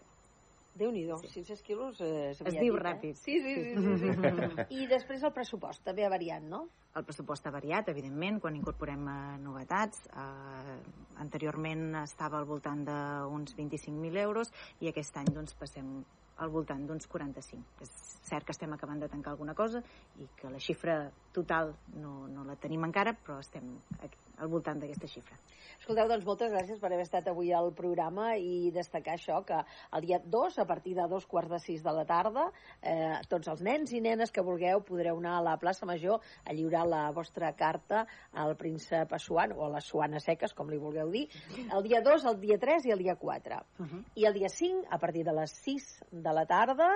Déu-n'hi-do, 0.77 1.17
sí. 1.23 1.31
500 1.41 1.63
quilos 1.65 2.01
eh, 2.05 2.29
Es 2.31 2.39
diu 2.43 2.75
dit, 2.75 2.79
eh? 2.79 2.83
ràpid. 2.83 3.17
Sí, 3.19 3.39
sí, 3.41 3.55
sí. 3.55 3.97
sí, 3.99 4.13
sí. 4.13 4.67
I 4.77 4.87
després 4.91 5.23
el 5.25 5.33
pressupost, 5.35 5.83
també 5.83 6.05
ha 6.05 6.11
variat, 6.13 6.45
no? 6.45 6.67
El 6.95 7.05
pressupost 7.07 7.47
ha 7.47 7.53
variat, 7.53 7.89
evidentment, 7.91 8.39
quan 8.43 8.55
incorporem 8.55 9.07
eh, 9.09 9.17
novetats. 9.43 10.05
Eh, 10.13 10.77
anteriorment 11.19 11.99
estava 12.03 12.39
al 12.39 12.47
voltant 12.47 12.85
d'uns 12.87 13.57
25.000 13.57 14.23
euros 14.23 14.53
i 14.79 14.91
aquest 14.91 15.17
any 15.19 15.33
doncs, 15.35 15.57
passem 15.59 15.99
al 16.39 16.51
voltant 16.53 16.85
d'uns 16.87 17.07
45. 17.11 17.83
És 17.85 17.93
cert 18.29 18.47
que 18.47 18.55
estem 18.55 18.73
acabant 18.73 19.01
de 19.01 19.09
tancar 19.11 19.33
alguna 19.33 19.55
cosa 19.57 19.81
i 20.19 20.27
que 20.39 20.51
la 20.51 20.61
xifra 20.63 20.99
total 21.35 21.73
no, 21.99 22.27
no 22.31 22.45
la 22.47 22.57
tenim 22.59 22.83
encara, 22.87 23.13
però 23.13 23.39
estem 23.43 23.75
aquí, 23.99 24.19
al 24.39 24.51
voltant 24.51 24.79
d'aquesta 24.79 25.09
xifra. 25.09 25.37
Escolteu, 25.79 26.09
doncs 26.09 26.25
moltes 26.27 26.51
gràcies 26.51 26.79
per 26.79 26.89
haver 26.91 27.05
estat 27.05 27.27
avui 27.31 27.51
al 27.55 27.71
programa 27.75 28.33
i 28.37 28.69
destacar 28.75 29.15
això, 29.15 29.39
que 29.47 29.59
el 29.95 30.05
dia 30.05 30.19
2, 30.23 30.59
a 30.59 30.65
partir 30.67 30.95
de 30.97 31.05
dos 31.11 31.25
quarts 31.29 31.51
de 31.53 31.59
sis 31.63 31.83
de 31.83 31.93
la 31.95 32.05
tarda, 32.07 32.49
eh, 32.81 33.15
tots 33.31 33.47
els 33.51 33.63
nens 33.65 33.93
i 33.95 34.01
nenes 34.03 34.33
que 34.35 34.43
vulgueu 34.45 34.83
podreu 34.85 35.19
anar 35.21 35.37
a 35.37 35.45
la 35.45 35.55
plaça 35.61 35.87
Major 35.89 36.19
a 36.45 36.53
lliurar 36.53 36.85
la 36.87 37.03
vostra 37.15 37.53
carta 37.55 38.05
al 38.33 38.55
príncep 38.59 39.13
Assuan, 39.15 39.53
o 39.55 39.65
a 39.65 39.71
les 39.77 39.87
Suanes 39.87 40.27
Seques, 40.27 40.53
com 40.53 40.69
li 40.69 40.77
vulgueu 40.77 41.11
dir, 41.11 41.25
el 41.67 41.83
dia 41.87 42.03
2, 42.05 42.27
el 42.33 42.39
dia 42.43 42.59
3 42.59 42.89
i 42.89 42.95
el 42.95 43.03
dia 43.05 43.15
4. 43.15 43.61
I 44.15 44.25
el 44.25 44.35
dia 44.35 44.49
5, 44.49 44.87
a 44.89 44.99
partir 44.99 45.23
de 45.25 45.33
les 45.33 45.55
6 45.63 45.89
de 46.11 46.28
la 46.35 46.45
tarda, 46.49 46.89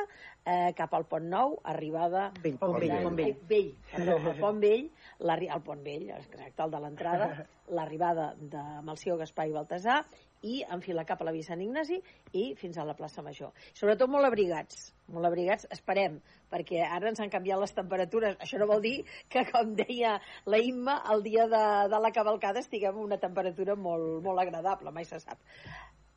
eh, 0.46 0.74
cap 0.78 0.94
al 0.98 1.06
Pont 1.10 1.26
Nou, 1.30 1.58
arribada... 1.64 2.32
Vell, 2.44 2.58
Pont 2.60 2.78
Vell, 2.80 2.96
Pont 3.04 3.18
Vell. 3.20 3.34
Vell, 3.50 3.72
perdó, 3.94 4.18
el 4.34 4.40
Pont 4.42 4.60
Vell, 4.64 4.90
l'arri- 5.28 5.50
el 5.54 5.62
Pont 5.66 5.84
Vell, 5.86 6.10
exacte, 6.18 6.64
el 6.64 6.72
de 6.76 6.84
l'entrada, 6.84 7.32
l'arribada 7.78 8.34
de 8.38 8.64
Malció, 8.84 9.18
Gaspar 9.18 9.48
i 9.50 9.56
Baltasar, 9.56 10.02
i 10.44 10.58
enfilar 10.76 11.06
cap 11.08 11.22
a 11.22 11.24
la 11.24 11.32
Via 11.32 11.46
Sant 11.48 11.62
Ignasi 11.64 12.02
i 12.36 12.50
fins 12.60 12.76
a 12.78 12.84
la 12.84 12.98
plaça 13.00 13.22
Major. 13.24 13.54
Sobretot 13.80 14.10
molt 14.12 14.28
abrigats, 14.28 14.90
molt 15.08 15.24
abrigats, 15.30 15.64
esperem, 15.72 16.18
perquè 16.52 16.82
ara 16.84 17.08
ens 17.14 17.22
han 17.24 17.32
canviat 17.32 17.62
les 17.62 17.72
temperatures. 17.78 18.36
Això 18.44 18.60
no 18.60 18.68
vol 18.68 18.82
dir 18.84 18.98
que, 19.32 19.46
com 19.48 19.72
deia 19.80 20.18
la 20.52 20.60
Imma, 20.60 20.98
el 21.16 21.24
dia 21.24 21.48
de, 21.48 21.64
de 21.94 22.02
la 22.04 22.12
cavalcada 22.12 22.60
estiguem 22.60 23.00
a 23.00 23.06
una 23.08 23.22
temperatura 23.24 23.78
molt, 23.80 24.20
molt 24.26 24.44
agradable, 24.44 24.92
mai 24.92 25.08
se 25.08 25.22
sap. 25.24 25.40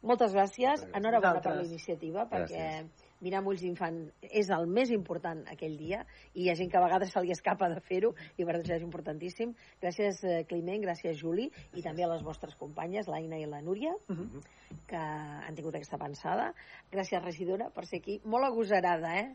Moltes 0.06 0.34
gràcies, 0.34 0.82
enhorabona 0.94 1.38
per 1.42 1.54
la 1.60 1.62
iniciativa, 1.70 2.26
perquè 2.30 2.66
Gràcies. 2.66 3.05
Mirar 3.24 3.40
amb 3.40 3.50
ulls 3.52 3.62
d'infant 3.64 3.98
és 4.28 4.50
el 4.52 4.66
més 4.68 4.92
important 4.94 5.42
aquell 5.52 5.76
dia 5.78 6.02
i 6.34 6.44
hi 6.44 6.50
ha 6.50 6.56
gent 6.58 6.70
que 6.72 6.78
a 6.80 6.84
vegades 6.84 7.12
se 7.12 7.22
li 7.24 7.32
escapa 7.34 7.68
de 7.72 7.80
fer-ho 7.88 8.12
i 8.36 8.44
per 8.44 8.58
això 8.58 8.76
és 8.76 8.84
importantíssim. 8.84 9.54
Gràcies, 9.82 10.22
eh, 10.24 10.44
Climent, 10.48 10.82
gràcies, 10.84 11.16
Juli, 11.20 11.48
i 11.74 11.82
també 11.82 12.04
a 12.04 12.12
les 12.12 12.22
vostres 12.22 12.56
companyes, 12.60 13.08
l'Aina 13.08 13.38
i 13.40 13.46
la 13.48 13.62
Núria, 13.62 13.94
que 14.86 14.96
han 14.96 15.54
tingut 15.54 15.74
aquesta 15.74 15.98
pensada. 15.98 16.52
Gràcies, 16.92 17.22
regidora, 17.22 17.70
per 17.70 17.86
ser 17.86 18.02
aquí. 18.02 18.20
Molt 18.24 18.44
agosarada, 18.44 19.14
eh? 19.18 19.34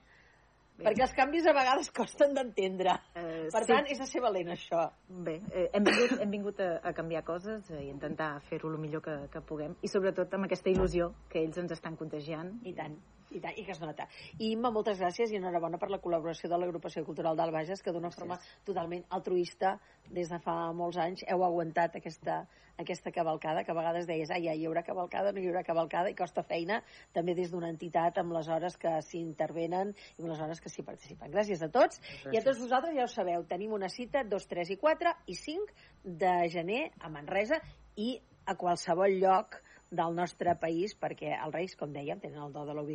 Perquè 0.82 1.04
els 1.06 1.13
canvis 1.13 1.46
a 1.46 1.54
vegades 1.54 1.91
costen 1.94 2.34
d'entendre. 2.34 2.96
Eh, 3.13 3.50
per 3.54 3.63
sí. 3.65 3.70
tant, 3.70 3.88
és 3.94 4.02
a 4.02 4.08
ser 4.10 4.22
valent, 4.24 4.50
això. 4.56 4.88
Bé, 5.28 5.38
eh, 5.54 5.67
hem 5.78 5.86
vingut, 5.86 6.15
hem 6.24 6.32
vingut 6.34 6.62
a, 6.63 6.72
a 6.89 6.94
canviar 6.98 7.24
coses 7.28 7.70
eh, 7.70 7.84
i 7.86 7.89
intentar 7.91 8.34
fer-ho 8.50 8.72
el 8.72 8.80
millor 8.82 9.04
que, 9.06 9.17
que 9.34 9.44
puguem 9.46 9.76
i 9.82 9.91
sobretot 9.91 10.34
amb 10.34 10.50
aquesta 10.50 10.72
il·lusió 10.74 11.12
que 11.30 11.44
ells 11.44 11.62
ens 11.62 11.76
estan 11.78 12.00
contagiant. 12.00 12.56
I 12.65 12.74
tant. 12.78 12.98
I, 13.32 13.39
tant, 13.39 13.56
i 13.56 13.63
que 13.63 13.72
es 13.72 13.80
nota. 13.82 14.08
I 14.38 14.52
Imma, 14.52 14.72
moltes 14.76 15.00
gràcies 15.00 15.32
i 15.32 15.39
enhorabona 15.39 15.80
per 15.80 15.89
la 15.91 16.02
col·laboració 16.04 16.50
de 16.52 16.58
l'agrupació 16.60 17.06
cultural 17.08 17.38
del 17.39 17.54
Bages, 17.56 17.82
que 17.82 17.94
d'una 17.96 18.12
forma 18.12 18.38
totalment 18.67 19.06
altruista, 19.17 19.78
des 20.12 20.32
de 20.32 20.39
fa 20.44 20.56
molts 20.76 21.00
anys, 21.00 21.24
heu 21.32 21.46
aguantat 21.46 21.96
aquesta, 22.00 22.41
aquesta 22.82 23.13
cavalcada, 23.15 23.63
que 23.63 23.72
a 23.72 23.78
vegades 23.78 24.08
deies, 24.10 24.32
ai, 24.32 24.44
ja, 24.48 24.56
hi 24.58 24.65
haurà 24.67 24.84
cavalcada, 24.84 25.32
no 25.32 25.39
hi 25.39 25.48
haurà 25.48 25.63
cavalcada, 25.67 26.12
i 26.12 26.17
costa 26.17 26.44
feina, 26.44 26.82
també 27.15 27.36
des 27.38 27.54
d'una 27.54 27.72
entitat 27.72 28.20
amb 28.20 28.36
les 28.36 28.50
hores 28.52 28.78
que 28.82 28.98
s'hi 29.08 29.22
intervenen 29.22 29.94
i 30.17 30.22
amb 30.22 30.32
les 30.34 30.41
hores 30.44 30.62
que 30.62 30.72
s'hi 30.74 30.86
participen. 30.88 31.32
Gràcies 31.32 31.63
a 31.63 31.72
tots. 31.72 32.02
I 32.32 32.38
a 32.38 32.44
tots 32.44 32.60
vosaltres 32.60 32.98
ja 32.98 33.08
ho 33.08 33.12
sabeu, 33.12 33.46
tenim 33.48 33.78
una 33.78 33.89
cita 33.89 34.26
2, 34.28 34.50
3 34.56 34.76
i 34.76 34.80
4 34.82 35.15
i 35.32 35.38
5 35.39 35.88
de 36.04 36.36
gener 36.52 36.84
a 37.00 37.13
Manresa 37.13 37.62
i 37.96 38.17
a 38.46 38.58
qualsevol 38.60 39.20
lloc 39.22 39.62
del 39.91 40.15
nostre 40.15 40.56
país, 40.56 40.95
perquè 40.95 41.36
els 41.36 41.54
Reis, 41.54 41.75
com 41.80 41.91
dèiem, 41.93 42.21
tenen 42.23 42.41
el 42.47 42.56
do 42.56 42.65
de 42.65 42.75
la 42.77 42.86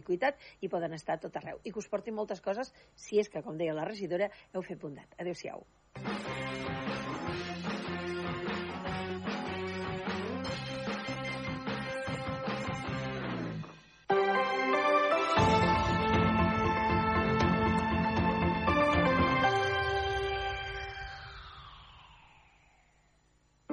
i 0.60 0.72
poden 0.72 0.96
estar 0.96 1.20
tot 1.20 1.36
arreu. 1.36 1.60
I 1.64 1.72
que 1.72 1.82
us 1.82 1.90
portin 1.92 2.16
moltes 2.16 2.40
coses 2.40 2.72
si 2.94 3.20
és 3.20 3.28
que, 3.28 3.44
com 3.44 3.60
deia 3.60 3.76
la 3.76 3.84
regidora, 3.88 4.30
heu 4.54 4.64
fet 4.64 4.80
bondat. 4.80 5.14
Adéu-siau. 5.20 5.66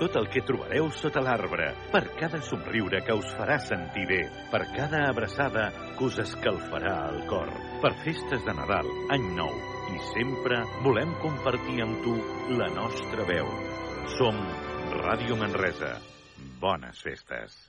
Tot 0.00 0.14
el 0.16 0.30
que 0.32 0.40
trobareu 0.48 0.86
sota 0.96 1.20
l'arbre, 1.20 1.66
per 1.92 2.00
cada 2.16 2.38
somriure 2.40 3.02
que 3.04 3.12
us 3.20 3.34
farà 3.36 3.58
sentir 3.60 4.06
bé, 4.08 4.20
per 4.48 4.62
cada 4.72 5.02
abraçada 5.10 5.66
que 5.98 6.06
us 6.06 6.16
escalfarà 6.22 6.94
el 7.10 7.18
cor, 7.28 7.52
per 7.82 7.90
festes 8.06 8.40
de 8.46 8.54
Nadal, 8.56 8.88
Any 9.12 9.26
Nou, 9.36 9.52
i 9.92 10.00
sempre 10.14 10.62
volem 10.86 11.12
compartir 11.20 11.82
amb 11.84 12.00
tu 12.06 12.16
la 12.56 12.70
nostra 12.72 13.28
veu. 13.28 13.52
Som 14.16 14.40
Ràdio 15.04 15.36
Manresa. 15.36 15.92
Bones 16.64 17.04
festes. 17.04 17.60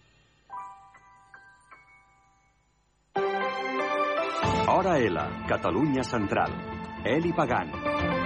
Hora 4.71 4.95
L, 5.03 5.27
Catalunya 5.51 6.07
Central. 6.07 6.55
Eli 7.03 7.36
Pagant. 7.36 8.20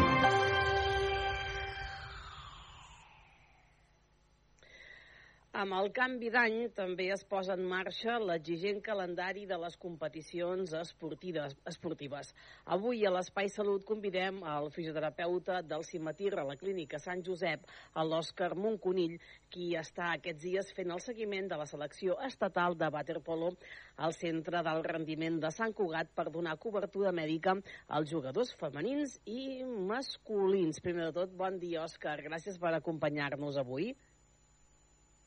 Amb 5.55 5.71
el 5.71 5.85
canvi 5.95 6.27
d'any 6.33 6.55
també 6.75 7.05
es 7.13 7.21
posa 7.31 7.53
en 7.55 7.61
marxa 7.71 8.17
l'exigent 8.19 8.81
calendari 8.83 9.45
de 9.47 9.55
les 9.61 9.77
competicions 9.79 10.73
esportives. 10.81 12.31
Avui 12.75 13.05
a 13.07 13.11
l'Espai 13.15 13.47
Salut 13.53 13.85
convidem 13.87 14.41
al 14.53 14.65
fisioterapeuta 14.75 15.61
del 15.63 15.85
Cimetir 15.87 16.33
a 16.35 16.43
la 16.49 16.57
Clínica 16.59 16.99
Sant 16.99 17.23
Josep, 17.23 17.63
a 17.93 18.03
l'Òscar 18.03 18.49
Monconill, 18.59 19.13
qui 19.47 19.69
està 19.79 20.09
aquests 20.17 20.43
dies 20.43 20.73
fent 20.75 20.91
el 20.91 20.99
seguiment 21.05 21.47
de 21.53 21.59
la 21.61 21.69
selecció 21.71 22.17
estatal 22.27 22.75
de 22.81 22.89
waterpolo 22.97 23.53
al 23.95 24.15
Centre 24.17 24.59
del 24.67 24.83
Rendiment 24.89 25.37
de 25.45 25.53
Sant 25.55 25.77
Cugat 25.77 26.11
per 26.19 26.25
donar 26.35 26.57
cobertura 26.65 27.15
mèdica 27.15 27.55
als 27.87 28.11
jugadors 28.11 28.51
femenins 28.59 29.15
i 29.23 29.63
masculins. 29.63 30.83
Primer 30.83 31.07
de 31.07 31.15
tot, 31.21 31.39
bon 31.45 31.63
dia, 31.63 31.87
Òscar. 31.87 32.17
Gràcies 32.27 32.59
per 32.59 32.75
acompanyar-nos 32.75 33.63
avui. 33.63 33.93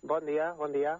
Bon 0.02 0.22
dia, 0.24 0.52
bon 0.54 0.70
dia. 0.70 0.92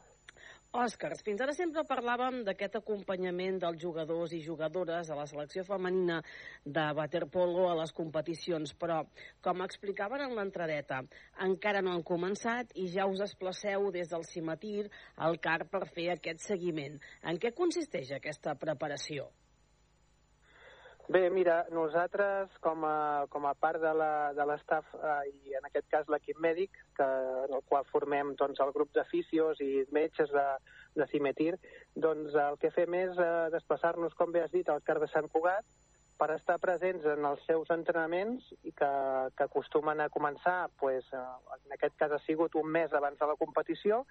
Òscars, 0.75 1.21
fins 1.25 1.41
ara 1.41 1.53
sempre 1.55 1.85
parlàvem 1.87 2.41
d'aquest 2.45 2.75
acompanyament 2.81 3.61
dels 3.63 3.79
jugadors 3.81 4.35
i 4.35 4.41
jugadores 4.43 5.09
a 5.09 5.17
la 5.17 5.27
selecció 5.31 5.63
femenina 5.65 6.19
de 6.67 6.85
waterpolo 6.99 7.69
a 7.71 7.77
les 7.79 7.95
competicions, 7.95 8.75
però, 8.75 8.99
com 9.41 9.63
explicaven 9.65 10.27
en 10.27 10.35
l'entradeta, 10.37 11.01
encara 11.47 11.81
no 11.81 11.95
han 11.95 12.03
començat 12.03 12.75
i 12.75 12.89
ja 12.91 13.07
us 13.07 13.23
desplaceu 13.23 13.89
des 13.95 14.11
del 14.11 14.27
cimetir 14.27 14.91
al 15.17 15.39
CAR 15.39 15.63
per 15.71 15.87
fer 15.95 16.11
aquest 16.19 16.43
seguiment. 16.51 16.99
En 17.23 17.39
què 17.39 17.55
consisteix 17.55 18.13
aquesta 18.19 18.59
preparació? 18.59 19.31
Bé, 21.09 21.31
mira, 21.33 21.63
nosaltres 21.73 22.53
com 22.61 22.83
a, 22.85 23.25
com 23.33 23.47
a 23.49 23.55
part 23.57 23.81
de 23.81 24.45
l'estaf 24.51 24.91
eh, 24.93 25.31
i 25.49 25.55
en 25.57 25.65
aquest 25.65 25.87
cas 25.89 26.11
l'equip 26.13 26.37
mèdic, 26.45 26.75
que, 26.99 27.07
en 27.47 27.55
el 27.57 27.63
qual 27.71 27.87
formem 27.89 28.35
doncs, 28.37 28.61
el 28.61 28.75
grup 28.77 28.93
de 28.93 29.07
fisios 29.09 29.63
i 29.65 29.87
metges 29.97 30.29
de, 30.35 30.45
de 31.01 31.07
Cimetir, 31.09 31.55
doncs 31.97 32.37
el 32.37 32.61
que 32.61 32.69
fem 32.77 32.99
és 33.01 33.17
eh, 33.25 33.49
desplaçar-nos, 33.57 34.13
com 34.21 34.37
bé 34.37 34.45
has 34.45 34.53
dit, 34.53 34.69
al 34.69 34.85
car 34.85 34.99
de 35.01 35.09
Sant 35.09 35.33
Cugat 35.33 35.65
per 36.21 36.29
estar 36.35 36.59
presents 36.61 37.09
en 37.09 37.25
els 37.25 37.41
seus 37.49 37.73
entrenaments 37.73 38.45
i 38.61 38.75
que, 38.77 38.93
que 39.39 39.49
acostumen 39.49 40.05
a 40.05 40.11
començar, 40.13 40.67
pues, 40.77 41.09
eh, 41.17 41.27
en 41.57 41.79
aquest 41.79 41.97
cas 41.97 42.13
ha 42.13 42.21
sigut 42.27 42.61
un 42.61 42.69
mes 42.77 42.93
abans 42.93 43.17
de 43.17 43.33
la 43.33 43.41
competició, 43.41 44.05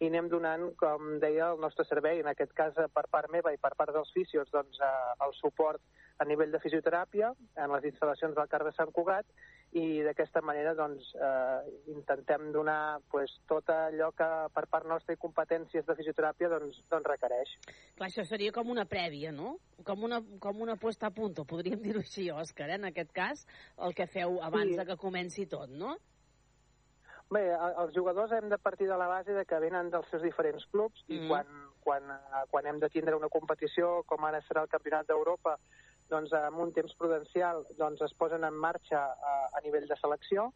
i 0.00 0.10
anem 0.10 0.28
donant, 0.28 0.68
com 0.76 1.14
deia, 1.22 1.50
el 1.54 1.60
nostre 1.62 1.86
servei, 1.88 2.20
en 2.20 2.28
aquest 2.28 2.52
cas 2.56 2.76
per 2.76 3.06
part 3.12 3.30
meva 3.32 3.52
i 3.54 3.60
per 3.60 3.72
part 3.78 3.94
dels 3.96 4.10
fisios, 4.12 4.50
doncs, 4.52 4.80
eh, 4.84 5.12
el 5.24 5.32
suport 5.38 5.80
a 6.20 6.24
nivell 6.28 6.52
de 6.52 6.60
fisioteràpia 6.60 7.30
en 7.62 7.72
les 7.72 7.86
instal·lacions 7.92 8.36
del 8.36 8.48
CAR 8.52 8.62
de 8.64 8.72
Sant 8.76 8.92
Cugat 8.96 9.28
i 9.76 10.02
d'aquesta 10.04 10.40
manera 10.44 10.74
doncs, 10.76 11.08
eh, 11.16 11.70
intentem 11.92 12.50
donar 12.52 12.98
pues, 13.12 13.32
tot 13.48 13.68
allò 13.72 14.10
que 14.16 14.28
per 14.54 14.64
part 14.72 14.88
nostra 14.88 15.16
i 15.16 15.20
competències 15.20 15.86
de 15.88 15.96
fisioteràpia 15.98 16.50
doncs, 16.52 16.82
doncs 16.92 17.10
requereix. 17.12 17.54
Clar, 17.96 18.10
això 18.10 18.24
seria 18.28 18.52
com 18.52 18.72
una 18.72 18.86
prèvia, 18.88 19.32
no? 19.32 19.56
Com 19.84 20.04
una, 20.08 20.20
com 20.40 20.60
una 20.64 20.76
puesta 20.80 21.08
a 21.08 21.14
punto, 21.14 21.44
podríem 21.48 21.80
dir-ho 21.82 22.04
així, 22.04 22.28
Òscar, 22.32 22.68
eh? 22.70 22.80
en 22.80 22.88
aquest 22.92 23.12
cas, 23.16 23.46
el 23.80 23.96
que 23.96 24.08
feu 24.12 24.40
abans 24.44 24.74
sí. 24.74 24.78
de 24.80 24.86
que 24.88 25.00
comenci 25.00 25.48
tot, 25.48 25.72
no? 25.72 25.96
Bé, 27.34 27.42
els 27.82 27.94
jugadors 27.94 28.30
hem 28.32 28.46
de 28.48 28.58
partir 28.62 28.86
de 28.86 28.96
la 28.98 29.08
base 29.10 29.34
de 29.34 29.42
que 29.44 29.58
venen 29.58 29.90
dels 29.90 30.06
seus 30.12 30.22
diferents 30.22 30.66
clubs 30.70 31.02
mm. 31.08 31.14
i 31.16 31.28
quan, 31.28 31.48
quan, 31.82 32.12
eh, 32.14 32.44
quan 32.52 32.66
hem 32.70 32.78
de 32.78 32.90
tindre 32.92 33.16
una 33.18 33.30
competició, 33.32 34.04
com 34.06 34.24
ara 34.28 34.42
serà 34.46 34.62
el 34.62 34.70
Campionat 34.70 35.08
d'Europa, 35.10 35.56
doncs 36.10 36.32
amb 36.38 36.62
un 36.62 36.72
temps 36.74 36.94
prudencial 37.00 37.64
doncs 37.78 38.04
es 38.06 38.14
posen 38.18 38.46
en 38.46 38.54
marxa 38.54 39.02
a, 39.02 39.34
a 39.58 39.62
nivell 39.64 39.88
de 39.90 39.98
selecció 39.98 40.52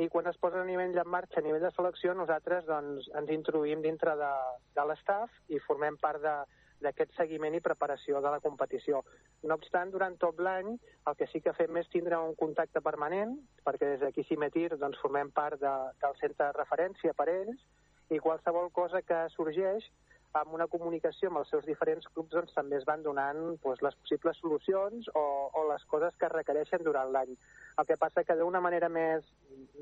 i 0.00 0.08
quan 0.12 0.28
es 0.28 0.38
posen 0.40 0.62
a 0.62 0.68
nivell 0.68 0.96
en 0.96 1.10
marxa 1.12 1.40
a 1.40 1.44
nivell 1.44 1.64
de 1.64 1.72
selecció 1.76 2.14
nosaltres 2.16 2.64
doncs, 2.68 3.08
ens 3.20 3.32
introduïm 3.32 3.82
dintre 3.84 4.16
de, 4.16 4.32
de 4.76 4.86
l'estaf 4.88 5.32
i 5.52 5.60
formem 5.66 5.98
part 6.00 6.22
de, 6.24 6.36
d'aquest 6.84 7.14
seguiment 7.16 7.54
i 7.56 7.62
preparació 7.64 8.20
de 8.24 8.32
la 8.34 8.40
competició. 8.44 9.02
No 9.44 9.56
obstant, 9.60 9.92
durant 9.94 10.16
tot 10.22 10.40
l'any 10.42 10.74
el 10.76 11.16
que 11.18 11.28
sí 11.32 11.40
que 11.44 11.54
fem 11.56 11.76
és 11.80 11.88
tindre 11.92 12.18
un 12.20 12.34
contacte 12.38 12.82
permanent, 12.84 13.36
perquè 13.64 13.92
des 13.92 14.02
d'aquí 14.04 14.26
Cimetir 14.28 14.68
doncs, 14.76 15.00
formem 15.02 15.30
part 15.30 15.60
de, 15.60 15.74
del 16.02 16.18
centre 16.20 16.44
de 16.44 16.58
referència 16.58 17.14
per 17.16 17.28
ells, 17.32 17.62
i 18.10 18.20
qualsevol 18.22 18.70
cosa 18.70 19.02
que 19.02 19.24
sorgeix 19.34 19.88
amb 20.36 20.52
una 20.54 20.66
comunicació 20.68 21.30
amb 21.30 21.40
els 21.40 21.50
seus 21.52 21.64
diferents 21.64 22.06
clubs 22.12 22.34
doncs, 22.34 22.52
també 22.54 22.76
es 22.76 22.84
van 22.88 23.02
donant 23.02 23.38
doncs, 23.62 23.82
les 23.82 23.96
possibles 24.02 24.38
solucions 24.42 25.08
o, 25.14 25.24
o 25.48 25.62
les 25.70 25.84
coses 25.92 26.16
que 26.20 26.28
requereixen 26.32 26.84
durant 26.84 27.12
l'any. 27.12 27.32
El 27.80 27.88
que 27.88 27.96
passa 28.00 28.24
que 28.24 28.36
d'una 28.36 28.60
manera 28.60 28.90
més, 28.92 29.24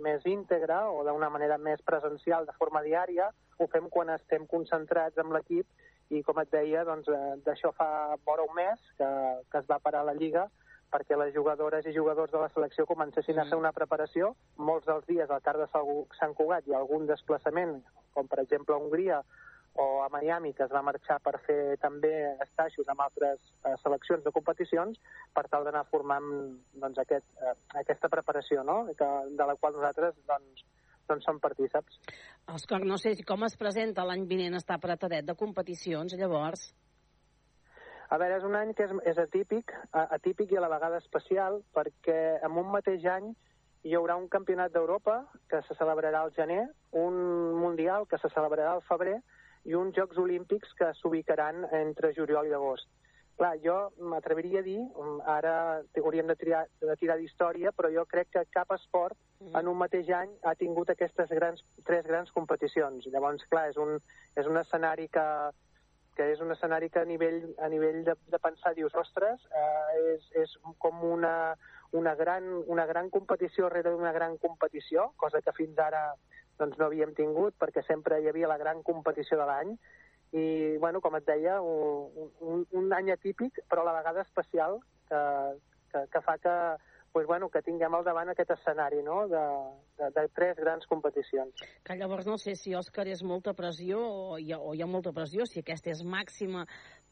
més 0.05 0.25
íntegra 0.31 0.85
o 0.91 1.03
d'una 1.07 1.31
manera 1.31 1.59
més 1.59 1.83
presencial 1.87 2.47
de 2.47 2.55
forma 2.59 2.85
diària 2.87 3.31
ho 3.59 3.69
fem 3.73 3.91
quan 3.91 4.13
estem 4.15 4.47
concentrats 4.51 5.19
amb 5.23 5.35
l'equip 5.35 5.67
i 6.15 6.23
com 6.27 6.39
et 6.43 6.51
deia, 6.53 6.85
doncs, 6.89 7.09
eh, 7.11 7.37
d'això 7.47 7.73
fa 7.77 7.89
vora 8.27 8.47
un 8.47 8.55
mes 8.57 8.93
que, 8.99 9.09
que 9.51 9.63
es 9.63 9.71
va 9.71 9.83
parar 9.83 10.05
la 10.07 10.17
Lliga 10.19 10.49
perquè 10.95 11.17
les 11.19 11.33
jugadores 11.35 11.87
i 11.91 11.95
jugadors 11.95 12.31
de 12.31 12.39
la 12.39 12.51
selecció 12.55 12.87
comencessin 12.87 13.35
mm. 13.35 13.43
a 13.43 13.49
fer 13.51 13.59
una 13.59 13.73
preparació, 13.75 14.35
molts 14.57 14.87
dels 14.87 15.07
dies 15.11 15.31
al 15.31 15.43
car 15.43 15.57
de 15.59 15.67
Sant 16.19 16.37
Cugat 16.39 16.69
i 16.71 16.77
algun 16.77 17.09
desplaçament, 17.11 17.81
com 18.15 18.31
per 18.31 18.45
exemple 18.45 18.77
a 18.77 18.79
Hongria 18.79 19.25
o 19.75 20.05
a 20.05 20.09
Miami, 20.09 20.53
que 20.55 20.63
es 20.63 20.71
va 20.71 20.85
marxar 20.87 21.17
per 21.25 21.35
fer 21.49 21.75
també 21.83 22.13
estaixos 22.45 22.87
amb 22.93 23.03
altres 23.03 23.41
eh, 23.67 23.75
seleccions 23.83 24.23
de 24.23 24.31
competicions, 24.37 25.01
per 25.35 25.49
tal 25.51 25.67
d'anar 25.67 25.83
formant 25.91 26.29
doncs, 26.79 27.01
aquest, 27.03 27.27
eh, 27.43 27.57
aquesta 27.83 28.11
preparació, 28.13 28.63
no? 28.63 28.85
que, 28.95 29.11
de 29.35 29.49
la 29.51 29.59
qual 29.59 29.75
nosaltres 29.75 30.15
doncs, 30.31 30.63
doncs 31.09 31.27
són 31.29 31.41
partíceps. 31.43 32.01
Òscar, 32.55 32.81
no 32.85 32.99
sé 33.01 33.15
com 33.27 33.45
es 33.47 33.57
presenta 33.61 34.07
l'any 34.07 34.27
vinent 34.31 34.59
estar 34.59 34.79
apretadet 34.79 35.27
de 35.29 35.37
competicions, 35.39 36.17
llavors. 36.21 36.69
A 38.13 38.19
veure, 38.21 38.37
és 38.39 38.45
un 38.47 38.55
any 38.59 38.75
que 38.77 38.85
és, 38.85 38.93
és 39.11 39.19
atípic, 39.19 39.73
atípic 39.93 40.53
i 40.53 40.59
a 40.61 40.63
la 40.65 40.71
vegada 40.73 41.01
especial, 41.03 41.63
perquè 41.75 42.19
en 42.45 42.61
un 42.61 42.71
mateix 42.71 43.07
any 43.11 43.33
hi 43.85 43.95
haurà 43.97 44.17
un 44.17 44.29
campionat 44.33 44.73
d'Europa 44.73 45.17
que 45.51 45.61
se 45.69 45.77
celebrarà 45.79 46.23
al 46.25 46.33
gener, 46.37 46.63
un 46.97 47.17
mundial 47.61 48.07
que 48.09 48.21
se 48.23 48.31
celebrarà 48.33 48.73
al 48.73 48.85
febrer 48.89 49.19
i 49.69 49.75
uns 49.77 49.97
Jocs 49.97 50.21
Olímpics 50.21 50.73
que 50.79 50.91
s'ubicaran 51.01 51.67
entre 51.81 52.13
juliol 52.17 52.49
i 52.49 52.55
agost. 52.57 52.89
Clar, 53.35 53.57
jo 53.65 53.75
m'atreviria 53.99 54.61
a 54.61 54.63
dir, 54.63 54.79
mm, 54.79 55.23
ara 55.27 55.55
hauríem 55.99 56.29
de, 56.31 56.37
triar, 56.39 56.63
de 56.81 56.95
tirar 57.01 57.17
d'història, 57.19 57.73
però 57.75 57.91
jo 57.91 58.05
crec 58.07 58.31
que 58.31 58.45
cap 58.55 58.71
esport 58.77 59.17
mm. 59.41 59.57
en 59.59 59.71
un 59.73 59.79
mateix 59.81 60.11
any 60.15 60.31
ha 60.47 60.55
tingut 60.55 60.91
aquestes 60.91 61.33
grans, 61.35 61.65
tres 61.85 62.07
grans 62.07 62.31
competicions. 62.37 63.09
Llavors, 63.11 63.43
clar, 63.51 63.69
és 63.73 63.81
un, 63.81 63.99
és 64.39 64.47
un 64.47 64.61
escenari 64.63 65.09
que, 65.11 65.27
que 66.15 66.31
és 66.31 66.41
un 66.41 66.55
escenari 66.55 66.91
que 66.95 67.03
a 67.03 67.09
nivell, 67.11 67.43
a 67.59 67.69
nivell 67.69 68.05
de, 68.07 68.15
de 68.31 68.39
pensar 68.39 68.75
dius, 68.79 68.95
ostres, 68.95 69.43
eh, 69.51 70.15
és, 70.15 70.31
és 70.45 70.55
com 70.79 71.03
una, 71.11 71.35
una, 71.91 72.15
gran, 72.15 72.47
una 72.71 72.87
gran 72.87 73.11
competició 73.11 73.69
rere 73.69 73.95
una 73.95 74.13
gran 74.13 74.39
competició, 74.39 75.11
cosa 75.17 75.43
que 75.43 75.55
fins 75.59 75.79
ara 75.79 76.07
doncs, 76.59 76.79
no 76.79 76.87
havíem 76.87 77.15
tingut 77.19 77.57
perquè 77.59 77.83
sempre 77.87 78.21
hi 78.23 78.29
havia 78.31 78.51
la 78.51 78.59
gran 78.61 78.83
competició 78.87 79.39
de 79.41 79.47
l'any 79.49 79.75
i, 80.35 80.47
bueno, 80.83 81.01
com 81.01 81.15
et 81.19 81.27
deia, 81.29 81.61
un, 81.63 82.33
un, 82.43 82.67
un 82.75 82.91
any 82.97 83.13
atípic, 83.15 83.63
però 83.71 83.85
a 83.85 83.91
la 83.91 83.99
vegada 84.01 84.25
especial, 84.27 84.81
que, 85.09 85.23
que, 85.93 86.03
que 86.11 86.23
fa 86.27 86.37
que 86.43 86.57
pues, 87.15 87.29
bueno, 87.29 87.49
que 87.49 87.61
tinguem 87.63 87.95
al 87.95 88.03
davant 88.03 88.33
aquest 88.33 88.49
escenari 88.57 88.99
no? 89.07 89.21
de, 89.31 89.43
de, 90.01 90.09
de 90.17 90.23
tres 90.35 90.57
grans 90.59 90.89
competicions. 90.91 91.61
Que 91.87 91.95
llavors 91.95 92.27
no 92.27 92.35
sé 92.43 92.57
si, 92.59 92.73
Òscar, 92.75 93.05
és 93.07 93.23
molta 93.23 93.53
pressió 93.55 94.01
o 94.03 94.41
hi, 94.43 94.49
ha, 94.51 94.59
o 94.59 94.73
hi 94.75 94.83
ha 94.83 94.89
molta 94.91 95.13
pressió, 95.15 95.47
si 95.47 95.63
aquesta 95.63 95.93
és 95.93 96.03
màxima 96.03 96.65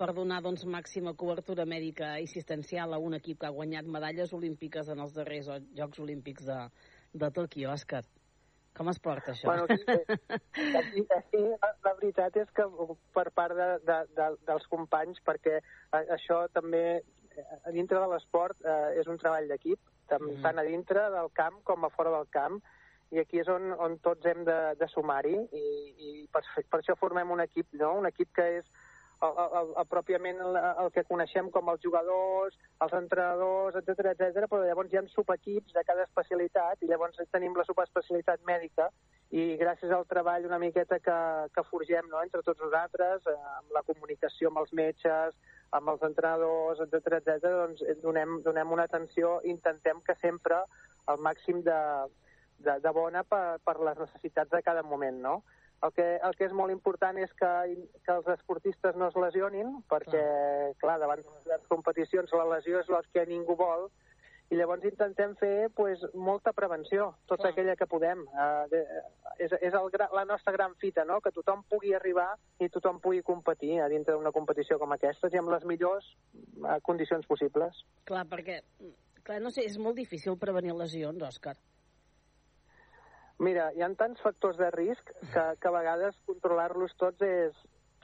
per 0.03 0.09
donar 0.17 0.41
doncs, 0.43 0.65
màxima 0.67 1.15
cobertura 1.15 1.69
mèdica 1.71 2.17
i 2.19 2.27
assistencial 2.27 2.97
a 2.97 2.99
un 2.99 3.15
equip 3.21 3.39
que 3.39 3.47
ha 3.47 3.55
guanyat 3.55 3.87
medalles 3.87 4.35
olímpiques 4.35 4.91
en 4.91 5.07
els 5.07 5.15
darrers 5.15 5.53
Jocs 5.79 6.03
Olímpics 6.03 6.51
de, 6.51 6.59
de 7.15 7.31
Tòquio, 7.39 7.71
Òscar. 7.71 8.03
Com 8.77 8.89
es 8.89 8.99
porta 9.05 9.35
això? 9.35 9.49
Bueno, 9.49 9.67
aquí, 10.81 11.03
aquí, 11.17 11.41
la 11.85 11.95
veritat 11.99 12.37
és 12.41 12.53
que 12.57 12.65
per 13.13 13.27
part 13.37 13.57
de, 13.57 13.71
de, 13.85 13.99
de, 14.17 14.29
dels 14.49 14.69
companys, 14.73 15.21
perquè 15.27 15.59
això 16.17 16.47
també 16.57 17.03
a 17.65 17.73
dintre 17.73 18.01
de 18.01 18.09
l'esport 18.13 18.65
eh, 18.65 19.01
és 19.01 19.09
un 19.09 19.19
treball 19.21 19.49
d'equip, 19.51 19.81
tant, 20.09 20.25
mm. 20.25 20.41
tant 20.45 20.61
a 20.61 20.65
dintre 20.67 21.05
del 21.15 21.29
camp 21.37 21.61
com 21.69 21.85
a 21.85 21.93
fora 21.93 22.15
del 22.17 22.29
camp, 22.33 22.61
i 23.13 23.21
aquí 23.21 23.43
és 23.43 23.49
on, 23.53 23.75
on 23.77 23.99
tots 24.05 24.25
hem 24.29 24.45
de, 24.49 24.59
de 24.81 24.89
sumar-hi, 24.89 25.37
i, 25.53 25.67
i 26.09 26.13
per, 26.33 26.43
per 26.73 26.81
això 26.81 26.97
formem 27.01 27.33
un 27.35 27.45
equip, 27.45 27.69
no? 27.81 27.93
un 28.01 28.09
equip 28.09 28.33
que 28.39 28.49
és 28.61 28.69
el, 29.27 29.39
el, 29.61 29.73
el, 29.83 29.87
pròpiament 29.91 30.41
el, 30.43 30.59
el 30.85 30.91
que 30.95 31.05
coneixem 31.09 31.49
com 31.55 31.71
els 31.73 31.83
jugadors, 31.85 32.59
els 32.85 32.95
entrenadors, 32.99 33.79
etc 33.81 34.13
etc. 34.13 34.47
però 34.51 34.63
llavors 34.67 34.93
hi 34.93 34.99
ha 35.01 35.05
subequips 35.15 35.77
de 35.77 35.85
cada 35.89 36.07
especialitat 36.09 36.83
i 36.83 36.91
llavors 36.91 37.21
tenim 37.35 37.57
la 37.59 37.67
subespecialitat 37.69 38.43
mèdica 38.49 38.89
i 39.33 39.57
gràcies 39.61 39.93
al 39.95 40.05
treball 40.11 40.47
una 40.49 40.61
miqueta 40.61 40.99
que, 41.01 41.19
que 41.55 41.67
forgem 41.71 42.09
no, 42.11 42.21
entre 42.21 42.43
tots 42.45 42.61
nosaltres, 42.61 43.25
eh, 43.31 43.39
amb 43.59 43.73
la 43.77 43.85
comunicació 43.87 44.51
amb 44.51 44.61
els 44.65 44.75
metges, 44.77 45.39
amb 45.73 45.89
els 45.95 46.03
entrenadors, 46.09 46.83
etc 46.85 47.21
etc, 47.21 47.47
doncs 47.47 47.87
donem, 48.03 48.41
donem 48.45 48.75
una 48.75 48.85
atenció, 48.91 49.39
intentem 49.55 50.03
que 50.05 50.19
sempre 50.21 50.61
el 51.09 51.23
màxim 51.25 51.63
de, 51.65 51.81
de, 52.67 52.79
de 52.85 52.93
bona 52.95 53.25
per, 53.25 53.59
per 53.65 53.79
les 53.81 54.05
necessitats 54.05 54.53
de 54.53 54.63
cada 54.67 54.85
moment, 54.87 55.19
no? 55.25 55.41
El 55.83 55.91
que, 55.97 56.05
el 56.23 56.37
que 56.39 56.47
és 56.47 56.53
molt 56.55 56.71
important 56.71 57.17
és 57.19 57.33
que, 57.39 57.51
que 58.07 58.15
els 58.15 58.29
esportistes 58.37 58.95
no 58.99 59.09
es 59.11 59.19
lesionin, 59.19 59.81
perquè, 59.91 60.23
clar, 60.23 60.79
clar 60.85 60.99
davant 61.03 61.25
de 61.27 61.51
les 61.51 61.67
competicions 61.73 62.31
la 62.39 62.47
lesió 62.55 62.79
és 62.85 62.91
el 62.93 63.09
que 63.11 63.27
ningú 63.27 63.57
vol, 63.59 63.89
i 64.53 64.59
llavors 64.59 64.85
intentem 64.85 65.33
fer 65.41 65.71
pues, 65.73 66.03
molta 66.13 66.53
prevenció, 66.53 67.09
tota 67.27 67.47
clar. 67.47 67.53
aquella 67.55 67.77
que 67.81 67.89
podem. 67.89 68.21
Uh, 68.29 68.67
de, 68.71 68.83
és 69.41 69.55
és 69.59 69.75
el, 69.79 69.89
la 70.13 70.27
nostra 70.29 70.53
gran 70.53 70.75
fita, 70.83 71.07
no? 71.09 71.21
que 71.25 71.33
tothom 71.33 71.65
pugui 71.73 71.95
arribar 71.97 72.29
i 72.61 72.69
tothom 72.69 73.01
pugui 73.01 73.23
competir 73.25 73.81
a 73.81 73.89
dintre 73.89 74.15
d'una 74.15 74.35
competició 74.37 74.79
com 74.79 74.93
aquesta 74.93 75.33
i 75.33 75.41
amb 75.41 75.55
les 75.55 75.65
millors 75.65 76.11
uh, 76.61 76.77
condicions 76.85 77.27
possibles. 77.27 77.81
Clar, 78.05 78.27
perquè, 78.29 78.61
clar, 79.25 79.41
no 79.41 79.51
sé, 79.55 79.65
és 79.65 79.81
molt 79.81 79.97
difícil 79.97 80.37
prevenir 80.39 80.77
lesions, 80.77 81.25
Òscar. 81.33 81.57
Mira, 83.43 83.71
hi 83.75 83.83
ha 83.83 83.89
tants 83.99 84.21
factors 84.23 84.59
de 84.59 84.69
risc 84.71 85.09
que, 85.33 85.45
que 85.59 85.69
a 85.69 85.75
vegades 85.75 86.19
controlar-los 86.29 86.93
tots 87.01 87.25
és, 87.27 87.57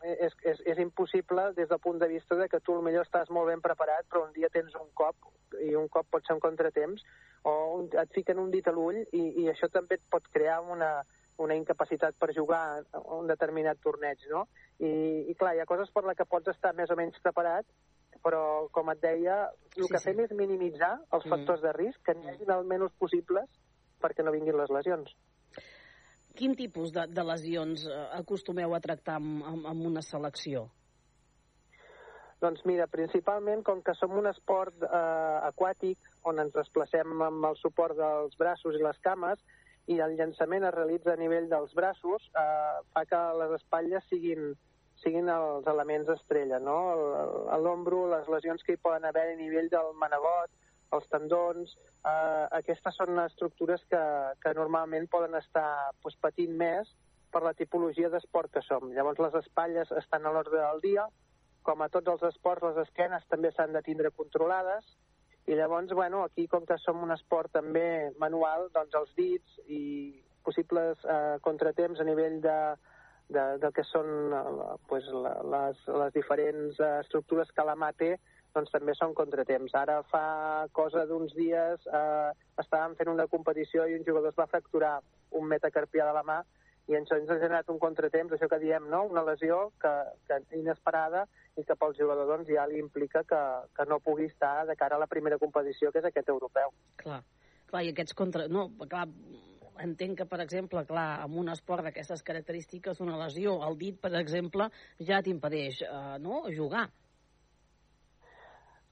és, 0.03 0.35
és, 0.43 0.63
és 0.73 0.81
impossible 0.83 1.45
des 1.55 1.69
del 1.71 1.79
punt 1.85 2.01
de 2.03 2.09
vista 2.11 2.35
de 2.41 2.49
que 2.51 2.59
tu 2.67 2.75
millor 2.83 3.07
estàs 3.07 3.31
molt 3.31 3.53
ben 3.53 3.63
preparat, 3.63 4.09
però 4.11 4.25
un 4.27 4.35
dia 4.35 4.51
tens 4.51 4.75
un 4.81 4.91
cop, 4.99 5.31
i 5.63 5.77
un 5.79 5.87
cop 5.95 6.09
pot 6.11 6.27
ser 6.27 6.35
un 6.35 6.43
contratemps, 6.43 7.05
o 7.47 7.55
un, 7.77 7.87
et 8.03 8.17
fiquen 8.17 8.43
un 8.43 8.51
dit 8.51 8.67
a 8.67 8.75
l'ull 8.75 8.99
i, 9.05 9.23
i 9.45 9.47
això 9.53 9.71
també 9.71 10.01
et 10.01 10.05
pot 10.11 10.27
crear 10.35 10.59
una, 10.75 10.91
una 11.39 11.55
incapacitat 11.55 12.19
per 12.19 12.33
jugar 12.35 12.83
a 12.83 13.05
un 13.21 13.31
determinat 13.31 13.79
torneig, 13.85 14.27
no? 14.33 14.49
I, 14.83 14.91
i 15.31 15.39
clar, 15.39 15.55
hi 15.55 15.63
ha 15.63 15.71
coses 15.71 15.95
per 15.95 16.03
la 16.09 16.17
que 16.19 16.27
pots 16.27 16.51
estar 16.51 16.75
més 16.75 16.91
o 16.91 16.99
menys 16.99 17.23
preparat, 17.23 17.67
però, 18.27 18.43
com 18.75 18.91
et 18.91 18.99
deia, 19.07 19.39
el 19.77 19.87
sí, 19.87 19.93
que 19.93 20.03
sí. 20.03 20.11
fem 20.11 20.27
és 20.27 20.35
minimitzar 20.35 20.97
els 20.99 21.23
mm. 21.23 21.31
factors 21.31 21.63
de 21.63 21.79
risc, 21.79 22.03
que 22.03 22.19
n'hi 22.19 22.35
hagin 22.35 22.55
el 22.59 22.67
menys 22.67 22.99
possibles 22.99 23.47
perquè 24.03 24.25
no 24.25 24.35
vinguin 24.35 24.59
les 24.59 24.71
lesions. 24.75 25.15
Quin 26.39 26.55
tipus 26.55 26.93
de, 26.95 27.03
de 27.11 27.23
lesions 27.27 27.83
eh, 27.91 27.95
acostumeu 28.21 28.75
a 28.75 28.83
tractar 28.83 29.17
amb, 29.19 29.41
amb, 29.53 29.65
amb 29.73 29.87
una 29.89 30.03
selecció? 30.07 30.69
Doncs 32.39 32.63
mira, 32.71 32.87
principalment, 32.87 33.65
com 33.67 33.81
que 33.83 33.95
som 33.99 34.15
un 34.15 34.29
esport 34.31 34.85
eh, 34.87 35.39
aquàtic, 35.49 35.99
on 36.31 36.39
ens 36.39 36.55
desplacem 36.55 37.25
amb 37.27 37.49
el 37.49 37.59
suport 37.59 37.99
dels 37.99 38.39
braços 38.39 38.79
i 38.79 38.85
les 38.85 39.01
cames, 39.03 39.43
i 39.91 39.99
el 40.05 40.15
llançament 40.21 40.69
es 40.69 40.75
realitza 40.77 41.17
a 41.17 41.19
nivell 41.19 41.49
dels 41.51 41.75
braços, 41.75 42.31
eh, 42.39 42.79
fa 42.95 43.03
que 43.11 43.23
les 43.41 43.57
espatlles 43.59 44.07
siguin, 44.13 44.53
siguin 45.03 45.33
els 45.35 45.67
elements 45.75 46.15
estrella, 46.15 46.63
no? 46.63 46.79
L'ombro, 47.65 48.05
les 48.15 48.31
lesions 48.31 48.63
que 48.63 48.77
hi 48.77 48.83
poden 48.87 49.11
haver 49.11 49.27
a 49.33 49.39
nivell 49.43 49.73
del 49.75 49.91
manegot, 49.99 50.55
els 50.97 51.09
tendons, 51.13 51.75
eh, 52.09 52.45
aquestes 52.61 52.97
són 52.97 53.19
estructures 53.25 53.83
que, 53.93 54.03
que 54.43 54.55
normalment 54.57 55.09
poden 55.13 55.37
estar 55.41 55.93
pues, 56.03 56.17
patint 56.21 56.55
més 56.57 56.91
per 57.33 57.43
la 57.45 57.55
tipologia 57.57 58.09
d'esport 58.13 58.53
que 58.55 58.65
som. 58.65 58.89
Llavors 58.95 59.21
les 59.21 59.37
espatlles 59.43 59.93
estan 60.01 60.25
a 60.25 60.33
l'ordre 60.33 60.63
del 60.63 60.81
dia, 60.85 61.05
com 61.63 61.83
a 61.85 61.91
tots 61.93 62.09
els 62.09 62.25
esports, 62.31 62.65
les 62.65 62.87
esquenes 62.87 63.27
també 63.29 63.53
s'han 63.53 63.75
de 63.77 63.85
tindre 63.85 64.15
controlades, 64.17 64.87
i 65.49 65.57
llavors, 65.57 65.93
bueno, 65.97 66.23
aquí, 66.25 66.47
com 66.47 66.65
que 66.69 66.77
som 66.81 67.01
un 67.05 67.13
esport 67.15 67.53
també 67.57 68.11
manual, 68.21 68.69
doncs 68.73 68.97
els 69.01 69.13
dits 69.17 69.61
i 69.73 69.83
possibles 70.45 71.05
eh, 71.05 71.37
contratemps 71.45 72.01
a 72.01 72.05
nivell 72.09 72.37
de, 72.45 72.57
de, 73.33 73.45
del 73.63 73.73
que 73.77 73.85
són 73.89 74.33
eh, 74.37 74.43
pues, 74.89 75.09
les, 75.55 75.81
les 76.03 76.13
diferents 76.17 76.81
eh, 76.81 76.91
estructures 77.05 77.53
que 77.57 77.65
la 77.65 77.77
mà 77.81 77.95
té, 77.97 78.15
doncs 78.59 78.75
també 78.75 78.95
són 78.99 79.15
contratemps. 79.17 79.75
Ara 79.79 80.03
fa 80.11 80.67
cosa 80.77 81.07
d'uns 81.09 81.35
dies 81.39 81.89
eh, 81.89 82.31
estàvem 82.61 82.99
fent 82.99 83.15
una 83.15 83.29
competició 83.31 83.87
i 83.87 83.97
un 83.97 84.07
jugador 84.07 84.35
es 84.35 84.39
va 84.39 84.51
fracturar 84.51 84.99
un 85.39 85.49
metacarpià 85.49 86.07
de 86.09 86.17
la 86.19 86.27
mà 86.27 86.43
i 86.89 86.97
això 86.97 87.19
ens 87.21 87.29
ha 87.29 87.37
generat 87.37 87.69
un 87.69 87.79
contratemps, 87.81 88.33
això 88.33 88.49
que 88.49 88.61
diem, 88.63 88.87
no? 88.89 89.03
una 89.11 89.25
lesió 89.27 89.59
que, 89.83 89.91
que 90.29 90.39
inesperada 90.57 91.27
i 91.61 91.65
que 91.69 91.77
pel 91.77 91.93
jugador 91.99 92.31
doncs, 92.31 92.49
ja 92.49 92.65
li 92.71 92.79
implica 92.81 93.25
que, 93.29 93.41
que 93.77 93.85
no 93.91 94.01
pugui 94.05 94.31
estar 94.31 94.65
de 94.67 94.77
cara 94.77 94.97
a 94.97 95.03
la 95.03 95.11
primera 95.11 95.39
competició, 95.43 95.93
que 95.93 96.01
és 96.01 96.09
aquest 96.09 96.33
europeu. 96.33 96.73
Clar, 97.03 97.21
clar 97.69 97.85
i 97.85 97.93
aquests 97.93 98.17
contra... 98.17 98.47
No, 98.49 98.71
clar, 98.87 99.05
entenc 99.85 100.23
que, 100.23 100.29
per 100.31 100.41
exemple, 100.45 100.87
clar, 100.89 101.09
amb 101.27 101.37
un 101.43 101.53
esport 101.53 101.85
d'aquestes 101.85 102.25
característiques, 102.25 103.05
una 103.05 103.21
lesió 103.21 103.59
al 103.67 103.77
dit, 103.81 104.01
per 104.01 104.15
exemple, 104.23 104.71
ja 105.11 105.21
t'impedeix 105.23 105.85
eh, 105.85 106.17
no, 106.25 106.47
jugar. 106.57 106.89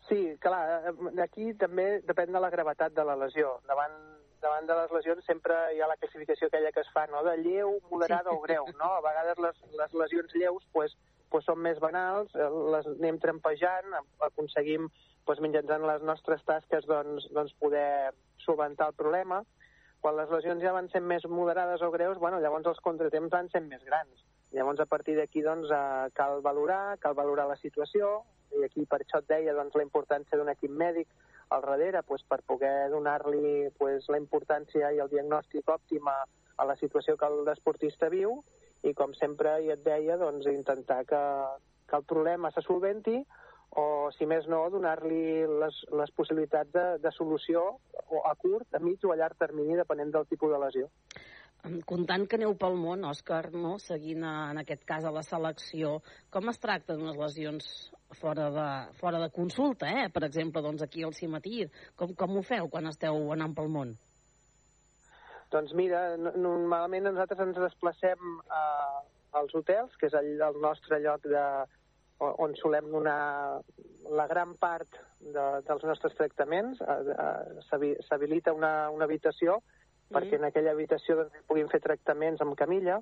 Sí, 0.09 0.37
clar, 0.39 0.93
eh, 0.93 1.23
aquí 1.23 1.53
també 1.59 1.87
depèn 2.07 2.31
de 2.35 2.43
la 2.43 2.51
gravetat 2.53 2.95
de 2.95 3.05
la 3.05 3.17
lesió. 3.19 3.57
Davant, 3.67 3.97
davant 4.43 4.69
de 4.69 4.77
les 4.79 4.93
lesions 4.95 5.27
sempre 5.27 5.57
hi 5.75 5.81
ha 5.83 5.89
la 5.91 5.97
classificació 5.99 6.47
aquella 6.47 6.71
que 6.73 6.85
es 6.85 6.93
fa, 6.95 7.07
no?, 7.11 7.25
de 7.27 7.35
lleu, 7.43 7.81
moderada 7.91 8.31
o 8.31 8.41
greu, 8.45 8.69
no? 8.79 8.93
A 8.95 9.03
vegades 9.03 9.43
les, 9.43 9.59
les 9.81 9.97
lesions 10.03 10.37
lleus, 10.39 10.69
pues, 10.73 10.95
pues 11.33 11.45
són 11.49 11.59
més 11.65 11.81
banals, 11.83 12.31
eh, 12.39 12.49
les 12.77 12.87
anem 12.93 13.19
trempejant, 13.23 13.99
aconseguim, 14.29 14.87
pues, 15.27 15.43
mitjançant 15.43 15.89
les 15.91 16.07
nostres 16.07 16.45
tasques, 16.47 16.87
doncs, 16.87 17.27
doncs 17.35 17.57
poder 17.59 18.15
solventar 18.45 18.93
el 18.93 18.99
problema. 19.01 19.43
Quan 20.05 20.15
les 20.21 20.31
lesions 20.31 20.63
ja 20.63 20.77
van 20.77 20.87
ser 20.93 21.03
més 21.03 21.27
moderades 21.27 21.83
o 21.83 21.91
greus, 21.91 22.23
bueno, 22.23 22.39
llavors 22.39 22.69
els 22.71 22.83
contratemps 22.85 23.33
van 23.33 23.51
ser 23.51 23.65
més 23.67 23.83
grans. 23.83 24.23
Llavors, 24.55 24.79
a 24.79 24.87
partir 24.87 25.17
d'aquí, 25.19 25.43
doncs, 25.43 25.73
eh, 25.75 26.11
cal 26.15 26.39
valorar, 26.47 26.99
cal 27.03 27.19
valorar 27.19 27.49
la 27.51 27.59
situació, 27.59 28.21
i 28.55 28.65
aquí 28.65 28.85
per 28.87 29.01
això 29.03 29.21
et 29.23 29.29
deia 29.31 29.55
doncs, 29.57 29.75
la 29.75 29.85
importància 29.87 30.39
d'un 30.39 30.51
equip 30.53 30.71
mèdic 30.71 31.09
al 31.55 31.63
darrere 31.63 32.03
pues, 32.03 32.25
per 32.29 32.41
poder 32.47 32.91
donar-li 32.91 33.71
pues, 33.79 34.09
la 34.13 34.21
importància 34.23 34.93
i 34.93 35.01
el 35.03 35.11
diagnòstic 35.13 35.69
òptim 35.71 36.09
a, 36.11 36.19
a 36.57 36.69
la 36.69 36.77
situació 36.81 37.17
que 37.21 37.31
l'esportista 37.47 38.11
viu 38.13 38.41
i 38.87 38.95
com 38.95 39.15
sempre 39.19 39.57
i 39.65 39.73
et 39.75 39.83
deia 39.85 40.19
doncs, 40.21 40.47
intentar 40.53 41.05
que, 41.09 41.23
que 41.89 41.99
el 41.99 42.05
problema 42.05 42.51
se 42.55 42.63
solventi 42.67 43.21
o, 43.77 44.11
si 44.17 44.27
més 44.31 44.47
no, 44.49 44.63
donar-li 44.71 45.47
les, 45.63 45.81
les 46.01 46.13
possibilitats 46.17 46.73
de, 46.73 46.87
de 47.03 47.13
solució 47.13 47.65
o 48.07 48.23
a 48.25 48.35
curt, 48.39 48.69
a 48.75 48.81
mig 48.81 49.03
o 49.05 49.13
a 49.13 49.19
llarg 49.19 49.39
termini, 49.39 49.77
depenent 49.77 50.15
del 50.15 50.29
tipus 50.31 50.55
de 50.55 50.61
lesió 50.63 50.91
comptant 51.89 52.27
que 52.29 52.39
aneu 52.39 52.55
pel 52.59 52.77
món, 52.79 53.05
Òscar, 53.09 53.51
no? 53.55 53.77
seguint 53.83 54.25
a, 54.27 54.35
en 54.53 54.63
aquest 54.63 54.85
cas 54.89 55.05
a 55.05 55.13
la 55.15 55.23
selecció, 55.27 56.01
com 56.33 56.51
es 56.53 56.61
tracten 56.63 57.05
les 57.07 57.19
lesions 57.21 57.69
fora 58.21 58.49
de, 58.55 58.67
fora 59.01 59.21
de 59.23 59.31
consulta, 59.35 59.89
eh? 59.91 60.09
per 60.13 60.25
exemple, 60.29 60.63
doncs 60.63 60.85
aquí 60.87 61.05
al 61.05 61.15
Cimatir? 61.15 61.71
Com, 61.99 62.15
com 62.19 62.39
ho 62.39 62.45
feu 62.47 62.71
quan 62.73 62.91
esteu 62.91 63.33
anant 63.35 63.57
pel 63.57 63.73
món? 63.73 63.97
Doncs 65.55 65.75
mira, 65.79 66.17
normalment 66.19 67.07
nosaltres 67.07 67.43
ens 67.45 67.59
desplacem 67.63 68.39
a, 68.51 68.63
als 69.41 69.55
hotels, 69.55 69.95
que 69.99 70.11
és 70.11 70.17
el, 70.19 70.33
el 70.43 70.61
nostre 70.63 70.99
lloc 71.03 71.27
de, 71.31 71.45
on 72.19 72.55
solem 72.61 72.91
donar 72.91 73.61
la 74.19 74.27
gran 74.31 74.55
part 74.59 74.99
de, 75.21 75.47
dels 75.67 75.85
nostres 75.85 76.15
tractaments. 76.19 76.81
S'habilita 78.09 78.55
una, 78.57 78.91
una 78.95 79.07
habitació 79.09 79.61
perquè 80.15 80.39
en 80.39 80.49
aquella 80.49 80.73
habitació 80.77 81.21
doncs, 81.21 81.45
puguin 81.49 81.71
fer 81.73 81.81
tractaments 81.85 82.43
amb 82.45 82.57
camilla 82.59 83.01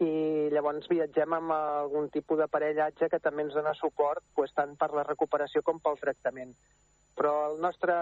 i 0.00 0.48
llavors 0.52 0.88
viatgem 0.88 1.34
amb 1.36 1.52
algun 1.52 2.08
tipus 2.14 2.38
d'aparellatge 2.40 3.10
que 3.12 3.20
també 3.20 3.44
ens 3.44 3.56
dona 3.56 3.74
suport 3.76 4.24
pues, 4.34 4.52
tant 4.56 4.76
per 4.80 4.92
la 4.96 5.04
recuperació 5.04 5.62
com 5.62 5.80
pel 5.82 5.98
tractament. 6.00 6.54
Però 7.18 7.34
el 7.50 7.58
nostre, 7.60 7.94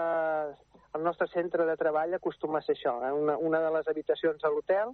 el 0.95 1.03
nostre 1.03 1.27
centre 1.33 1.65
de 1.67 1.75
treball 1.75 2.15
acostuma 2.15 2.61
a 2.61 2.63
ser 2.63 2.77
això, 2.77 2.99
eh? 3.03 3.11
una, 3.11 3.35
una 3.37 3.59
de 3.65 3.73
les 3.75 3.89
habitacions 3.91 4.45
a 4.45 4.53
l'hotel, 4.53 4.93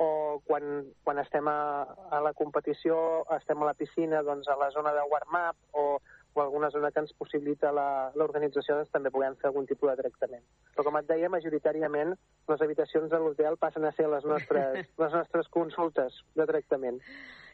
o 0.00 0.40
quan, 0.46 0.86
quan 1.04 1.20
estem 1.22 1.46
a, 1.50 1.84
a 2.10 2.20
la 2.24 2.32
competició, 2.34 2.96
estem 3.36 3.62
a 3.62 3.68
la 3.68 3.76
piscina, 3.78 4.22
doncs 4.26 4.48
a 4.48 4.56
la 4.58 4.70
zona 4.74 4.94
de 4.96 5.04
warm-up 5.10 5.76
o, 5.76 6.00
o 6.34 6.42
alguna 6.42 6.70
zona 6.70 6.90
que 6.92 7.00
ens 7.02 7.12
possibilita 7.18 7.72
la- 7.72 8.12
l'organització, 8.14 8.76
doncs 8.76 8.92
també 8.94 9.10
puguem 9.10 9.34
fer 9.40 9.48
algun 9.48 9.66
tipus 9.66 9.90
de 9.90 9.96
tractament. 10.02 10.44
Però 10.76 10.84
com 10.86 10.96
et 11.00 11.08
deia, 11.08 11.28
majoritàriament 11.28 12.14
les 12.48 12.62
habitacions 12.62 13.10
de 13.10 13.18
l'hotel 13.18 13.56
passen 13.58 13.84
a 13.84 13.92
ser 13.92 14.08
les 14.08 14.24
nostres, 14.24 14.86
les 15.02 15.12
nostres 15.12 15.48
consultes 15.48 16.22
de 16.36 16.46
tractament. 16.46 17.00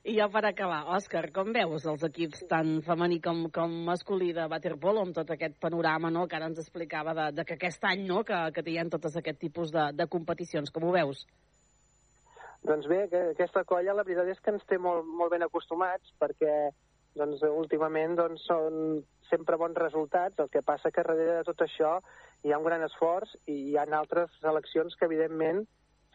I 0.06 0.14
ja 0.20 0.28
per 0.30 0.44
acabar, 0.46 0.84
Òscar, 0.94 1.32
com 1.34 1.48
veus 1.52 1.86
els 1.90 2.04
equips 2.06 2.44
tant 2.46 2.76
femení 2.86 3.18
com, 3.20 3.48
com 3.50 3.72
masculí 3.88 4.28
de 4.36 4.44
waterpolo 4.46 5.02
amb 5.02 5.16
tot 5.16 5.32
aquest 5.34 5.56
panorama 5.58 6.12
no, 6.14 6.28
que 6.28 6.36
ara 6.36 6.46
ens 6.46 6.60
explicava 6.62 7.14
de, 7.16 7.32
de 7.40 7.44
que 7.44 7.56
aquest 7.56 7.82
any 7.90 8.04
no, 8.06 8.22
que, 8.22 8.38
que 8.54 8.62
hi 8.70 8.78
ha 8.78 8.84
tots 8.92 9.16
aquest 9.18 9.40
tipus 9.40 9.72
de, 9.74 9.88
de 9.98 10.06
competicions? 10.06 10.70
Com 10.70 10.84
ho 10.86 10.92
veus? 10.94 11.24
Doncs 12.66 12.86
bé, 12.90 13.08
que 13.10 13.18
aquesta 13.32 13.64
colla 13.66 13.94
la 13.94 14.04
veritat 14.06 14.30
és 14.30 14.40
que 14.42 14.54
ens 14.54 14.64
té 14.66 14.78
molt, 14.78 15.04
molt 15.06 15.30
ben 15.34 15.42
acostumats 15.42 16.14
perquè 16.20 16.54
doncs, 17.16 17.42
últimament 17.48 18.16
doncs, 18.18 18.44
són 18.48 19.00
sempre 19.30 19.58
bons 19.60 19.78
resultats, 19.80 20.38
el 20.38 20.50
que 20.52 20.62
passa 20.62 20.92
que 20.94 21.02
darrere 21.02 21.40
de 21.40 21.48
tot 21.48 21.64
això 21.64 21.96
hi 22.44 22.52
ha 22.52 22.60
un 22.60 22.66
gran 22.68 22.84
esforç 22.86 23.32
i 23.50 23.56
hi 23.70 23.76
ha 23.76 23.86
altres 23.98 24.30
seleccions 24.40 24.94
que 24.96 25.08
evidentment 25.08 25.64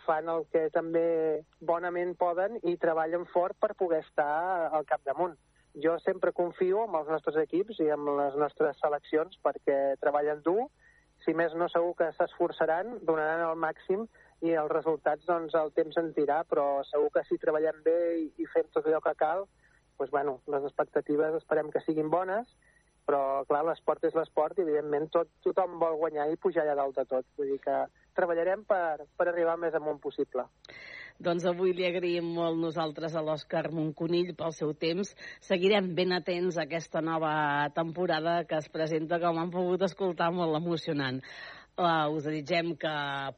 fan 0.06 0.30
el 0.34 0.46
que 0.54 0.68
també 0.74 1.42
bonament 1.60 2.16
poden 2.18 2.58
i 2.64 2.78
treballen 2.82 3.28
fort 3.34 3.58
per 3.62 3.76
poder 3.78 4.02
estar 4.06 4.70
al 4.72 4.86
capdamunt. 4.90 5.36
Jo 5.84 5.98
sempre 6.04 6.34
confio 6.36 6.86
en 6.88 6.96
els 7.00 7.12
nostres 7.12 7.38
equips 7.44 7.80
i 7.80 7.90
en 7.94 8.08
les 8.18 8.38
nostres 8.40 8.80
seleccions 8.82 9.38
perquè 9.46 9.78
treballen 10.02 10.42
dur, 10.44 10.66
si 11.24 11.36
més 11.38 11.54
no 11.54 11.70
segur 11.70 11.94
que 12.00 12.10
s'esforçaran, 12.18 12.98
donaran 13.06 13.46
el 13.46 13.60
màxim 13.62 14.08
i 14.42 14.56
els 14.58 14.72
resultats 14.74 15.28
doncs 15.30 15.54
el 15.56 15.70
temps 15.78 15.98
en 16.02 16.10
dirà, 16.18 16.42
però 16.50 16.82
segur 16.90 17.12
que 17.14 17.24
si 17.28 17.38
treballem 17.38 17.84
bé 17.86 17.98
i, 18.24 18.26
i 18.42 18.50
fem 18.54 18.68
tot 18.74 18.88
allò 18.90 19.04
que 19.06 19.14
cal, 19.20 19.46
doncs, 20.02 20.12
bueno, 20.12 20.40
les 20.50 20.64
expectatives 20.66 21.38
esperem 21.38 21.70
que 21.72 21.84
siguin 21.86 22.10
bones, 22.10 22.50
però 23.06 23.44
clar, 23.50 23.64
l'esport 23.66 24.04
és 24.08 24.16
l'esport 24.18 24.58
i 24.58 24.66
evidentment 24.66 25.10
tot, 25.14 25.30
tothom 25.46 25.78
vol 25.82 25.98
guanyar 26.02 26.30
i 26.32 26.40
pujar 26.42 26.66
allà 26.66 26.78
dalt 26.84 26.98
de 26.98 27.06
tot. 27.10 27.28
Vull 27.38 27.54
dir 27.54 27.60
que 27.62 27.78
treballarem 28.18 28.66
per, 28.68 29.06
per 29.18 29.30
arribar 29.30 29.58
més 29.62 29.76
amunt 29.78 30.02
possible. 30.02 30.46
Doncs 31.22 31.46
avui 31.46 31.74
li 31.78 31.86
agraïm 31.86 32.32
molt 32.34 32.58
nosaltres 32.58 33.14
a 33.14 33.22
l'Òscar 33.22 33.68
Monconill 33.70 34.34
pel 34.38 34.56
seu 34.58 34.74
temps. 34.74 35.12
Seguirem 35.46 35.92
ben 35.98 36.16
atents 36.18 36.58
a 36.58 36.66
aquesta 36.66 37.02
nova 37.06 37.34
temporada 37.76 38.40
que 38.50 38.58
es 38.58 38.70
presenta, 38.74 39.20
com 39.22 39.38
han 39.38 39.54
pogut 39.54 39.86
escoltar, 39.86 40.32
molt 40.34 40.58
emocionant. 40.58 41.22
Uh, 41.82 42.14
us 42.14 42.28
desitgem 42.28 42.76
que 42.78 42.90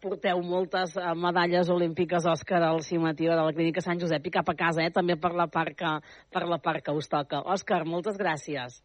porteu 0.04 0.42
moltes 0.44 0.98
uh, 1.00 1.14
medalles 1.16 1.70
olímpiques 1.72 2.26
Òscar 2.28 2.60
al 2.68 2.82
cimetiu 2.84 3.32
de 3.32 3.38
la 3.40 3.54
Clínica 3.56 3.80
Sant 3.86 4.02
Josep 4.02 4.28
i 4.28 4.34
cap 4.36 4.52
a 4.52 4.56
casa, 4.60 4.84
eh? 4.84 4.92
també 4.92 5.16
per 5.16 5.32
la 5.32 5.48
part 5.48 5.78
que, 5.80 5.94
per 6.28 6.44
la 6.52 6.60
part 6.60 6.84
que 6.84 6.92
us 6.92 7.08
toca. 7.08 7.40
Òscar, 7.56 7.86
moltes 7.88 8.20
gràcies. 8.20 8.82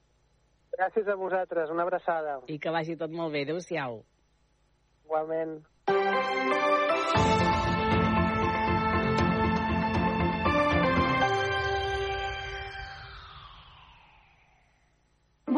Gràcies 0.78 1.10
a 1.10 1.18
vosaltres, 1.18 1.74
una 1.74 1.82
abraçada. 1.82 2.38
I 2.46 2.60
que 2.62 2.70
vagi 2.70 2.94
tot 3.02 3.10
molt 3.10 3.34
bé. 3.34 3.42
Adéu-siau. 3.48 3.98
Igualment. 5.08 5.58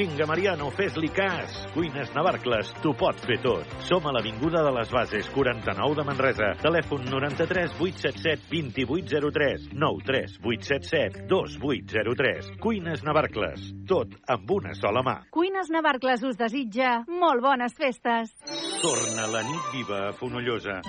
Vinga, 0.00 0.24
Mariano, 0.24 0.70
fes-li 0.72 1.10
cas. 1.12 1.56
Cuines 1.74 2.08
Navarcles, 2.16 2.70
t'ho 2.80 2.94
pot 2.96 3.18
fer 3.28 3.36
tot. 3.44 3.68
Som 3.84 4.06
a 4.08 4.14
l'Avinguda 4.16 4.62
de 4.64 4.70
les 4.72 4.88
Bases, 4.96 5.28
49 5.34 5.98
de 5.98 6.04
Manresa. 6.08 6.48
Telèfon 6.62 7.04
93 7.12 7.74
877 7.76 8.48
2803 8.78 9.66
93 9.74 10.38
877 10.40 11.26
2803. 11.28 12.48
Cuines 12.64 13.04
Navarcles, 13.04 13.66
tot 13.84 14.16
amb 14.24 14.56
una 14.56 14.72
sola 14.78 15.04
mà. 15.04 15.18
Cuines 15.36 15.68
Navarcles 15.68 16.24
us 16.30 16.40
desitja 16.40 17.02
molt 17.04 17.44
bones 17.44 17.76
festes. 17.76 18.32
Torna 18.80 19.28
la 19.28 19.44
nit 19.44 19.68
viva 19.76 20.06
a 20.06 20.16
Fonollosa. 20.16 20.80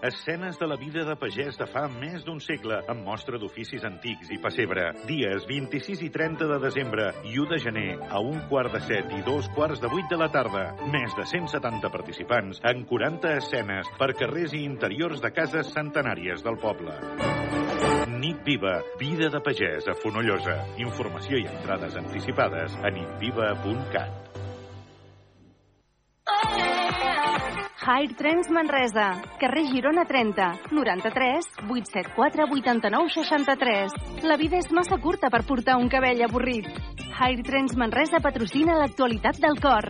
Escenes 0.00 0.58
de 0.60 0.66
la 0.68 0.76
vida 0.76 1.02
de 1.04 1.16
pagès 1.18 1.56
de 1.58 1.66
fa 1.66 1.88
més 1.90 2.22
d'un 2.22 2.38
segle, 2.38 2.76
amb 2.86 3.02
mostra 3.02 3.38
d'oficis 3.40 3.82
antics 3.82 4.30
i 4.30 4.38
pessebre. 4.38 4.92
Dies 5.08 5.42
26 5.48 6.04
i 6.06 6.10
30 6.14 6.46
de 6.52 6.58
desembre 6.62 7.08
i 7.26 7.34
1 7.42 7.48
de 7.50 7.58
gener, 7.64 7.88
a 8.06 8.20
un 8.22 8.38
quart 8.50 8.70
de 8.76 8.80
set 8.86 9.10
i 9.16 9.24
dos 9.26 9.48
quarts 9.56 9.82
de 9.82 9.90
vuit 9.90 10.06
de 10.06 10.20
la 10.20 10.30
tarda. 10.30 10.68
Més 10.94 11.16
de 11.18 11.26
170 11.26 11.90
participants 11.90 12.62
en 12.70 12.84
40 12.86 13.34
escenes 13.40 13.90
per 13.98 14.12
carrers 14.14 14.54
i 14.54 14.62
interiors 14.68 15.18
de 15.24 15.32
cases 15.34 15.74
centenàries 15.74 16.46
del 16.46 16.60
poble. 16.62 16.94
Nit 18.18 18.46
Viva, 18.46 18.78
vida 19.02 19.28
de 19.34 19.42
pagès 19.42 19.90
a 19.90 19.98
Fonollosa. 19.98 20.60
Informació 20.78 21.42
i 21.42 21.46
entrades 21.50 21.98
anticipades 21.98 22.78
a 22.78 22.94
nitviva.cat. 22.94 24.28
Hire 27.88 28.12
Trends 28.12 28.50
Manresa, 28.50 29.22
carrer 29.40 29.64
Girona 29.72 30.04
30, 30.04 30.68
93 30.70 31.46
874 31.70 32.44
89 32.52 33.08
63. 33.14 33.94
La 34.28 34.36
vida 34.36 34.58
és 34.60 34.68
massa 34.76 34.98
curta 35.00 35.30
per 35.32 35.40
portar 35.48 35.78
un 35.80 35.88
cabell 35.88 36.20
avorrit. 36.26 36.68
Hire 37.16 37.46
Trends 37.46 37.78
Manresa 37.80 38.20
patrocina 38.20 38.76
l'actualitat 38.76 39.40
del 39.40 39.56
cor. 39.64 39.88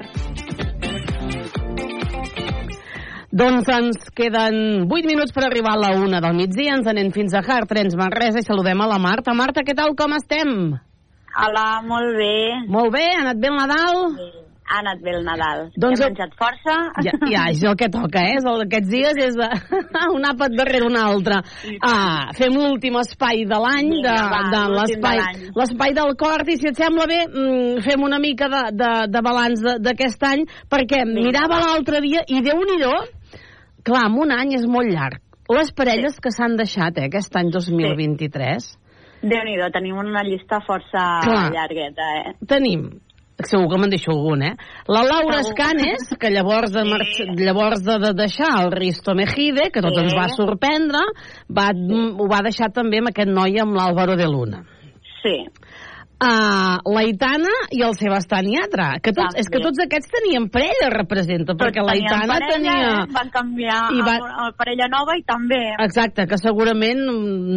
Doncs 3.35 3.75
ens 3.81 4.11
queden 4.15 4.87
8 4.87 5.11
minuts 5.11 5.35
per 5.35 5.49
arribar 5.49 5.75
a 5.75 5.83
la 5.89 5.95
una 5.99 6.23
del 6.23 6.39
migdia. 6.39 6.79
Ens 6.79 6.87
anem 6.87 7.11
fins 7.11 7.35
a 7.35 7.43
Hard 7.43 7.67
Trens 7.67 7.99
Manresa 7.99 8.39
i 8.39 8.47
saludem 8.47 8.79
a 8.79 8.93
la 8.95 9.03
Marta. 9.03 9.35
Marta, 9.35 9.67
què 9.67 9.75
tal, 9.75 9.99
com 9.99 10.15
estem? 10.15 10.77
Hola, 11.35 11.71
molt 11.83 12.15
bé. 12.15 12.37
Molt 12.71 12.95
bé, 12.95 13.09
ha 13.17 13.25
anat 13.27 13.43
bé 13.43 13.51
el 13.51 13.59
Nadal? 13.59 14.07
Sí. 14.15 14.48
Ha 14.69 14.81
anat 14.83 15.01
bé 15.01 15.15
el 15.17 15.23
Nadal. 15.25 15.63
Doncs 15.81 16.03
Hem 16.03 16.13
menjat 16.13 16.35
força. 16.37 16.75
Ja, 17.07 17.13
ja, 17.33 17.45
és 17.53 17.63
el 17.65 17.77
que 17.81 17.89
toca, 17.93 18.21
eh? 18.21 18.37
Aquests 18.39 18.91
dies 18.91 19.21
és 19.25 19.39
un 20.17 20.27
àpat 20.29 20.57
darrere 20.59 20.85
un 20.89 20.99
altre. 21.01 21.41
Ah, 21.81 22.29
fem 22.37 22.53
l'últim 22.53 22.99
espai 23.01 23.47
de 23.49 23.61
l'any, 23.65 23.93
de, 24.05 24.17
Vinga, 24.19 24.43
de 24.53 24.65
l'espai 24.75 25.23
de 25.23 25.53
l'espai 25.57 25.95
del 25.97 26.13
cort, 26.21 26.49
i 26.53 26.59
si 26.61 26.69
et 26.71 26.77
sembla 26.79 27.07
bé, 27.09 27.23
mm, 27.29 27.85
fem 27.87 28.05
una 28.05 28.21
mica 28.23 28.51
de, 28.53 28.65
de, 28.77 28.91
de 29.13 29.23
balanç 29.25 29.65
d'aquest 29.85 30.29
any, 30.29 30.45
perquè 30.71 31.05
mirava 31.09 31.63
l'altre 31.65 32.03
dia, 32.05 32.27
i 32.29 32.43
déu 32.45 32.61
nhi 32.61 32.77
clar, 33.89 34.05
en 34.11 34.21
un 34.21 34.35
any 34.35 34.53
és 34.59 34.67
molt 34.69 34.93
llarg. 34.93 35.23
Les 35.49 35.73
parelles 35.73 36.19
que 36.21 36.31
s'han 36.35 36.59
deixat, 36.61 36.99
eh, 37.01 37.09
aquest 37.09 37.37
any 37.41 37.49
2023, 37.55 38.69
Déu-n'hi-do, 39.19 39.67
tenim 39.75 39.97
una 39.99 40.23
llista 40.23 40.61
força 40.63 41.05
Clar. 41.25 41.49
llargueta, 41.51 42.05
eh? 42.21 42.35
tenim 42.47 42.85
segur 43.47 43.69
que 43.71 43.79
me'n 43.79 43.91
deixo 43.93 44.11
algun, 44.11 44.43
eh? 44.43 44.55
La 44.91 45.05
Laura 45.07 45.43
Segur. 45.45 45.53
Escanes, 45.53 46.09
que 46.19 46.31
llavors 46.35 46.73
de, 46.75 46.83
marx... 46.89 47.21
llavors 47.39 47.85
de, 47.87 47.99
de 48.03 48.13
deixar 48.19 48.51
el 48.65 48.73
Risto 48.73 49.15
Mejide, 49.15 49.71
que 49.71 49.83
tot 49.85 49.95
Sí. 49.95 50.03
ens 50.03 50.17
va 50.19 50.27
sorprendre, 50.35 51.05
va, 51.47 51.69
ho 51.71 52.27
va 52.31 52.43
deixar 52.43 52.73
també 52.75 52.99
amb 52.99 53.13
aquest 53.13 53.31
noi, 53.31 53.59
amb 53.63 53.79
l'Àlvaro 53.79 54.17
de 54.19 54.27
Luna. 54.27 54.65
Sí. 55.23 55.37
Uh, 56.19 56.83
l'Aitana 56.91 57.51
i 57.71 57.79
el 57.87 57.93
Sebastián 57.95 58.49
Yatra, 58.51 58.89
que 58.99 59.13
tots, 59.15 59.37
També. 59.37 59.39
és 59.39 59.47
que 59.55 59.61
tots 59.63 59.79
aquests 59.85 60.09
tenien 60.11 60.49
parella, 60.51 60.89
representa, 60.91 61.55
perquè 61.55 61.79
Tots 61.79 61.93
tenien 61.93 62.11
l'Aitana 62.11 62.39
tenia... 62.43 62.73
eh? 62.89 63.05
Van 63.15 63.31
canviar 63.31 63.77
I 63.95 64.03
va- 64.03 64.17
a 64.27 64.49
parella 64.59 64.89
nova 64.91 65.15
i 65.15 65.23
també... 65.23 65.61
Exacte, 65.85 66.27
que 66.27 66.41
segurament, 66.43 67.05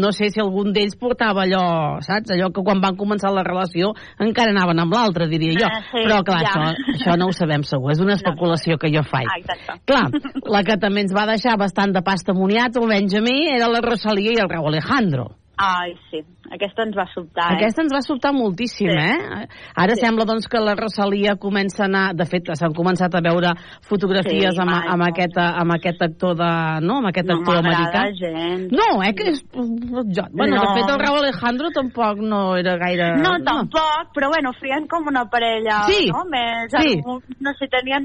no 0.04 0.12
sé 0.14 0.30
si 0.30 0.44
algun 0.46 0.70
d'ells 0.78 0.94
portava 1.02 1.48
allò, 1.48 1.64
saps? 2.06 2.36
Allò 2.38 2.52
que 2.54 2.62
quan 2.62 2.86
van 2.86 3.00
començar 3.02 3.34
la 3.34 3.42
relació 3.50 3.96
encara 4.22 4.54
anaven 4.54 4.86
amb 4.86 4.94
l'altre, 4.94 5.26
diria 5.34 5.58
jo. 5.58 5.66
Eh, 5.66 5.82
sí, 5.90 6.06
Però, 6.06 6.22
clar, 6.30 6.44
ja. 6.46 6.54
això, 6.54 6.96
això 7.00 7.18
no 7.18 7.32
ho 7.32 7.36
sabem 7.42 7.66
segur, 7.66 7.96
és 7.98 8.06
una 8.06 8.14
especulació 8.22 8.78
que 8.78 8.94
jo 8.94 9.02
faig. 9.10 9.26
Ah, 9.26 9.42
exacte. 9.42 9.82
Clar, 9.90 10.06
la 10.54 10.62
que 10.70 10.78
també 10.78 11.08
ens 11.08 11.18
va 11.18 11.26
deixar 11.34 11.58
bastant 11.58 11.98
de 11.98 12.06
pasta 12.06 12.38
moniat, 12.38 12.78
el 12.78 12.86
Benjamí, 12.94 13.40
era 13.58 13.74
la 13.74 13.82
Rosalia 13.82 14.38
i 14.38 14.42
el 14.46 14.54
Raúl 14.54 14.76
Alejandro. 14.76 15.32
Ai, 15.62 15.92
sí. 16.10 16.20
Aquesta 16.52 16.84
ens 16.84 16.96
va 16.98 17.06
sobtar, 17.14 17.52
eh? 17.54 17.58
Aquesta 17.60 17.84
ens 17.84 17.94
va 17.94 18.02
sobtar 18.02 18.32
moltíssim, 18.34 18.90
Sí. 18.90 18.98
eh? 18.98 19.48
Ara 19.76 19.94
Sí. 19.96 20.02
sembla 20.02 20.26
doncs 20.26 20.48
que 20.50 20.60
la 20.60 20.74
Rosalia 20.76 21.36
comença 21.38 21.84
a 21.84 21.86
anar... 21.86 22.14
De 22.16 22.26
fet, 22.26 22.50
s'han 22.58 22.74
començat 22.74 23.14
a 23.14 23.22
veure 23.22 23.54
fotografies 23.88 24.56
Sí, 24.56 24.62
amb, 24.62 24.72
amb, 24.74 25.04
aquest, 25.08 25.38
amb 25.38 25.72
aquest 25.78 26.02
actor 26.02 26.36
de... 26.36 26.50
No, 26.82 26.98
amb 26.98 27.08
aquest 27.12 27.28
No 27.30 27.38
actor 27.40 27.62
americà. 27.62 28.04
gens. 28.18 28.72
No, 28.74 29.02
eh, 29.04 29.14
que 29.14 29.30
és... 29.30 29.44
Jo, 29.54 30.26
bueno, 30.34 30.56
No. 30.58 30.62
de 30.62 30.74
fet, 30.82 30.90
el 30.90 31.00
Raúl 31.00 31.20
Alejandro 31.24 31.70
tampoc 31.72 32.18
no 32.20 32.58
era 32.58 32.76
gaire... 32.78 33.16
No, 33.22 33.38
tampoc, 33.46 34.12
però 34.16 34.28
bueno, 34.34 34.52
feien 34.60 34.88
com 34.88 35.08
una 35.08 35.26
parella, 35.30 35.84
Sí, 35.88 36.10
no? 36.10 36.26
Més, 36.26 36.72
sí. 36.82 37.02
no 37.40 37.54
sé, 37.60 37.68
tenien 37.70 38.04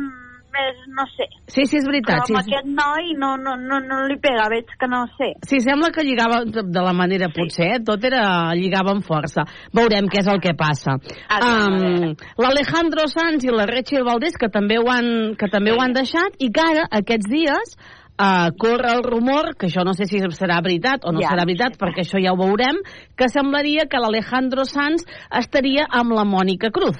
més, 0.57 0.83
no 0.97 1.07
sé. 1.13 1.29
Sí, 1.47 1.67
sí, 1.69 1.79
és 1.81 1.87
veritat. 1.87 2.25
Però 2.25 2.27
Sí, 2.27 2.37
amb 2.37 2.47
sí. 2.47 2.55
aquest 2.55 2.71
noi 2.73 3.13
no, 3.21 3.35
no, 3.41 3.57
no, 3.61 3.81
no 3.85 4.01
li 4.11 4.19
pega, 4.23 4.49
veig 4.53 4.73
que 4.81 4.89
no 4.91 5.05
sé. 5.17 5.33
Sí, 5.47 5.61
sembla 5.65 5.93
que 5.95 6.05
lligava 6.07 6.43
de 6.47 6.87
la 6.89 6.95
manera, 6.97 7.31
potser, 7.35 7.69
eh? 7.77 7.83
tot 7.87 8.05
era 8.09 8.55
lligava 8.57 8.95
amb 8.97 9.05
força. 9.07 9.47
Veurem 9.77 10.09
què 10.13 10.23
és 10.25 10.33
el 10.33 10.41
que 10.45 10.57
passa. 10.59 10.97
Um, 11.37 12.17
L'Alejandro 12.41 13.07
Sanz 13.13 13.45
i 13.47 13.53
la 13.53 13.69
Rachel 13.69 14.07
Valdés, 14.07 14.39
que 14.41 14.51
també 14.53 14.81
ho 14.81 14.89
han, 14.93 15.37
que 15.39 15.51
també 15.53 15.75
ho 15.75 15.81
han 15.83 15.95
deixat, 15.97 16.41
i 16.41 16.51
que 16.51 16.67
ara, 16.73 16.89
aquests 17.03 17.31
dies, 17.31 17.79
Uh, 18.17 18.49
corre 18.57 18.95
el 18.97 19.03
rumor, 19.05 19.51
que 19.61 19.67
això 19.69 19.83
no 19.85 19.93
sé 19.93 20.07
si 20.09 20.17
serà 20.33 20.63
veritat 20.65 21.03
o 21.05 21.11
no 21.13 21.21
Ja, 21.21 21.35
serà 21.35 21.45
veritat, 21.45 21.75
perquè 21.77 22.01
això 22.01 22.17
ja 22.17 22.33
ho 22.33 22.39
veurem, 22.41 22.79
que 23.13 23.29
semblaria 23.29 23.85
que 23.93 24.01
l'Alejandro 24.01 24.65
Sanz 24.65 25.05
estaria 25.29 25.85
amb 25.85 26.15
la 26.17 26.25
Mònica 26.25 26.71
Cruz, 26.73 26.97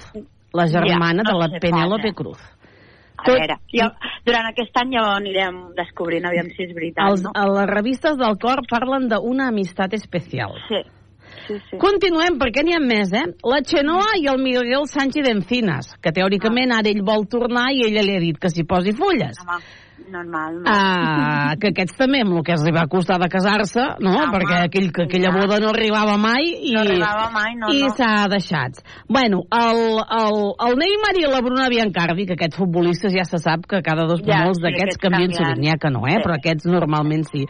la 0.53 0.67
germana 0.69 1.25
Ja, 1.25 1.25
no 1.25 1.31
de 1.31 1.39
la 1.41 1.59
Penélope? 1.63 2.13
Cruz. 2.13 2.37
A 3.17 3.31
veure, 3.31 3.57
ja, 3.73 3.87
durant 4.27 4.45
aquest 4.51 4.77
any 4.77 4.93
ja 4.93 5.05
ho 5.07 5.15
anirem 5.15 5.55
descobrint, 5.77 6.27
aviam 6.29 6.51
si 6.53 6.67
és 6.67 6.75
veritat, 6.75 7.09
Els, 7.09 7.23
no? 7.25 7.33
a 7.33 7.47
les 7.49 7.69
revistes 7.71 8.19
del 8.19 8.37
cor 8.41 8.61
parlen 8.69 9.09
d'una 9.09 9.49
amistat 9.53 9.97
especial. 9.97 10.53
Sí. 10.67 10.83
Sí, 11.47 11.57
sí. 11.69 11.77
Continuem, 11.79 12.37
perquè 12.39 12.63
n'hi 12.63 12.75
ha 12.75 12.79
més, 12.83 13.11
eh? 13.15 13.23
La 13.47 13.59
Xenoa 13.63 14.17
i 14.19 14.25
el 14.31 14.39
Miguel 14.41 14.87
Sánchez 14.89 15.25
d'Encinas, 15.27 15.93
que 16.03 16.11
teòricament 16.15 16.73
ara 16.75 16.91
ell 16.91 17.03
vol 17.07 17.27
tornar 17.31 17.69
i 17.75 17.85
ella 17.87 18.03
li 18.03 18.15
ha 18.17 18.23
dit 18.23 18.39
que 18.41 18.51
s'hi 18.51 18.65
posi 18.67 18.93
fulles. 18.95 19.39
Home, 19.43 19.59
normal, 20.11 20.61
no? 20.61 20.71
Ah, 20.71 21.55
que 21.59 21.71
aquests 21.73 21.97
també, 21.99 22.21
amb 22.23 22.37
el 22.37 22.43
que 22.47 22.53
els 22.55 22.63
va 22.75 22.85
costar 22.91 23.17
de 23.21 23.27
casar-se, 23.31 23.83
no? 24.03 24.13
Home, 24.13 24.29
perquè 24.35 24.59
aquell, 24.67 24.89
que 24.95 25.05
aquella 25.07 25.31
boda 25.35 25.59
no 25.63 25.71
arribava 25.73 26.15
mai 26.21 26.45
i, 26.53 26.73
No 26.75 26.83
arribava 26.83 27.27
mai, 27.33 27.55
no, 27.59 27.71
i 27.73 27.81
no. 27.83 27.89
s'ha 27.97 28.27
deixat. 28.31 28.79
Bueno, 29.09 29.43
el, 29.51 29.81
el, 30.19 30.39
el 30.67 30.77
Neymar 30.79 31.13
i 31.19 31.25
la 31.27 31.41
Bruna 31.45 31.67
Biancardi, 31.73 32.27
que 32.29 32.37
aquests 32.37 32.59
futbolistes 32.61 33.15
ja 33.15 33.25
se 33.27 33.41
sap 33.43 33.65
que 33.67 33.81
cada 33.85 34.07
dos 34.09 34.21
Ja, 34.27 34.43
molts 34.45 34.61
sí, 34.61 34.65
d'aquests 34.67 34.97
aquests 34.97 35.03
canvien 35.03 35.35
sovint, 35.35 35.61
n'hi 35.63 35.73
ha 35.73 35.79
que 35.81 35.91
no, 35.93 36.05
eh? 36.07 36.17
Sí. 36.17 36.23
però 36.25 36.37
aquests 36.37 36.69
normalment 36.71 37.25
sí. 37.31 37.45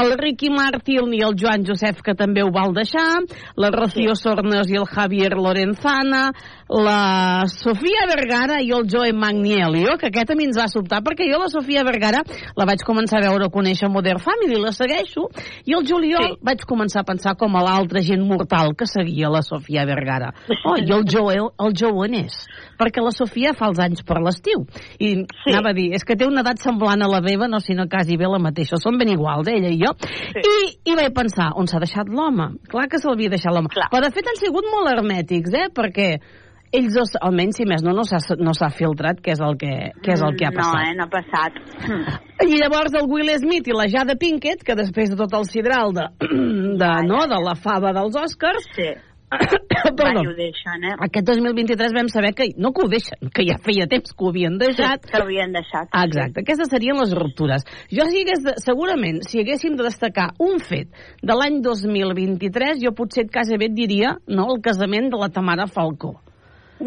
El 0.00 0.14
Ricky 0.20 0.50
Martin 0.54 1.14
i 1.16 1.22
el 1.26 1.36
Joan 1.38 1.64
Josep, 1.68 2.00
que 2.04 2.14
també 2.18 2.42
ho 2.44 2.50
val 2.54 2.74
deixar, 2.76 3.20
la 3.56 3.70
Rocío 3.74 4.14
Sornes 4.18 4.70
i 4.70 4.78
el 4.80 4.88
Javier 4.90 5.32
Lorenzana, 5.36 6.30
la 6.70 7.46
Sofia 7.50 8.06
Vergara 8.06 8.60
i 8.62 8.70
el 8.70 8.86
Joe 8.86 9.12
Magnielio, 9.12 9.96
que 9.98 10.06
aquest 10.06 10.30
a 10.30 10.36
mi 10.38 10.46
ens 10.46 10.58
va 10.58 10.68
sobtar, 10.70 11.00
perquè 11.02 11.26
jo 11.26 11.40
la 11.42 11.48
Sofia 11.50 11.82
Vergara 11.82 12.22
la 12.56 12.66
vaig 12.68 12.84
començar 12.86 13.18
a 13.18 13.24
veure 13.26 13.48
a 13.48 13.52
conèixer 13.52 13.88
a 13.88 13.90
Modern 13.90 14.22
Family, 14.22 14.60
la 14.62 14.70
segueixo, 14.70 15.26
i 15.66 15.74
el 15.74 15.86
juliol 15.88 16.36
sí. 16.36 16.38
vaig 16.46 16.62
començar 16.70 17.02
a 17.02 17.08
pensar 17.08 17.34
com 17.40 17.56
a 17.58 17.64
l'altra 17.66 18.04
gent 18.06 18.22
mortal 18.22 18.76
que 18.78 18.86
seguia 18.86 19.32
la 19.32 19.42
Sofia 19.42 19.82
Vergara. 19.88 20.30
Oh, 20.62 20.76
i 20.78 20.86
el 20.94 21.02
Joe, 21.10 21.40
el 21.40 21.74
Joe 21.74 22.06
on 22.06 22.14
és? 22.20 22.36
Perquè 22.78 23.02
la 23.02 23.10
Sofia 23.14 23.54
fa 23.58 23.72
els 23.72 23.80
anys 23.82 24.04
per 24.06 24.20
l'estiu. 24.22 24.62
I 25.02 25.24
sí. 25.26 25.50
anava 25.50 25.72
a 25.74 25.76
dir, 25.76 25.88
és 25.96 26.06
que 26.06 26.14
té 26.14 26.28
una 26.28 26.44
edat 26.44 26.62
semblant 26.62 27.02
a 27.02 27.10
la 27.10 27.22
meva, 27.24 27.48
no, 27.50 27.58
sinó 27.58 27.88
quasi 27.90 28.18
bé 28.20 28.30
la 28.30 28.38
mateixa. 28.38 28.78
Són 28.78 29.00
ben 29.00 29.10
iguals, 29.10 29.50
ella 29.50 29.72
i 29.74 29.80
jo. 29.80 29.90
Sí. 30.06 30.44
I, 30.44 30.70
I 30.92 30.98
vaig 31.00 31.10
pensar, 31.16 31.50
on 31.58 31.66
s'ha 31.66 31.82
deixat 31.82 32.12
l'home? 32.14 32.52
Clar 32.70 32.86
que 32.92 33.02
s'havia 33.02 33.32
deixat 33.32 33.56
l'home. 33.56 33.72
Però 33.74 34.04
de 34.04 34.12
fet 34.14 34.30
han 34.30 34.38
sigut 34.38 34.70
molt 34.70 34.92
hermètics, 34.92 35.56
eh? 35.58 35.66
Perquè 35.74 36.10
ells 36.72 36.94
dos, 36.94 37.12
almenys 37.20 37.58
si 37.58 37.66
més 37.66 37.82
no, 37.82 37.92
no 37.96 38.04
s'ha 38.06 38.20
no 38.38 38.54
filtrat 38.76 39.20
què 39.24 39.34
és 39.34 39.42
el 39.42 39.56
que, 39.58 39.72
què 40.04 40.14
és 40.14 40.22
el 40.22 40.36
que 40.38 40.46
ha 40.46 40.52
No, 40.54 40.60
passat. 40.62 40.86
eh, 40.86 40.94
no 40.98 41.04
ha 41.04 41.10
passat. 41.10 41.60
I 42.50 42.58
llavors 42.62 42.94
el 42.94 43.08
Will 43.10 43.30
Smith 43.42 43.68
i 43.68 43.76
la 43.76 43.88
Jada 43.90 44.16
Pinkett, 44.16 44.62
que 44.64 44.76
després 44.78 45.10
de 45.10 45.18
tot 45.18 45.34
el 45.34 45.46
sidral 45.50 45.94
de, 45.96 46.08
de, 46.82 46.90
no, 47.08 47.24
de 47.30 47.40
la 47.44 47.56
fava 47.58 47.94
dels 47.96 48.16
Oscars... 48.16 48.66
Sí. 48.76 48.90
Perdó. 49.96 50.24
Ho 50.26 50.32
deixen, 50.34 50.82
eh? 50.88 50.94
Aquest 51.06 51.28
2023 51.28 51.92
vam 51.94 52.08
saber 52.10 52.32
que, 52.34 52.48
no 52.58 52.72
que 52.74 52.82
ho 52.82 52.88
deixen, 52.90 53.28
que 53.30 53.44
ja 53.46 53.58
feia 53.62 53.86
temps 53.90 54.10
que 54.10 54.24
ho 54.26 54.30
havien 54.32 54.56
deixat. 54.58 55.04
Sí, 55.06 55.12
que 55.12 55.20
l'havien 55.22 55.52
deixat. 55.54 55.86
Ah, 55.94 56.02
Exacte, 56.08 56.42
aquestes 56.42 56.70
serien 56.72 56.98
les 56.98 57.12
ruptures. 57.14 57.62
Jo, 57.94 58.08
si 58.10 58.24
hagués 58.24 58.42
de, 58.42 58.56
segurament, 58.58 59.20
si 59.28 59.38
haguéssim 59.38 59.76
de 59.78 59.86
destacar 59.86 60.32
un 60.42 60.58
fet 60.58 60.90
de 61.22 61.36
l'any 61.38 61.60
2023, 61.62 62.82
jo 62.82 62.90
potser 62.98 63.28
quasi 63.30 63.54
bé 63.60 63.70
et 63.70 63.76
diria 63.78 64.16
no, 64.26 64.48
el 64.50 64.58
casament 64.66 65.12
de 65.14 65.22
la 65.22 65.30
Tamara 65.30 65.68
Falcó. 65.70 66.16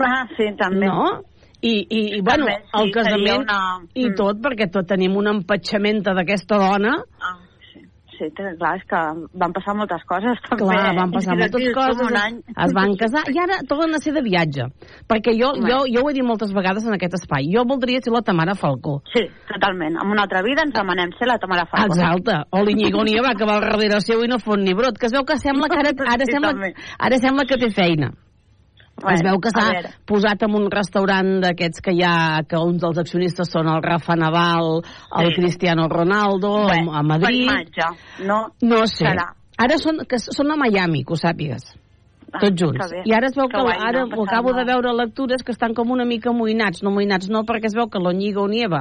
Ah, 0.02 0.28
sí, 0.38 0.50
també. 0.58 0.88
No? 0.88 1.22
I, 1.64 1.88
i, 1.88 2.00
i 2.18 2.22
bueno, 2.22 2.46
També, 2.46 2.58
sí, 2.60 2.82
el 2.82 2.92
casament 2.92 3.42
una- 3.46 3.80
i 3.96 4.10
Mm. 4.10 4.16
tot, 4.18 4.38
perquè 4.44 4.70
tot 4.70 4.86
tenim 4.88 5.16
una 5.16 5.32
empatxamenta 5.32 6.14
d'aquesta 6.14 6.58
dona. 6.60 6.92
Ah, 7.22 7.38
sí. 7.72 7.80
Sí, 8.20 8.26
clar, 8.36 8.76
és 8.78 8.84
que 8.84 9.00
van 9.34 9.54
passar 9.54 9.74
moltes 9.74 10.04
coses, 10.06 10.38
també. 10.50 10.60
Clar, 10.66 10.92
van 10.98 11.12
passar 11.12 11.38
moltes 11.38 11.74
coses, 11.74 12.02
Un 12.12 12.18
any. 12.18 12.36
es 12.66 12.74
van 12.76 12.96
casar 12.98 13.24
i 13.32 13.40
ara 13.40 13.62
tornen 13.68 13.96
a 13.96 14.00
ser 14.00 14.12
de 14.14 14.22
viatge. 14.22 14.68
Perquè 15.08 15.32
jo, 15.40 15.54
jo, 15.56 15.80
jo 15.88 16.04
ho 16.04 16.10
he 16.10 16.14
dit 16.14 16.24
moltes 16.24 16.52
vegades 16.54 16.86
en 16.86 16.94
aquest 16.94 17.14
espai, 17.16 17.48
jo 17.56 17.64
voldria 17.64 18.02
ser 18.04 18.12
la 18.14 18.22
Tamara 18.22 18.56
Falcó. 18.56 19.02
Sí, 19.14 19.24
totalment. 19.48 19.96
En 20.04 20.12
una 20.12 20.24
altra 20.24 20.42
vida 20.44 20.64
ens 20.68 20.74
demanem 20.74 21.12
ser 21.18 21.28
la 21.28 21.38
Tamara 21.40 21.66
Falcó. 21.66 21.96
Exacte. 21.96 22.44
O 22.52 22.62
l'Iñigo 22.66 23.04
Nia 23.06 23.22
va 23.24 23.32
acabar 23.32 23.56
al 23.56 23.62
darrere 23.72 24.02
seu 24.02 24.22
i 24.22 24.28
no 24.28 24.38
fot 24.38 24.60
ni 24.60 24.74
brot, 24.74 24.98
que 25.00 25.06
es 25.08 25.14
veu 25.14 25.24
que 25.24 25.38
sembla 25.40 25.70
que 25.70 25.80
ara, 25.80 25.92
ara, 26.18 26.26
Sí, 26.26 26.32
sembla, 26.34 26.52
també. 26.52 26.74
ara 27.00 27.18
sembla 27.20 27.46
que 27.46 27.56
té 27.58 27.72
feina. 27.72 28.12
Bueno, 29.02 29.16
es 29.18 29.24
veu 29.26 29.40
que 29.42 29.50
s'ha 29.50 29.94
posat 30.06 30.44
en 30.46 30.54
un 30.56 30.68
restaurant 30.72 31.40
d'aquests 31.42 31.82
que 31.82 31.92
hi 31.98 32.04
ha, 32.06 32.44
que 32.48 32.60
uns 32.62 32.80
dels 32.84 33.00
accionistes 33.02 33.50
són 33.52 33.68
el 33.68 33.82
Rafa 33.84 34.16
Nadal, 34.16 34.84
el 35.20 35.32
Sí. 35.34 35.42
Cristiano 35.42 35.88
Ronaldo, 35.90 36.68
Bé, 36.70 36.84
a 36.88 37.02
Madrid... 37.04 37.48
Per 37.48 37.56
imatge, 37.58 37.88
no? 38.28 38.42
No 38.62 38.86
sé. 38.86 39.08
Serà. 39.10 39.32
Ara 39.58 39.78
són, 39.82 40.06
que 40.10 40.20
són 40.22 40.52
a 40.54 40.58
Miami, 40.58 41.04
que 41.04 41.14
ho 41.14 41.18
sàpigues. 41.18 41.74
Ah, 42.34 42.40
Tots 42.42 42.58
junts. 42.58 42.94
I 43.06 43.14
ara 43.14 43.28
es 43.30 43.36
veu 43.38 43.46
que, 43.46 43.58
Que 43.58 43.62
guai, 43.62 43.78
ara 43.78 44.06
no? 44.08 44.18
ho 44.18 44.24
acabo 44.26 44.54
de 44.58 44.64
veure 44.66 44.94
lectures 44.98 45.44
que 45.46 45.52
estan 45.54 45.76
com 45.78 45.92
una 45.94 46.06
mica 46.06 46.32
amoïnats. 46.32 46.82
No 46.82 46.90
amoïnats 46.90 47.30
no, 47.30 47.44
perquè 47.46 47.70
es 47.70 47.76
veu 47.78 47.86
que 47.94 48.02
l'Oñigo 48.02 48.48
Nieva 48.50 48.80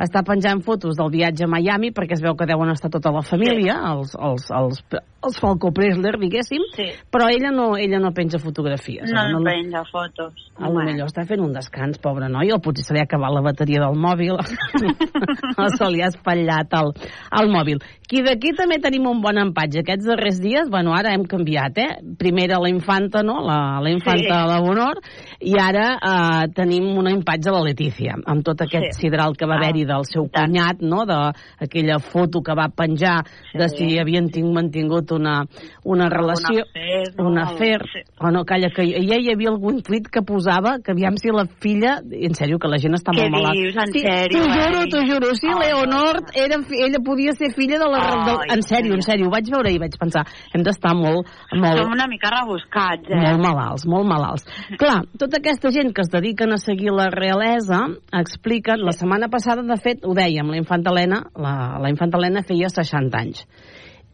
està 0.00 0.22
penjant 0.24 0.62
fotos 0.64 0.96
del 0.96 1.10
viatge 1.12 1.44
a 1.44 1.50
Miami 1.52 1.90
perquè 1.92 2.16
es 2.16 2.22
veu 2.24 2.32
que 2.34 2.46
deuen 2.48 2.72
estar 2.72 2.88
tota 2.90 3.12
la 3.12 3.20
família, 3.20 3.76
sí. 3.76 3.90
els, 3.92 4.14
els, 4.16 4.48
els, 4.56 4.80
els 5.26 5.38
Falco 5.40 5.72
Presler, 5.72 6.14
diguéssim, 6.20 6.62
Sí. 6.76 6.86
però 7.10 7.28
ella 7.30 7.50
no, 7.50 7.76
ella 7.76 7.98
no 7.98 8.12
penja 8.12 8.38
fotografies. 8.38 9.10
No, 9.10 9.20
Ara 9.20 9.32
no 9.32 9.42
penja 9.44 9.82
fotos. 9.90 10.32
a 10.56 10.68
lo 10.68 10.84
millor 10.84 11.08
està 11.08 11.24
fent 11.26 11.40
un 11.40 11.52
descans, 11.52 11.98
pobre 11.98 12.28
noi, 12.28 12.52
o 12.52 12.58
potser 12.62 12.84
se 12.84 12.94
li 12.94 13.00
ha 13.00 13.04
acabat 13.08 13.32
la 13.34 13.40
bateria 13.42 13.80
del 13.82 13.96
mòbil, 13.98 14.36
o 15.58 15.68
se 15.76 15.88
li 15.90 16.02
ha 16.02 16.08
espatllat 16.12 16.72
el, 16.78 16.92
el 17.40 17.50
mòbil. 17.52 17.80
Qui 18.08 18.20
d'aquí 18.22 18.52
també 18.54 18.76
tenim 18.84 19.06
un 19.08 19.20
bon 19.24 19.38
empatge. 19.40 19.80
Aquests 19.80 20.06
darrers 20.06 20.38
dies, 20.42 20.68
bueno, 20.70 20.92
ara 20.94 21.14
hem 21.16 21.24
canviat, 21.24 21.78
eh? 21.80 21.88
Primera 22.20 22.58
la 22.60 22.68
infanta, 22.68 23.22
no?, 23.24 23.40
la, 23.42 23.80
la 23.82 23.90
infanta 23.90 24.12
Sí. 24.24 24.28
de 24.30 24.46
la 24.46 24.60
Bonor, 24.60 25.00
i 25.40 25.54
ara 25.60 25.86
eh, 25.98 26.48
tenim 26.54 26.84
una 26.98 27.10
empatge 27.10 27.48
a 27.50 27.54
la 27.56 27.62
Letícia, 27.64 28.14
amb 28.24 28.44
tot 28.44 28.60
aquest 28.62 28.92
Sí. 28.94 29.06
sidral 29.06 29.34
que 29.36 29.46
va 29.48 29.56
haver-hi 29.56 29.84
del 29.88 30.04
seu 30.04 30.28
cunyat, 30.28 30.80
no?, 30.84 31.04
d'aquella 31.08 31.98
foto 31.98 32.42
que 32.42 32.54
va 32.54 32.68
penjar 32.68 33.22
de 33.54 33.68
si 33.72 33.98
havien 33.98 34.28
tinc, 34.30 34.52
mantingut 34.54 35.10
una, 35.14 35.36
una 35.84 36.08
relació, 36.12 36.64
afer, 36.66 37.14
no? 37.18 37.28
un 37.30 37.38
afer, 37.42 37.80
o 38.20 38.32
no, 38.34 38.44
calla, 38.48 38.70
que 38.74 38.86
ja 38.92 39.18
hi 39.18 39.30
havia 39.32 39.52
algun 39.52 39.80
tuit 39.86 40.08
que 40.12 40.22
posava 40.26 40.76
que 40.84 40.94
aviam 40.94 41.16
si 41.20 41.32
la 41.34 41.46
filla, 41.62 41.96
en 42.04 42.36
sèrio, 42.36 42.58
que 42.62 42.70
la 42.70 42.78
gent 42.82 42.98
està 42.98 43.14
Què 43.14 43.26
molt 43.26 43.36
malalt. 43.38 43.60
dius? 43.60 43.78
En 43.80 43.94
sí, 43.94 44.04
sèrio, 44.04 44.42
T'ho 44.44 44.50
juro, 44.52 44.84
t'ho 44.92 45.02
juro, 45.08 45.32
sí, 45.38 45.50
Ai, 45.50 45.70
Leonor, 45.70 46.20
era, 46.34 46.60
ella 46.84 47.02
podia 47.04 47.34
ser 47.38 47.52
filla 47.54 47.78
de 47.80 47.88
la... 47.90 48.02
Ai, 48.04 48.22
del, 48.28 48.40
en 48.56 48.66
sèrio, 48.66 48.98
en 48.98 49.04
sèrio, 49.06 49.28
ho 49.28 49.34
vaig 49.34 49.50
veure 49.52 49.72
i 49.72 49.80
vaig 49.82 49.96
pensar, 50.00 50.24
hem 50.54 50.64
d'estar 50.66 50.94
molt, 50.98 51.30
molt, 51.54 51.82
Som 51.84 51.94
una 51.94 52.06
mica 52.10 52.30
rebuscats, 52.34 53.10
eh? 53.10 53.20
molt 53.20 53.42
malalts, 53.42 53.86
molt 53.90 54.08
malalts. 54.08 54.46
Clar, 54.80 55.00
tota 55.20 55.40
aquesta 55.42 55.72
gent 55.74 55.94
que 55.94 56.04
es 56.04 56.12
dediquen 56.12 56.54
a 56.54 56.60
seguir 56.60 56.92
la 56.94 57.08
realesa 57.12 57.84
expliquen, 58.12 58.84
la 58.84 58.94
setmana 58.96 59.28
passada, 59.32 59.64
de 59.66 59.78
fet, 59.80 60.04
ho 60.04 60.14
dèiem, 60.16 60.50
la 60.50 60.60
infanta 60.60 60.92
Helena, 60.92 61.24
la, 61.36 61.54
la 61.82 61.90
infanta 61.92 62.20
Helena 62.20 62.44
feia 62.46 62.70
60 62.72 63.20
anys. 63.20 63.44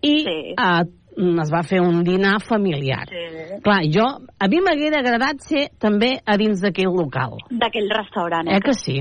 I 0.03 0.15
sí. 0.25 0.37
eh, 0.55 0.83
es 1.43 1.51
va 1.53 1.63
fer 1.67 1.81
un 1.85 2.03
dinar 2.07 2.39
familiar. 2.47 3.05
Sí. 3.11 3.61
Clar, 3.65 3.81
jo, 3.93 4.07
a 4.39 4.49
mi 4.49 4.61
m'haguera 4.65 5.03
agradat 5.03 5.43
ser 5.45 5.67
també 5.83 6.15
a 6.25 6.37
dins 6.41 6.63
d'aquell 6.65 6.93
local. 6.97 7.37
D'aquell 7.51 7.91
restaurant, 7.93 8.49
Eh 8.49 8.61
que 8.65 8.75
sí? 8.79 9.01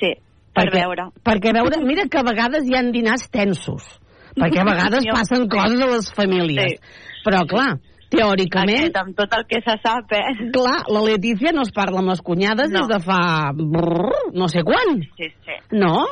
Sí, 0.00 0.12
per 0.52 0.66
perquè, 0.66 0.82
veure. 0.82 1.08
Perquè 1.24 1.54
veure, 1.56 1.80
mira 1.86 2.08
que 2.10 2.20
a 2.20 2.26
vegades 2.26 2.68
hi 2.68 2.76
han 2.76 2.92
dinars 2.92 3.28
tensos, 3.32 3.86
perquè 4.36 4.60
a 4.60 4.68
vegades 4.68 5.06
passen 5.10 5.48
coses 5.48 5.80
a 5.80 5.90
les 5.94 6.12
famílies. 6.12 6.78
Però, 7.24 7.44
clar, 7.48 7.78
teòricament... 8.12 8.90
Aquest, 8.90 9.00
amb 9.00 9.16
tot 9.16 9.32
el 9.38 9.46
que 9.48 9.62
se 9.64 9.78
sap, 9.82 10.12
eh? 10.12 10.50
Clar, 10.54 10.76
la 10.92 11.02
Letícia 11.06 11.54
no 11.56 11.64
es 11.64 11.72
parla 11.74 12.02
amb 12.02 12.12
les 12.12 12.20
cunyades 12.20 12.70
No. 12.70 12.84
des 12.84 12.92
de 12.92 13.00
fa... 13.06 13.52
brrr, 13.56 14.34
no 14.36 14.48
sé 14.52 14.62
quan. 14.66 15.00
Sí, 15.16 15.30
sí. 15.46 15.58
No? 15.72 16.04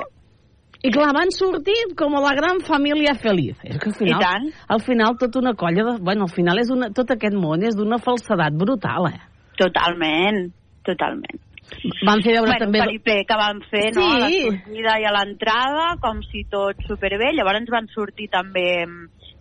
I 0.83 0.91
clar, 0.91 1.13
van 1.15 1.31
sortir 1.31 1.77
com 1.99 2.17
la 2.19 2.33
gran 2.35 2.59
família 2.67 3.15
feliç. 3.15 3.61
És 3.63 3.79
que 3.79 3.93
al 3.93 3.95
final, 3.95 4.19
I 4.19 4.25
tant. 4.25 4.49
al 4.75 4.83
final 4.83 5.15
tota 5.21 5.39
una 5.39 5.55
colla 5.55 5.85
de... 5.87 5.95
Bueno, 6.03 6.27
al 6.27 6.35
final 6.35 6.59
és 6.59 6.73
una, 6.75 6.91
tot 6.91 7.13
aquest 7.15 7.39
món 7.39 7.63
és 7.63 7.79
d'una 7.79 8.01
falsedat 8.03 8.57
brutal, 8.59 9.07
eh? 9.13 9.23
Totalment, 9.61 10.49
totalment. 10.83 11.39
Van 12.05 12.21
fer 12.25 12.35
veure 12.35 12.51
bueno, 12.51 12.65
també... 12.65 12.83
peripé 12.83 13.17
que 13.29 13.39
van 13.39 13.63
fer, 13.71 13.87
no? 13.95 14.03
Sí. 14.03 14.11
A 14.11 14.19
la 14.25 14.31
sortida 14.35 14.97
i 14.99 15.07
a 15.07 15.13
l'entrada, 15.15 15.87
com 16.03 16.21
si 16.27 16.43
tot 16.51 16.83
superbé. 16.89 17.31
Llavors 17.37 17.71
van 17.73 17.87
sortir 17.95 18.29
també 18.33 18.67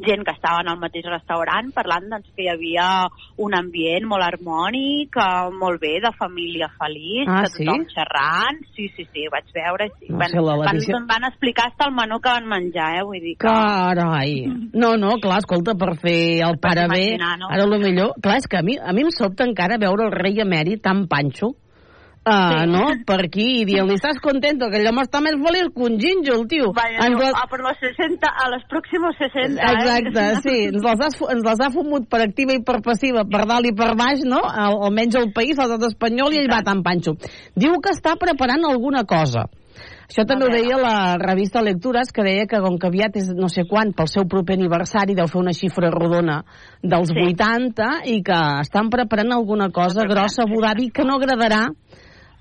gent 0.05 0.23
que 0.25 0.31
estava 0.35 0.61
en 0.61 0.69
el 0.73 0.79
mateix 0.81 1.05
restaurant 1.09 1.71
parlant 1.73 2.09
doncs, 2.11 2.29
que 2.35 2.43
hi 2.45 2.49
havia 2.51 2.87
un 3.37 3.53
ambient 3.57 4.05
molt 4.09 4.23
harmònic, 4.25 5.15
eh, 5.17 5.49
molt 5.59 5.81
bé, 5.81 5.99
de 6.03 6.11
família 6.17 6.67
feliç, 6.79 7.27
Ah, 7.27 7.41
de 7.43 7.51
tothom 7.65 7.85
sí? 7.85 7.93
xerrant. 7.95 8.61
Sí, 8.75 8.87
sí, 8.95 9.05
sí, 9.13 9.27
ho 9.27 9.31
vaig 9.31 9.47
veure. 9.55 9.89
Sí. 9.99 10.07
No 10.09 10.17
van, 10.17 10.29
sé, 10.29 10.37
la 10.41 10.55
van, 10.57 10.75
Letícia- 10.75 11.01
van 11.07 11.23
explicar 11.29 11.67
hasta 11.67 11.85
el 11.89 11.95
menú 11.95 12.19
que 12.19 12.29
van 12.29 12.47
menjar, 12.47 12.95
eh? 12.99 13.03
Vull 13.03 13.19
dir 13.21 13.35
que... 13.37 13.47
Carai. 13.47 14.45
No, 14.73 14.95
no, 14.97 15.15
clar, 15.21 15.39
escolta, 15.39 15.75
per 15.75 15.95
fer 16.01 16.41
el 16.45 16.57
pare 16.59 16.87
bé, 16.91 17.17
no? 17.17 17.49
ara 17.49 17.65
lo 17.65 17.77
millor... 17.79 18.13
Clar, 18.21 18.37
és 18.37 18.47
que 18.47 18.57
a 18.57 18.61
mi, 18.63 18.77
a 18.77 18.93
mi 18.93 19.01
em 19.05 19.11
sobta 19.11 19.43
encara 19.47 19.77
veure 19.81 20.05
el 20.07 20.11
rei 20.15 20.39
emèrit 20.41 20.81
tan 20.83 21.07
panxo, 21.07 21.53
uh, 22.25 22.59
Sí. 22.61 22.67
no? 22.69 22.83
Per 23.05 23.19
aquí, 23.25 23.61
i 23.61 23.65
dient-li, 23.65 23.95
estàs 23.97 24.19
contento, 24.21 24.69
que 24.69 24.77
allò 24.81 24.93
està 25.01 25.21
més 25.21 25.37
feliç 25.41 25.71
que 25.73 25.83
un 25.87 25.97
gínjol, 25.99 26.47
tio. 26.47 26.71
Vaya, 26.73 27.05
Ens 27.07 27.15
no, 27.17 27.19
les- 27.19 27.33
a 27.35 27.47
por 27.49 27.59
los 27.61 27.77
60, 27.79 28.27
a 28.27 28.49
los 28.49 28.63
próximos 28.69 29.15
60, 29.17 29.61
Exacte, 29.61 30.19
eh? 30.19 30.35
sí, 30.45 30.57
ens 30.69 30.83
les, 30.83 30.99
has, 31.01 31.21
ens 31.33 31.43
les 31.43 31.59
ha 31.65 31.69
fumut 31.71 32.07
per 32.09 32.21
activa 32.21 32.53
i 32.53 32.61
per 32.63 32.81
passiva, 32.81 33.25
per 33.25 33.45
dalt 33.47 33.65
i 33.65 33.73
per 33.73 33.95
baix, 33.95 34.21
no? 34.25 34.41
Al, 34.43 34.77
almenys 34.89 35.15
el 35.15 35.31
país, 35.33 35.57
l'estat 35.57 35.87
espanyol, 35.89 36.33
i 36.33 36.43
ell 36.43 36.51
va 36.51 36.61
tan 36.61 36.83
panxo. 36.83 37.15
Diu 37.55 37.79
que 37.81 37.89
està 37.95 38.17
preparant 38.19 38.63
alguna 38.69 39.03
cosa. 39.05 39.47
Això 40.11 40.25
també 40.27 40.43
ho 40.43 40.51
deia 40.51 40.75
la 40.75 41.15
revista 41.15 41.61
Lectures, 41.63 42.11
que 42.11 42.21
deia 42.21 42.43
que 42.45 42.59
com 42.59 42.75
que 42.77 42.89
aviat 42.89 43.15
és 43.15 43.29
no 43.33 43.47
sé 43.47 43.63
quan, 43.63 43.93
pel 43.95 44.09
seu 44.11 44.25
proper 44.27 44.57
aniversari, 44.59 45.15
deu 45.15 45.29
fer 45.31 45.39
una 45.39 45.53
xifra 45.55 45.87
rodona 45.89 46.41
dels 46.83 47.07
Sí. 47.13 47.15
80 47.31 47.87
i 48.11 48.17
que 48.21 48.39
estan 48.59 48.89
preparant 48.91 49.31
alguna 49.31 49.69
cosa 49.71 50.03
grossa 50.03 50.43
a 50.43 50.45
Abu 50.49 50.59
Dhabi 50.61 50.89
que 50.91 51.05
no 51.07 51.15
agradarà 51.15 51.69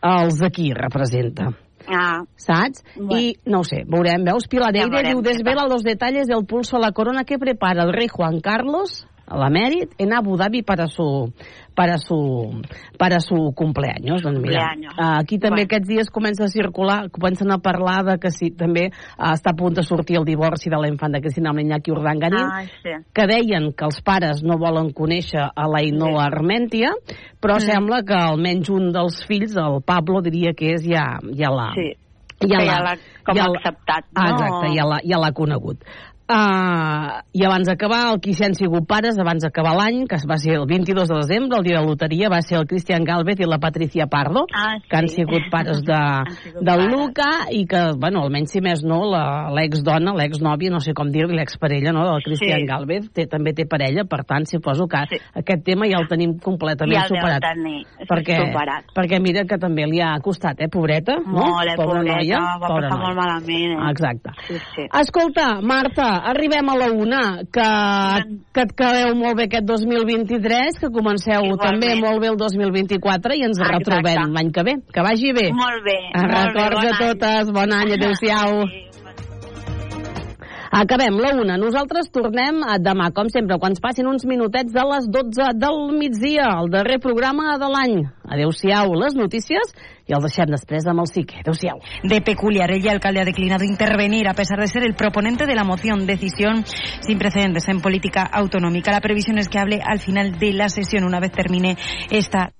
als 0.00 0.38
de 0.38 0.50
qui 0.50 0.72
representa. 0.74 1.50
Ah, 1.88 2.22
¿Saps? 2.36 2.84
Bueno. 2.94 3.18
Y 3.18 3.38
no 3.46 3.60
ho 3.60 3.64
sé, 3.64 3.84
veurem. 3.86 4.24
Veus, 4.24 4.46
Pilar 4.48 4.68
Ja 4.68 4.84
Deire 4.84 4.90
veurem 4.90 5.16
diu, 5.16 5.22
desvela 5.24 5.66
los 5.66 5.82
detalles 5.82 6.28
del 6.28 6.44
pulso 6.46 6.76
a 6.76 6.80
la 6.80 6.92
corona 6.92 7.24
que 7.24 7.38
prepara 7.38 7.82
el 7.82 7.92
rey 7.92 8.08
Juan 8.08 8.40
Carlos, 8.40 9.06
l'emèrit, 9.30 9.92
en 9.98 10.12
Abu 10.12 10.36
Dhabi 10.36 10.62
para 10.62 10.86
su, 10.88 11.32
para 11.74 11.98
su, 11.98 12.60
para 12.98 13.20
su 13.20 13.52
cumpleaños. 13.54 14.22
Doncs 14.22 14.40
mira, 14.40 14.68
Cumpleaños. 14.74 14.94
aquí 14.98 15.38
també 15.38 15.62
Bueno. 15.62 15.68
aquests 15.70 15.88
dies 15.88 16.10
comença 16.10 16.44
a 16.44 16.48
circular, 16.48 17.10
comencen 17.10 17.50
a 17.52 17.58
parlar 17.58 18.04
de 18.04 18.18
que 18.18 18.30
sí, 18.30 18.50
també 18.50 18.86
eh, 18.86 18.92
està 19.18 19.50
a 19.52 19.56
punt 19.56 19.74
de 19.74 19.82
sortir 19.82 20.16
el 20.18 20.24
divorci 20.24 20.70
de 20.70 20.76
la 20.76 20.88
infanta 20.88 21.20
Cristina 21.20 21.50
amb 21.50 21.58
l'Iñaki 21.60 21.90
Urdangarín, 21.90 22.44
ah, 22.44 22.62
sí. 22.82 22.90
que 23.14 23.26
deien 23.26 23.72
que 23.72 23.84
els 23.84 24.00
pares 24.02 24.42
no 24.42 24.58
volen 24.58 24.92
conèixer 24.92 25.46
a 25.54 25.66
la 25.68 25.78
Ainhoa 25.78 26.26
Armentia, 26.26 26.90
però 27.40 27.56
Mm. 27.56 27.60
sembla 27.60 28.02
que 28.02 28.14
almenys 28.14 28.68
un 28.70 28.92
dels 28.92 29.24
fills, 29.26 29.56
el 29.56 29.82
Pablo, 29.82 30.20
diria 30.22 30.52
que 30.54 30.74
és 30.74 30.82
ja, 30.84 31.18
ja 31.36 31.50
la... 31.50 31.72
Sí. 31.74 31.94
Ja 32.40 32.56
l'ha 32.56 32.96
ja 32.96 32.96
com 33.26 33.36
acceptat, 33.54 34.04
no? 34.16 34.22
Ah, 34.22 34.30
exacte, 34.32 34.70
ja 34.74 34.84
l'ha 34.88 35.00
ja 35.28 35.32
conegut. 35.36 35.84
Uh, 36.30 37.20
I 37.34 37.42
abans 37.44 37.66
d'acabar, 37.66 38.12
el 38.12 38.20
qui 38.22 38.32
s'hi 38.38 38.44
han 38.46 38.54
sigut 38.54 38.84
pares, 38.86 39.16
abans 39.18 39.42
d'acabar 39.42 39.72
l'any, 39.74 40.04
que 40.06 40.18
va 40.30 40.36
ser 40.38 40.54
el 40.60 40.66
22 40.70 41.08
de 41.10 41.16
desembre, 41.18 41.58
el 41.58 41.64
dia 41.66 41.76
de 41.78 41.82
la 41.82 41.88
loteria, 41.90 42.28
va 42.30 42.38
ser 42.42 42.58
el 42.60 42.66
Cristian 42.70 43.02
Galvez 43.04 43.40
i 43.42 43.48
la 43.50 43.58
Patricia 43.58 44.06
Pardo, 44.06 44.44
Ah, 44.54 44.76
que 44.88 44.96
han 44.96 45.08
sí. 45.08 45.16
sigut 45.24 45.48
pares 45.50 45.82
de, 45.82 45.98
sigut 46.44 46.62
del 46.62 46.84
pares. 46.84 46.92
Luca 46.94 47.28
i 47.50 47.64
que, 47.66 47.80
bueno, 47.98 48.22
almenys 48.22 48.52
si 48.54 48.60
més 48.62 48.84
no, 48.86 49.00
la- 49.10 49.50
l'exdona, 49.56 50.14
l'exnòvia, 50.14 50.70
no 50.70 50.78
sé 50.80 50.94
com 50.94 51.10
dir-li, 51.10 51.34
l'exparella, 51.34 51.90
no?, 51.92 52.04
del 52.12 52.22
Cristian 52.22 52.60
Sí. 52.62 52.66
Galvez, 52.70 53.10
té, 53.12 53.26
també 53.26 53.52
té 53.52 53.66
parella, 53.66 54.04
per 54.04 54.22
tant, 54.24 54.46
suposo 54.46 54.86
que 54.86 55.02
Sí. 55.10 55.18
aquest 55.34 55.64
tema 55.66 55.86
ja 55.90 55.98
el 55.98 56.06
tenim 56.08 56.38
completament 56.38 56.94
Ja 56.94 57.06
el 57.08 57.14
superat. 57.16 57.42
tenir 57.42 57.82
perquè, 58.06 58.38
superat. 58.46 58.84
perquè 58.94 59.20
mira 59.20 59.44
que 59.44 59.58
també 59.58 59.86
li 59.86 60.00
ha 60.00 60.14
costat, 60.22 60.60
eh, 60.60 60.68
pobreta, 60.68 61.16
no? 61.26 61.42
Molt, 61.42 61.66
eh, 61.68 61.74
Pobra 61.76 61.98
pobreta, 62.00 62.16
noia, 62.22 62.38
va 62.62 62.68
passar 62.68 62.98
molt 63.02 63.16
malament, 63.18 63.74
eh? 63.80 63.90
Exacte. 63.90 64.30
Sí, 64.46 64.54
sí. 64.76 64.86
Escolta, 65.00 65.60
Marta, 65.62 66.19
arribem 66.30 66.68
a 66.68 66.76
la 66.76 66.88
una, 66.92 67.20
que, 67.52 67.68
que 68.52 68.60
et 68.66 68.72
quedeu 68.76 69.14
molt 69.16 69.36
bé 69.38 69.44
aquest 69.48 69.64
2023, 69.66 70.78
que 70.80 70.90
comenceu 70.92 71.40
Igualment. 71.44 71.60
també 71.64 71.94
molt 72.00 72.20
bé 72.20 72.28
el 72.28 72.36
2024 72.36 73.34
i 73.38 73.44
ens 73.46 73.58
Exacte. 73.58 73.78
retrobem 73.78 74.32
l'any 74.36 74.50
que 74.52 74.62
ve. 74.62 74.74
Que 74.92 75.00
vagi 75.02 75.32
bé. 75.32 75.48
Molt 75.52 75.82
bé, 75.84 75.96
Eh, 76.10 76.20
molt 76.20 76.32
bé, 76.32 76.42
Records 76.44 76.76
bon 76.76 76.86
a 76.86 76.90
any. 76.90 76.98
totes, 77.06 77.52
bon 77.52 77.72
any, 77.72 77.92
adéu-siau. 77.96 78.64
Acabem 80.70 81.16
la 81.18 81.32
una. 81.34 81.56
Nosaltres 81.58 82.12
tornem 82.14 82.60
a 82.62 82.76
demà, 82.78 83.08
com 83.10 83.26
sempre, 83.26 83.58
quan 83.58 83.74
passin 83.82 84.06
uns 84.06 84.22
minutets 84.22 84.70
de 84.70 84.84
les 84.86 85.08
12 85.10 85.48
del 85.58 85.80
migdia, 85.98 86.46
el 86.60 86.70
darrer 86.70 87.00
programa 87.02 87.56
de 87.58 87.70
l'any. 87.72 87.96
Adéu-siau, 88.30 88.94
les 88.94 89.16
notícies, 89.18 89.74
i 90.06 90.14
el 90.14 90.22
deixem 90.22 90.46
després 90.54 90.86
amb 90.86 91.02
el 91.02 91.10
psique. 91.10 91.42
Adéu-siau. 91.42 91.82
de 92.04 92.20
peculiar. 92.20 92.70
El 92.70 92.88
alcalde 92.88 93.20
ha 93.20 93.24
declinado 93.24 93.64
intervenir 93.64 94.28
a 94.28 94.34
pesar 94.34 94.60
de 94.60 94.68
ser 94.68 94.84
el 94.84 94.94
proponente 94.94 95.44
de 95.44 95.56
la 95.56 95.64
moción. 95.64 96.06
Decisión 96.06 96.64
sin 97.00 97.18
precedentes 97.18 97.68
en 97.68 97.80
política 97.80 98.22
autonómica. 98.22 98.92
La 98.92 99.00
previsión 99.00 99.38
es 99.38 99.48
que 99.48 99.58
hable 99.58 99.80
al 99.84 99.98
final 99.98 100.38
de 100.38 100.52
la 100.52 100.68
sesión 100.68 101.04
una 101.04 101.18
vez 101.18 101.32
termine 101.32 101.76
esta 102.10 102.52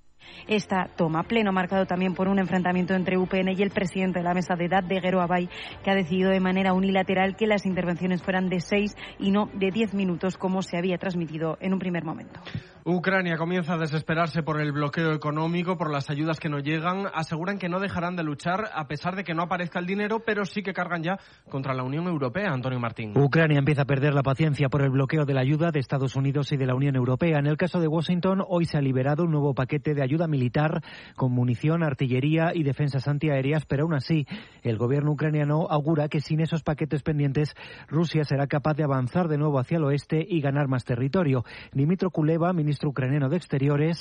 esta 0.51 0.89
toma. 0.97 1.23
Pleno 1.23 1.53
marcado 1.53 1.87
también 1.87 2.15
por 2.15 2.29
un 2.29 2.41
enfrentamiento 2.41 2.93
entre 2.95 3.17
UPN 3.17 3.53
y 3.57 3.63
el 3.63 3.71
presidente 3.71 4.19
de 4.19 4.25
la 4.25 4.35
mesa 4.35 4.57
de 4.57 4.67
edad 4.67 4.83
de 4.83 5.01
Guero 5.01 5.21
Abay, 5.21 5.49
que 5.85 5.91
ha 5.91 5.95
decidido 5.95 6.31
de 6.31 6.41
manera 6.41 6.75
unilateral 6.75 7.37
que 7.37 7.47
las 7.47 7.65
intervenciones 7.65 8.21
fueran 8.23 8.49
de 8.49 8.61
seis 8.61 8.97
y 9.19 9.31
no 9.31 9.49
de 9.55 9.71
diez 9.71 9.95
minutos, 9.95 10.37
como 10.37 10.63
se 10.63 10.77
había 10.77 10.99
transmitido 10.99 11.57
en 11.61 11.73
un 11.73 11.79
primer 11.79 12.05
momento. 12.05 12.41
Ucrania 12.85 13.37
comienza 13.37 13.75
a 13.75 13.79
desesperarse 13.79 14.43
por 14.43 14.59
el 14.59 14.73
bloqueo 14.73 15.13
económico, 15.13 15.77
por 15.77 15.91
las 15.91 16.09
ayudas 16.09 16.41
que 16.41 16.49
no 16.49 16.61
llegan. 16.61 17.07
Aseguran 17.13 17.59
que 17.59 17.69
no 17.69 17.79
dejarán 17.79 18.17
de 18.17 18.23
luchar 18.23 18.71
a 18.73 18.89
pesar 18.89 19.17
de 19.17 19.25
que 19.25 19.35
no 19.35 19.43
aparezca 19.43 19.79
el 19.79 19.87
dinero, 19.87 20.23
pero 20.25 20.47
sí 20.47 20.63
que 20.63 20.73
cargan 20.73 21.03
ya 21.03 21.19
contra 21.51 21.75
la 21.75 21.83
Unión 21.83 22.07
Europea, 22.07 22.51
Antonio 22.51 22.81
Martín. 22.81 23.13
Ucrania 23.19 23.59
empieza 23.59 23.83
a 23.83 23.85
perder 23.85 24.15
la 24.15 24.23
paciencia 24.23 24.71
por 24.71 24.83
el 24.83 24.91
bloqueo 24.91 25.27
de 25.27 25.35
la 25.35 25.43
ayuda 25.43 25.71
de 25.71 25.79
Estados 25.79 26.17
Unidos 26.17 26.53
y 26.53 26.57
de 26.57 26.67
la 26.67 26.75
Unión 26.75 26.97
Europea. 26.97 27.39
En 27.39 27.47
el 27.47 27.59
caso 27.59 27.81
de 27.81 27.87
Washington, 27.87 28.43
hoy 28.49 28.65
se 28.65 28.79
ha 28.79 28.81
liberado 28.81 29.25
un 29.25 29.33
nuevo 29.33 29.53
paquete 29.53 29.93
de 29.93 30.03
ayuda 30.03 30.27
militar 30.27 30.83
con 31.17 31.33
munición, 31.33 31.83
artillería 31.83 32.53
y 32.55 32.63
defensas 32.63 33.09
antiaéreas, 33.09 33.67
pero 33.67 33.83
aún 33.83 33.95
así, 33.95 34.27
el 34.63 34.79
gobierno 34.79 35.13
ucraniano 35.13 35.67
augura 35.69 36.09
que 36.09 36.21
sin 36.21 36.41
esos 36.41 36.63
paquetes 36.63 37.03
pendientes, 37.03 37.55
Rusia 37.89 38.25
será 38.25 38.47
capaz 38.47 38.75
de 38.75 38.85
avanzar 38.85 39.29
de 39.29 39.37
nuevo 39.37 39.59
hacia 39.59 39.77
el 39.77 39.85
oeste 39.85 40.25
y 40.27 40.41
ganar 40.41 40.69
más 40.69 40.85
territorio. 40.85 41.45
Dimitro 41.73 42.11
Kuleva, 42.11 42.53
ministro 42.71 42.89
ucraniano 42.91 43.29
de 43.29 43.37
Exteriores, 43.37 43.99